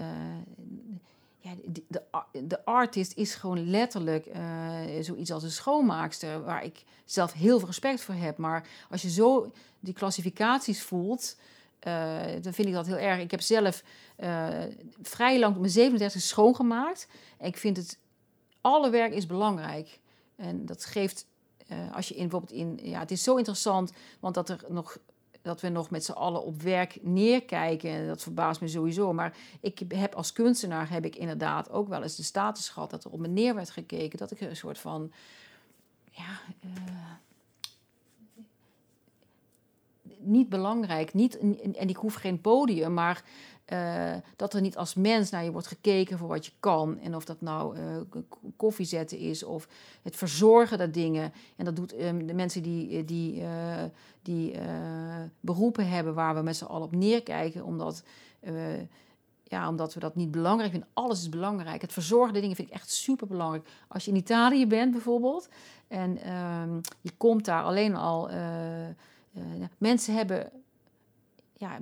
Ja, 1.42 1.52
de, 1.66 1.84
de, 1.88 2.02
de, 2.48 2.66
artist 2.66 3.18
is 3.18 3.36
gewoon 3.36 3.70
letterlijk 3.70 4.26
uh, 4.26 5.02
zoiets 5.02 5.32
als 5.32 5.44
een 5.44 5.52
schoonmaakster, 5.52 6.44
waar 6.44 6.64
ik 6.64 6.84
zelf 7.06 7.34
heel 7.34 7.58
veel 7.58 7.68
respect 7.68 8.02
voor 8.02 8.16
heb. 8.16 8.38
Maar 8.38 8.68
als 8.90 9.02
je 9.02 9.10
zo 9.10 9.52
die 9.82 9.94
klassificaties 9.94 10.84
voelt, 10.84 11.38
uh, 11.88 12.22
dan 12.42 12.54
vind 12.54 12.68
ik 12.68 12.74
dat 12.74 12.88
heel 12.88 12.98
erg. 12.98 13.20
Ik 13.20 13.32
heb 13.32 13.42
zelf 13.42 13.84
vrij 15.02 15.40
lang 15.40 15.58
mijn 15.58 15.70
37 15.70 16.22
schoongemaakt. 16.22 17.08
En 17.38 17.48
ik 17.48 17.58
vind 17.58 17.78
het, 17.78 18.00
alle 18.62 18.90
werk 18.90 19.14
is 19.14 19.26
belangrijk. 19.26 20.00
En 20.36 20.66
dat 20.66 20.86
geeft 20.86 21.26
als 21.92 22.08
je 22.08 22.16
in, 22.16 22.22
bijvoorbeeld 22.22 22.52
in, 22.52 22.80
ja, 22.84 23.00
het 23.00 23.12
is 23.12 23.24
zo 23.24 23.36
interessant, 23.36 23.92
want 24.20 24.34
dat 24.34 24.50
er 24.50 24.66
nog 24.70 24.98
dat 25.42 25.62
we 25.62 25.70
nog 25.70 25.90
met 25.90 26.06
z'n 26.06 26.12
allen 26.12 26.44
op 26.44 26.62
werk 26.62 26.98
neerkijken. 27.02 28.08
Dat 28.08 28.22
verbaast 28.22 28.62
me 28.62 28.68
sowieso. 28.68 29.14
Maar 29.14 29.38
ik 29.60 29.82
heb 29.88 30.16
als 30.16 30.34
kunstenaar 30.34 30.90
heb 30.90 31.06
ik 31.06 31.16
inderdaad 31.16 31.70
ook 31.70 31.88
wel 31.88 32.04
eens 32.04 32.16
de 32.16 32.24
status 32.24 32.70
gehad 32.70 32.90
dat 32.90 33.04
er 33.04 33.12
op 33.12 33.20
me 33.20 33.28
neer 33.28 33.56
werd 33.56 33.70
gekeken. 33.70 34.18
Dat 34.18 34.32
ik 34.32 34.42
een 34.42 34.56
soort 34.56 34.80
van. 34.80 35.12
Ja. 36.12 36.40
Niet 40.24 40.50
belangrijk. 40.50 41.14
Niet, 41.14 41.38
en 41.78 41.90
ik 41.90 41.96
hoef 41.96 42.14
geen 42.14 42.42
podium, 42.42 42.94
maar 42.94 43.24
uh, 43.74 44.14
dat 44.36 44.54
er 44.54 44.62
niet 44.62 44.78
als 44.78 44.94
mens 44.94 45.30
naar 45.30 45.44
je 45.44 45.52
wordt 45.52 45.68
gekeken 45.68 46.18
voor 46.18 46.28
wat 46.28 46.46
je 46.46 46.52
kan. 46.60 47.00
En 47.00 47.16
of 47.16 47.26
dat 47.26 47.42
nou 47.42 47.78
uh, 47.78 47.84
koffie 48.56 48.86
zetten 48.86 49.18
is 49.18 49.44
of 49.44 49.68
het 50.02 50.16
verzorgen 50.16 50.78
dat 50.78 50.94
dingen. 50.94 51.34
En 51.56 51.66
dat 51.66 51.76
doet 51.76 52.00
um, 52.00 52.28
de 52.28 52.34
mensen 52.34 52.64
die, 52.64 52.98
eh, 52.98 53.08
die, 53.08 53.44
die 54.22 54.56
beroepen 55.40 55.90
hebben 55.90 56.14
waar 56.14 56.36
we 56.36 56.42
met 56.42 56.56
z'n 56.56 56.66
allen 56.66 56.88
op 56.88 56.96
neerkijken. 56.96 57.66
Omdat, 57.66 58.04
ja, 59.44 59.70
omdat 59.70 59.94
we 59.94 60.00
dat 60.00 60.16
niet 60.16 60.32
belangrijk 60.32 60.72
vinden. 60.72 60.90
Alles 60.94 61.22
is 61.22 61.30
belangrijk. 61.30 61.82
Het 61.82 61.94
verzorgen 61.94 62.34
de 62.34 62.40
dingen 62.40 62.56
vind 62.56 62.68
ik 62.68 62.74
echt 62.74 62.92
super 62.92 63.28
belangrijk. 63.28 63.68
Als 63.88 64.06
je 64.06 64.12
in 64.12 64.18
Italië 64.18 64.68
bent 64.68 64.92
bijvoorbeeld 64.92 65.50
en 65.88 66.34
um, 66.34 66.82
je 67.02 67.12
komt 67.18 67.46
daar 67.46 67.64
alleen 67.64 67.96
al. 67.96 68.30
Mensen 69.78 70.16
hebben. 70.16 70.52
Ja, 71.58 71.80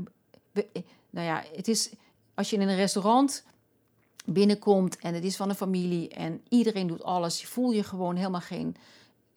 nou 1.09 1.25
ja, 1.25 1.43
het 1.55 1.67
is 1.67 1.89
als 2.39 2.49
je 2.49 2.55
in 2.55 2.67
een 2.67 2.75
restaurant 2.75 3.43
binnenkomt 4.25 4.97
en 4.97 5.13
het 5.13 5.23
is 5.23 5.35
van 5.35 5.49
een 5.49 5.55
familie 5.55 6.09
en 6.09 6.41
iedereen 6.49 6.87
doet 6.87 7.03
alles, 7.03 7.45
voel 7.45 7.71
je 7.71 7.83
gewoon 7.83 8.15
helemaal 8.15 8.41
geen, 8.41 8.75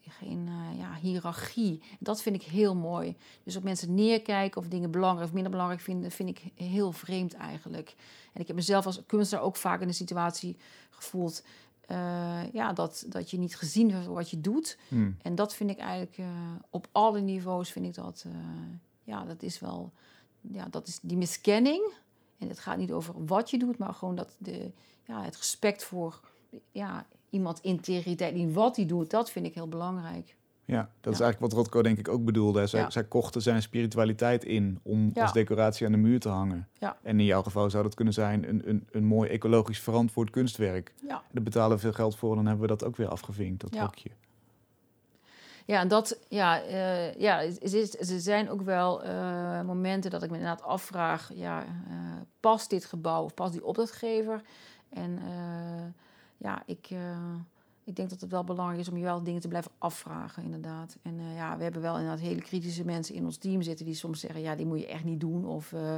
geen 0.08 0.46
uh, 0.46 0.78
ja, 0.78 0.94
hiërarchie. 1.00 1.82
Dat 1.98 2.22
vind 2.22 2.36
ik 2.36 2.42
heel 2.42 2.74
mooi. 2.74 3.16
Dus 3.42 3.56
op 3.56 3.62
mensen 3.62 3.94
neerkijken 3.94 4.60
of 4.60 4.68
dingen 4.68 4.90
belangrijk 4.90 5.28
of 5.28 5.32
minder 5.32 5.50
belangrijk 5.50 5.80
vinden, 5.80 6.10
vind 6.10 6.28
ik 6.28 6.42
heel 6.54 6.92
vreemd 6.92 7.34
eigenlijk. 7.34 7.94
En 8.32 8.40
ik 8.40 8.46
heb 8.46 8.56
mezelf 8.56 8.86
als 8.86 9.00
kunstenaar 9.06 9.44
ook 9.44 9.56
vaak 9.56 9.80
in 9.80 9.88
de 9.88 9.92
situatie 9.92 10.56
gevoeld. 10.90 11.42
Uh, 11.90 12.52
ja, 12.52 12.72
dat, 12.72 13.04
dat 13.08 13.30
je 13.30 13.38
niet 13.38 13.56
gezien 13.56 13.92
wordt 13.92 14.06
wat 14.06 14.30
je 14.30 14.40
doet. 14.40 14.78
Hmm. 14.88 15.16
En 15.22 15.34
dat 15.34 15.54
vind 15.54 15.70
ik 15.70 15.78
eigenlijk 15.78 16.18
uh, 16.18 16.26
op 16.70 16.88
alle 16.92 17.20
niveaus 17.20 17.70
vind 17.70 17.86
ik 17.86 17.94
dat. 17.94 18.26
ja, 19.04 19.24
dat 19.24 19.42
is 19.42 19.60
wel 19.60 19.92
ja, 20.50 20.66
dat 20.70 20.86
is 20.86 20.98
die 21.02 21.16
miskenning. 21.16 21.92
En 22.38 22.48
het 22.48 22.58
gaat 22.58 22.76
niet 22.76 22.92
over 22.92 23.24
wat 23.26 23.50
je 23.50 23.58
doet, 23.58 23.78
maar 23.78 23.94
gewoon 23.94 24.14
dat 24.14 24.36
de, 24.38 24.70
ja, 25.06 25.22
het 25.22 25.36
respect 25.36 25.84
voor 25.84 26.20
ja, 26.70 27.06
iemand 27.30 27.60
integriteit 27.60 28.34
in 28.34 28.52
wat 28.52 28.76
hij 28.76 28.86
doet, 28.86 29.10
dat 29.10 29.30
vind 29.30 29.46
ik 29.46 29.54
heel 29.54 29.68
belangrijk. 29.68 30.36
Ja, 30.64 30.90
dat 31.00 31.12
is 31.12 31.20
eigenlijk 31.20 31.52
wat 31.52 31.62
Rotko 31.62 31.82
denk 31.82 31.98
ik 31.98 32.08
ook 32.08 32.24
bedoelde. 32.24 32.66
Zij, 32.66 32.90
zij 32.90 33.04
kochten 33.04 33.42
zijn 33.42 33.62
spiritualiteit 33.62 34.44
in 34.44 34.80
om 34.82 35.10
als 35.14 35.32
decoratie 35.32 35.86
aan 35.86 35.92
de 35.92 35.98
muur 35.98 36.20
te 36.20 36.28
hangen. 36.28 36.68
En 37.02 37.20
in 37.20 37.24
jouw 37.24 37.42
geval 37.42 37.70
zou 37.70 37.82
dat 37.82 37.94
kunnen 37.94 38.14
zijn 38.14 38.48
een, 38.48 38.68
een, 38.68 38.88
een 38.90 39.04
mooi 39.04 39.30
ecologisch 39.30 39.80
verantwoord 39.80 40.30
kunstwerk. 40.30 40.92
Ja. 41.08 41.22
Daar 41.30 41.42
betalen 41.42 41.76
we 41.76 41.82
veel 41.82 41.92
geld 41.92 42.16
voor 42.16 42.30
en 42.30 42.36
dan 42.36 42.46
hebben 42.46 42.62
we 42.62 42.76
dat 42.76 42.84
ook 42.84 42.96
weer 42.96 43.08
afgevinkt, 43.08 43.60
dat 43.60 43.80
hokje. 43.80 44.10
Ja, 45.64 45.80
en 45.80 45.88
dat, 45.88 46.18
ja, 46.28 46.64
uh, 46.64 47.14
ja 47.14 47.42
er 47.42 48.20
zijn 48.20 48.50
ook 48.50 48.62
wel 48.62 49.04
uh, 49.04 49.62
momenten 49.62 50.10
dat 50.10 50.22
ik 50.22 50.30
me 50.30 50.36
inderdaad 50.36 50.62
afvraag, 50.62 51.30
ja, 51.34 51.64
uh, 51.64 51.96
past 52.40 52.70
dit 52.70 52.84
gebouw 52.84 53.24
of 53.24 53.34
past 53.34 53.52
die 53.52 53.64
opdrachtgever? 53.64 54.42
En 54.88 55.18
ja, 56.36 56.62
ik, 56.66 56.88
ik 57.84 57.96
denk 57.96 58.10
dat 58.10 58.20
het 58.20 58.30
wel 58.30 58.44
belangrijk 58.44 58.80
is 58.80 58.88
om 58.88 58.96
je 58.96 59.02
wel 59.02 59.22
dingen 59.22 59.40
te 59.40 59.48
blijven 59.48 59.70
afvragen, 59.78 60.42
inderdaad. 60.42 60.96
En 61.02 61.20
ja, 61.34 61.56
we 61.56 61.62
hebben 61.62 61.82
wel 61.82 61.94
inderdaad 61.94 62.20
hele 62.20 62.40
kritische 62.40 62.84
mensen 62.84 63.14
in 63.14 63.24
ons 63.24 63.36
team 63.36 63.62
zitten 63.62 63.86
die 63.86 63.94
soms 63.94 64.20
zeggen, 64.20 64.40
ja, 64.40 64.54
die 64.54 64.66
moet 64.66 64.80
je 64.80 64.86
echt 64.86 65.04
niet 65.04 65.20
doen. 65.20 65.46
Of 65.46 65.72
uh, 65.72 65.94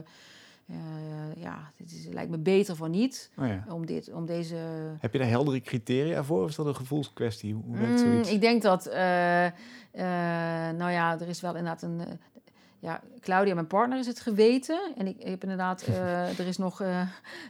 ja, 1.36 1.72
het 1.76 1.92
is, 1.92 2.06
lijkt 2.10 2.30
me 2.30 2.38
beter 2.38 2.76
van 2.76 2.90
niet 2.90 3.30
oh 3.38 3.46
ja. 3.46 3.64
om, 3.68 3.86
dit, 3.86 4.12
om 4.12 4.26
deze... 4.26 4.56
Heb 4.98 5.12
je 5.12 5.18
daar 5.18 5.28
heldere 5.28 5.60
criteria 5.60 6.24
voor 6.24 6.42
of 6.42 6.48
is 6.48 6.56
dat 6.56 6.66
een 6.66 6.76
gevoelskwestie? 6.76 7.54
Hoe 7.54 7.76
werkt 7.76 7.90
mm, 7.90 7.98
zoiets? 7.98 8.30
Ik 8.30 8.40
denk 8.40 8.62
dat, 8.62 8.84
nou 10.76 10.90
ja, 10.90 11.20
er 11.20 11.28
is 11.28 11.40
wel 11.40 11.56
inderdaad 11.56 11.82
een... 11.82 12.00
ja, 12.84 13.00
Claudia, 13.20 13.54
mijn 13.54 13.66
partner, 13.66 13.98
is 13.98 14.06
het 14.06 14.20
geweten. 14.20 14.92
En 14.96 15.06
ik, 15.06 15.18
ik 15.18 15.26
heb 15.26 15.42
inderdaad, 15.42 15.86
er 16.38 16.46
is 16.46 16.58
nog 16.58 16.82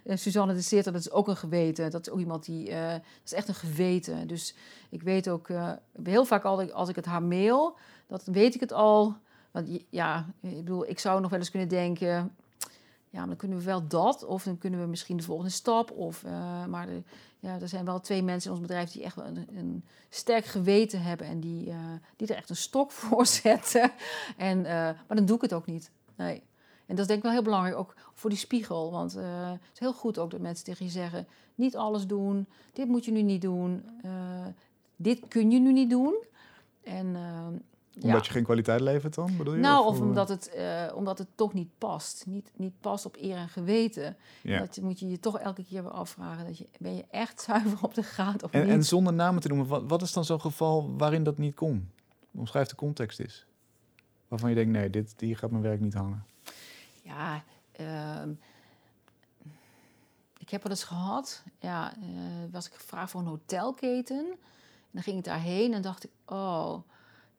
Suzanne 0.04 0.54
de 0.54 0.62
Seerter, 0.62 0.92
dat 0.92 1.00
is 1.00 1.10
ook 1.10 1.28
een 1.28 1.36
geweten. 1.36 1.90
Dat 1.90 2.06
is 2.06 2.12
ook 2.12 2.18
iemand 2.18 2.44
die, 2.44 2.70
dat 2.70 3.00
is 3.24 3.32
echt 3.32 3.48
een 3.48 3.54
geweten. 3.54 4.26
Dus 4.26 4.54
ik 4.90 5.02
weet 5.02 5.28
ook, 5.28 5.48
heel 6.02 6.24
vaak 6.24 6.44
ik, 6.44 6.70
als 6.70 6.88
ik 6.88 6.96
het 6.96 7.04
haar 7.04 7.22
mail, 7.22 7.76
dat 8.06 8.24
weet 8.24 8.54
ik 8.54 8.60
het 8.60 8.72
al. 8.72 9.16
Want 9.50 9.68
ja, 9.90 10.26
ik 10.40 10.56
bedoel, 10.56 10.88
ik 10.88 10.98
zou 10.98 11.20
nog 11.20 11.30
wel 11.30 11.38
eens 11.38 11.50
kunnen 11.50 11.68
denken 11.68 12.34
ja, 13.14 13.26
dan 13.26 13.36
kunnen 13.36 13.58
we 13.58 13.64
wel 13.64 13.86
dat. 13.86 14.24
Of 14.24 14.42
dan 14.42 14.58
kunnen 14.58 14.80
we 14.80 14.86
misschien 14.86 15.16
de 15.16 15.22
volgende 15.22 15.50
stap. 15.50 15.90
Of, 15.90 16.22
uh, 16.24 16.66
maar 16.66 16.86
de, 16.86 17.02
ja, 17.38 17.60
er 17.60 17.68
zijn 17.68 17.84
wel 17.84 18.00
twee 18.00 18.22
mensen 18.22 18.50
in 18.50 18.56
ons 18.56 18.66
bedrijf 18.66 18.90
die 18.90 19.02
echt 19.02 19.16
een, 19.16 19.48
een 19.56 19.84
sterk 20.08 20.44
geweten 20.44 21.02
hebben. 21.02 21.26
En 21.26 21.40
die, 21.40 21.66
uh, 21.66 21.76
die 22.16 22.28
er 22.28 22.36
echt 22.36 22.50
een 22.50 22.56
stok 22.56 22.92
voor 23.00 23.26
zetten. 23.26 23.92
En, 24.36 24.58
uh, 24.58 24.64
maar 24.66 25.16
dan 25.16 25.24
doe 25.24 25.36
ik 25.36 25.42
het 25.42 25.52
ook 25.52 25.66
niet. 25.66 25.90
Nee. 26.16 26.42
En 26.86 26.96
dat 26.96 26.98
is 26.98 27.06
denk 27.06 27.18
ik 27.18 27.24
wel 27.24 27.32
heel 27.32 27.42
belangrijk, 27.42 27.76
ook 27.76 27.94
voor 28.14 28.30
die 28.30 28.38
spiegel. 28.38 28.90
Want 28.90 29.12
het 29.12 29.60
is 29.72 29.78
heel 29.78 29.92
goed 29.92 30.18
ook 30.18 30.30
dat 30.30 30.40
mensen 30.40 30.64
tegen 30.64 30.84
je 30.84 30.90
zeggen... 30.90 31.26
niet 31.54 31.76
alles 31.76 32.06
doen, 32.06 32.46
dit 32.72 32.88
moet 32.88 33.04
je 33.04 33.12
nu 33.12 33.22
niet 33.22 33.42
doen... 33.42 33.84
dit 34.96 35.28
kun 35.28 35.50
je 35.50 35.58
nu 35.58 35.72
niet 35.72 35.90
doen. 35.90 36.14
En 36.82 37.16
omdat 38.00 38.26
je 38.26 38.32
geen 38.32 38.44
kwaliteit 38.44 38.80
levert 38.80 39.14
dan, 39.14 39.36
bedoel 39.36 39.54
je? 39.54 39.60
Nou, 39.60 39.86
of, 39.86 40.00
omdat, 40.00 40.28
het, 40.28 40.50
uh, 40.56 40.96
omdat 40.96 41.18
het 41.18 41.28
toch 41.34 41.52
niet 41.52 41.68
past. 41.78 42.24
Niet, 42.26 42.50
niet 42.56 42.80
past 42.80 43.06
op 43.06 43.16
eer 43.20 43.36
en 43.36 43.48
geweten. 43.48 44.16
Ja. 44.42 44.58
Dat 44.58 44.78
moet 44.82 45.00
je 45.00 45.08
je 45.08 45.20
toch 45.20 45.38
elke 45.38 45.64
keer 45.64 45.82
weer 45.82 45.92
afvragen. 45.92 46.46
Dat 46.46 46.58
je, 46.58 46.66
ben 46.78 46.96
je 46.96 47.04
echt 47.10 47.40
zuiver 47.46 47.78
op 47.82 47.94
de 47.94 48.02
graad 48.02 48.42
of 48.42 48.52
en, 48.52 48.60
niet? 48.60 48.70
En 48.70 48.84
zonder 48.84 49.12
namen 49.12 49.40
te 49.42 49.48
noemen, 49.48 49.66
wat, 49.66 49.82
wat 49.86 50.02
is 50.02 50.12
dan 50.12 50.24
zo'n 50.24 50.40
geval 50.40 50.96
waarin 50.96 51.22
dat 51.22 51.38
niet 51.38 51.54
kon? 51.54 51.90
Omschrijf 52.30 52.68
de 52.68 52.76
context 52.76 53.20
is. 53.20 53.46
Waarvan 54.28 54.48
je 54.48 54.54
denkt, 54.54 54.72
nee, 54.72 54.90
dit, 54.90 55.14
hier 55.18 55.36
gaat 55.36 55.50
mijn 55.50 55.62
werk 55.62 55.80
niet 55.80 55.94
hangen. 55.94 56.24
Ja, 57.02 57.44
uh, 57.80 58.22
ik 60.38 60.50
heb 60.50 60.62
wel 60.62 60.72
eens 60.72 60.84
gehad. 60.84 61.42
Ja, 61.58 61.94
uh, 61.96 62.04
was 62.50 62.66
ik 62.66 62.72
gevraagd 62.72 63.10
voor 63.10 63.20
een 63.20 63.26
hotelketen. 63.26 64.26
En 64.26 64.90
dan 64.90 65.02
ging 65.02 65.18
ik 65.18 65.24
daarheen 65.24 65.72
en 65.72 65.82
dacht 65.82 66.04
ik, 66.04 66.10
oh 66.26 66.78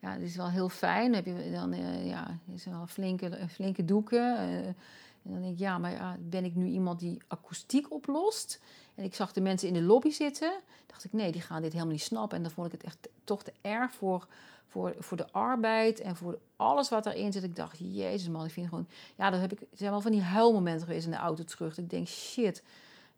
ja, 0.06 0.14
dat 0.14 0.22
is 0.22 0.36
wel 0.36 0.50
heel 0.50 0.70
fijn. 0.70 1.12
Dan 1.12 1.24
heb 1.24 1.26
je 1.26 1.52
dan, 1.52 1.74
uh, 1.74 2.08
ja, 2.08 2.40
is 2.54 2.66
wel 2.66 2.88
flinke, 2.88 3.48
flinke 3.50 3.86
doeken. 3.86 4.22
Uh, 4.22 4.68
en 4.68 5.32
dan 5.32 5.42
denk 5.42 5.54
ik, 5.54 5.60
ja, 5.60 5.78
maar 5.78 5.92
ja, 5.92 6.18
ben 6.20 6.46
ik 6.46 6.56
nu 6.56 6.66
iemand 6.66 7.00
die 7.00 7.22
akoestiek 7.28 7.92
oplost? 7.92 8.62
En 8.96 9.04
ik 9.04 9.16
zag 9.16 9.34
de 9.34 9.42
mensen 9.42 9.68
in 9.68 9.74
de 9.74 9.82
lobby 9.82 10.10
zitten. 10.10 10.54
dacht 10.86 11.04
ik, 11.04 11.14
nee, 11.14 11.32
die 11.32 11.42
gaan 11.42 11.62
dit 11.62 11.72
helemaal 11.72 11.94
niet 11.94 12.02
snappen. 12.02 12.38
En 12.38 12.44
dan 12.44 12.52
vond 12.52 12.68
ik 12.68 12.72
het 12.74 12.84
echt 12.84 13.10
toch 13.24 13.44
te 13.44 13.54
erg 13.62 13.94
voor, 13.94 14.28
voor, 14.68 14.96
voor 15.00 15.18
de 15.18 15.32
arbeid 15.32 16.00
en 16.00 16.16
voor 16.16 16.40
alles 16.56 16.90
wat 16.90 17.06
erin 17.06 17.32
zit. 17.32 17.44
Ik 17.44 17.56
dacht, 17.56 17.78
jezus 17.80 18.30
man, 18.30 18.46
ik 18.46 18.52
vind 18.52 18.68
gewoon... 18.68 18.88
Ja, 19.16 19.30
dan 19.30 19.40
heb 19.40 19.52
ik, 19.52 19.68
zijn 19.74 19.92
wel 19.92 20.02
van 20.02 20.12
die 20.12 20.22
huilmomenten 20.22 20.88
geweest 20.88 21.06
in 21.06 21.12
de 21.12 21.18
auto 21.18 21.44
terug. 21.44 21.70
Dat 21.76 21.84
ik 21.84 21.90
denk, 21.90 22.08
shit, 22.08 22.64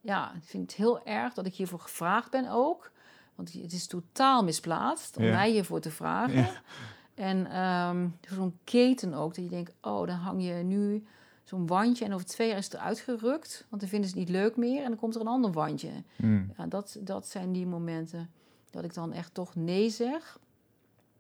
ja, 0.01 0.33
ik 0.33 0.43
vind 0.43 0.71
het 0.71 0.79
heel 0.79 1.05
erg 1.05 1.33
dat 1.33 1.45
ik 1.45 1.55
hiervoor 1.55 1.79
gevraagd 1.79 2.31
ben 2.31 2.49
ook. 2.49 2.91
Want 3.38 3.53
het 3.53 3.73
is 3.73 3.88
totaal 3.88 4.43
misplaatst 4.43 5.17
om 5.17 5.23
mij 5.23 5.51
hiervoor 5.51 5.79
te 5.79 5.91
vragen. 5.91 6.47
En 7.13 7.61
um, 7.61 8.17
zo'n 8.29 8.57
keten 8.63 9.13
ook, 9.13 9.35
dat 9.35 9.43
je 9.43 9.49
denkt, 9.49 9.73
oh, 9.81 10.07
dan 10.07 10.15
hang 10.15 10.43
je 10.43 10.53
nu 10.53 11.05
zo'n 11.43 11.67
wandje 11.67 12.05
en 12.05 12.13
over 12.13 12.25
twee 12.25 12.47
jaar 12.47 12.57
is 12.57 12.65
het 12.65 12.73
eruit 12.73 12.99
gerukt, 12.99 13.65
want 13.69 13.81
dan 13.81 13.89
vinden 13.89 14.09
ze 14.09 14.17
het 14.17 14.27
niet 14.27 14.35
leuk 14.35 14.55
meer 14.55 14.83
en 14.83 14.88
dan 14.88 14.97
komt 14.97 15.15
er 15.15 15.21
een 15.21 15.27
ander 15.27 15.51
wandje. 15.51 15.91
Hmm. 16.15 16.51
Ja, 16.57 16.65
dat, 16.65 16.97
dat 16.99 17.27
zijn 17.27 17.51
die 17.51 17.65
momenten 17.65 18.29
dat 18.69 18.83
ik 18.83 18.93
dan 18.93 19.13
echt 19.13 19.33
toch 19.33 19.55
nee 19.55 19.89
zeg. 19.89 20.39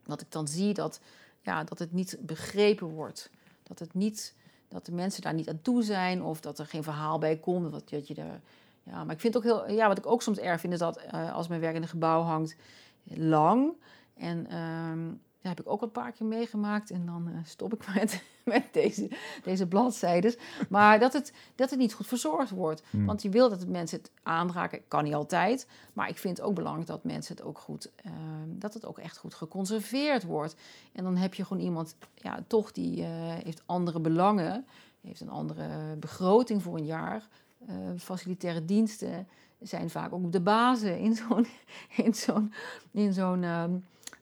Dat 0.03 0.21
ik 0.21 0.31
dan 0.31 0.47
zie 0.47 0.73
dat, 0.73 0.99
ja, 1.41 1.63
dat 1.63 1.79
het 1.79 1.93
niet 1.93 2.17
begrepen 2.21 2.87
wordt. 2.87 3.29
Dat, 3.63 3.79
het 3.79 3.93
niet, 3.93 4.35
dat 4.67 4.85
de 4.85 4.91
mensen 4.91 5.21
daar 5.21 5.33
niet 5.33 5.49
aan 5.49 5.61
toe 5.61 5.83
zijn 5.83 6.23
of 6.23 6.41
dat 6.41 6.59
er 6.59 6.65
geen 6.65 6.83
verhaal 6.83 7.17
bij 7.17 7.37
komt. 7.37 7.71
Dat, 7.71 7.89
dat 7.89 8.07
je 8.07 8.13
daar, 8.13 8.41
ja, 8.89 9.03
maar 9.03 9.15
ik 9.15 9.21
vind 9.21 9.37
ook 9.37 9.43
heel, 9.43 9.69
ja, 9.69 9.87
wat 9.87 9.97
ik 9.97 10.05
ook 10.05 10.21
soms 10.21 10.37
erg 10.37 10.59
vind 10.59 10.73
is 10.73 10.79
dat 10.79 10.97
eh, 10.97 11.33
als 11.33 11.47
mijn 11.47 11.61
werk 11.61 11.75
in 11.75 11.81
een 11.81 11.87
gebouw 11.87 12.21
hangt, 12.21 12.55
lang. 13.03 13.73
En 14.13 14.47
ehm, 14.47 15.07
daar 15.41 15.55
heb 15.55 15.59
ik 15.59 15.71
ook 15.71 15.81
een 15.81 15.91
paar 15.91 16.11
keer 16.11 16.25
meegemaakt. 16.25 16.91
En 16.91 17.05
dan 17.05 17.27
eh, 17.27 17.33
stop 17.43 17.73
ik 17.73 17.87
met, 17.95 18.23
met 18.43 18.63
deze, 18.71 19.09
deze 19.43 19.67
bladzijden. 19.67 20.35
Maar 20.69 20.99
dat 20.99 21.13
het, 21.13 21.33
dat 21.55 21.69
het 21.69 21.79
niet 21.79 21.93
goed 21.93 22.07
verzorgd 22.07 22.49
wordt. 22.49 22.83
Hmm. 22.89 23.05
Want 23.05 23.21
je 23.21 23.29
wil 23.29 23.49
dat 23.49 23.59
het 23.59 23.69
mensen 23.69 23.97
het 23.97 24.11
aanraken. 24.23 24.87
Kan 24.87 25.03
niet 25.03 25.13
altijd. 25.13 25.67
Maar 25.93 26.09
ik 26.09 26.17
vind 26.17 26.37
het 26.37 26.45
ook 26.45 26.55
belangrijk 26.55 26.87
dat 26.87 27.03
mensen 27.03 27.35
het 27.35 27.45
ook 27.45 27.57
goed... 27.57 27.91
ehm, 27.95 28.13
dat 28.47 28.73
het 28.73 28.85
ook 28.85 28.97
echt 28.97 29.17
goed 29.17 29.33
geconserveerd 29.33 30.23
wordt. 30.23 30.55
En 30.93 31.03
dan 31.03 31.17
heb 31.17 31.33
je 31.33 31.45
gewoon 31.45 31.63
iemand... 31.63 31.95
Ja, 32.15 32.43
toch 32.47 32.71
die 32.71 33.03
eh, 33.03 33.09
heeft 33.43 33.63
andere 33.65 33.99
belangen. 33.99 34.65
Heeft 35.01 35.21
een 35.21 35.29
andere 35.29 35.95
begroting 35.95 36.63
voor 36.63 36.77
een 36.77 36.85
jaar. 36.85 37.27
Eh, 37.65 37.75
facilitaire 37.97 38.65
diensten 38.65 39.27
zijn 39.59 39.89
vaak 39.89 40.13
ook 40.13 40.31
de 40.31 40.41
bazen 40.41 40.99
in 40.99 41.15
zo'n... 41.15 41.47
In 42.05 42.13
zo'n, 42.13 42.53
in 42.91 43.13
zo'n 43.13 43.43
ehm, 43.43 43.77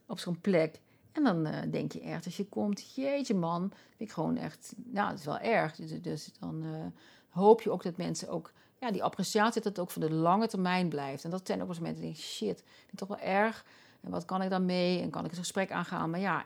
op 0.08 0.20
zo'n 0.20 0.42
plek. 0.42 0.80
En 1.12 1.24
dan 1.24 1.46
eh, 1.46 1.72
denk 1.72 1.92
je 1.92 2.02
echt, 2.02 2.26
als 2.26 2.38
je 2.38 2.46
komt, 2.46 2.96
jeetje 2.96 3.36
man, 3.36 3.72
ik 3.98 4.12
gewoon 4.12 4.38
echt, 4.38 4.74
nou, 4.86 5.10
dat 5.10 5.20
is 5.20 5.26
wel 5.26 5.40
erg. 5.40 5.76
Dus, 5.76 6.02
dus 6.02 6.30
dan 6.40 6.64
eh, 6.64 6.86
hoop 7.30 7.62
je 7.62 7.72
ook 7.72 7.84
dat 7.84 7.98
mensen 7.98 8.30
ook, 8.30 8.52
ja, 8.80 8.92
die 8.92 9.04
appreciatie, 9.04 9.62
dat 9.62 9.64
het 9.64 9.80
ook 9.80 9.92
voor 9.92 10.02
de 10.02 10.14
lange 10.14 10.48
termijn 10.48 10.90
blijft. 10.90 11.24
En 11.24 11.30
dat 11.30 11.48
zijn 11.48 11.62
ook 11.62 11.68
wel 11.68 11.82
mensen 11.82 12.02
die 12.02 12.12
denken, 12.12 12.30
shit, 12.30 12.64
vind 12.66 12.92
ik 12.92 12.98
toch 12.98 13.08
wel 13.08 13.20
erg. 13.20 13.66
En 14.02 14.12
wat 14.12 14.26
kan 14.26 14.42
ik 14.42 14.50
dan 14.50 14.66
mee? 14.66 15.02
En 15.02 15.10
kan 15.10 15.24
ik 15.24 15.30
het 15.30 15.40
gesprek 15.40 15.72
aangaan? 15.72 16.10
Maar 16.10 16.20
ja, 16.20 16.46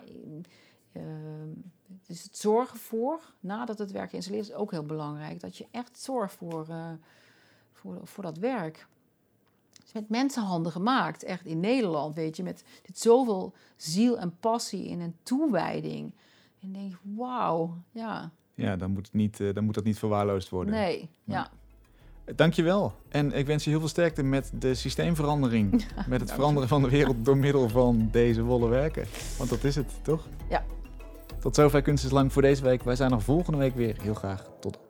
eh, 0.92 1.04
dus 2.06 2.24
het 2.24 2.38
zorgen 2.38 2.80
voor, 2.80 3.34
nadat 3.40 3.80
het 3.80 3.92
werk 3.92 4.10
geïnstalleerd 4.10 4.46
is, 4.46 4.54
ook 4.54 4.72
heel 4.72 4.86
belangrijk. 4.86 5.40
Dat 5.40 5.58
je 5.58 5.66
echt 5.72 6.00
zorgt 6.00 6.34
voor, 6.34 6.66
eh, 6.70 6.92
voor, 7.74 8.00
voor 8.04 8.24
dat 8.24 8.38
werk. 8.38 8.88
Het 9.74 9.84
is 9.86 9.94
met 9.94 10.10
mensenhanden 10.10 10.72
gemaakt, 10.72 11.24
echt 11.24 11.46
in 11.46 11.60
Nederland, 11.60 12.16
weet 12.16 12.38
je. 12.38 12.44
Met 12.44 12.64
dit 12.82 13.00
zoveel 13.00 13.54
ziel 13.76 14.20
en 14.20 14.38
passie 14.40 14.88
in 14.88 15.00
een 15.00 15.16
toewijding. 15.24 16.14
En 16.60 16.72
denk 16.72 16.92
je, 16.92 16.98
wauw, 17.16 17.78
ja. 17.92 18.32
Ja, 18.54 18.76
dan 18.76 18.92
moet, 18.92 19.06
het 19.06 19.16
niet, 19.16 19.40
eh, 19.40 19.54
dan 19.54 19.64
moet 19.64 19.76
dat 19.76 19.84
niet 19.84 20.00
verwaarloosd 20.00 20.50
worden. 20.50 20.74
Nee, 20.74 21.10
ja. 21.24 21.50
Dankjewel. 22.36 22.94
En 23.10 23.34
ik 23.34 23.46
wens 23.46 23.64
je 23.64 23.70
heel 23.70 23.80
veel 23.80 23.90
sterkte 23.90 24.24
met 24.24 24.52
de 24.54 24.74
systeemverandering. 24.74 25.86
met 26.08 26.22
het 26.22 26.32
veranderen 26.32 26.70
van 26.70 26.82
de 26.82 26.90
wereld 26.90 27.26
door 27.26 27.38
middel 27.38 27.70
van 27.70 28.10
deze 28.12 28.44
wollen 28.44 28.70
werken. 28.70 29.06
Want 29.38 29.50
dat 29.50 29.64
is 29.64 29.76
het, 29.76 29.94
toch? 30.02 30.28
Ja. 30.50 30.64
Tot 31.40 31.56
zover 31.56 31.82
Kunst 31.82 32.06
is 32.06 32.12
Lang 32.12 32.34
voor 32.34 32.42
deze 32.42 32.64
week. 32.64 32.84
Wij 32.84 32.96
zijn 32.96 33.12
er 33.12 33.22
volgende 33.22 33.60
week 33.60 33.76
weer. 33.76 33.96
Heel 34.02 34.14
graag. 34.14 34.44
Tot 34.60 34.74
dan. 34.74 34.89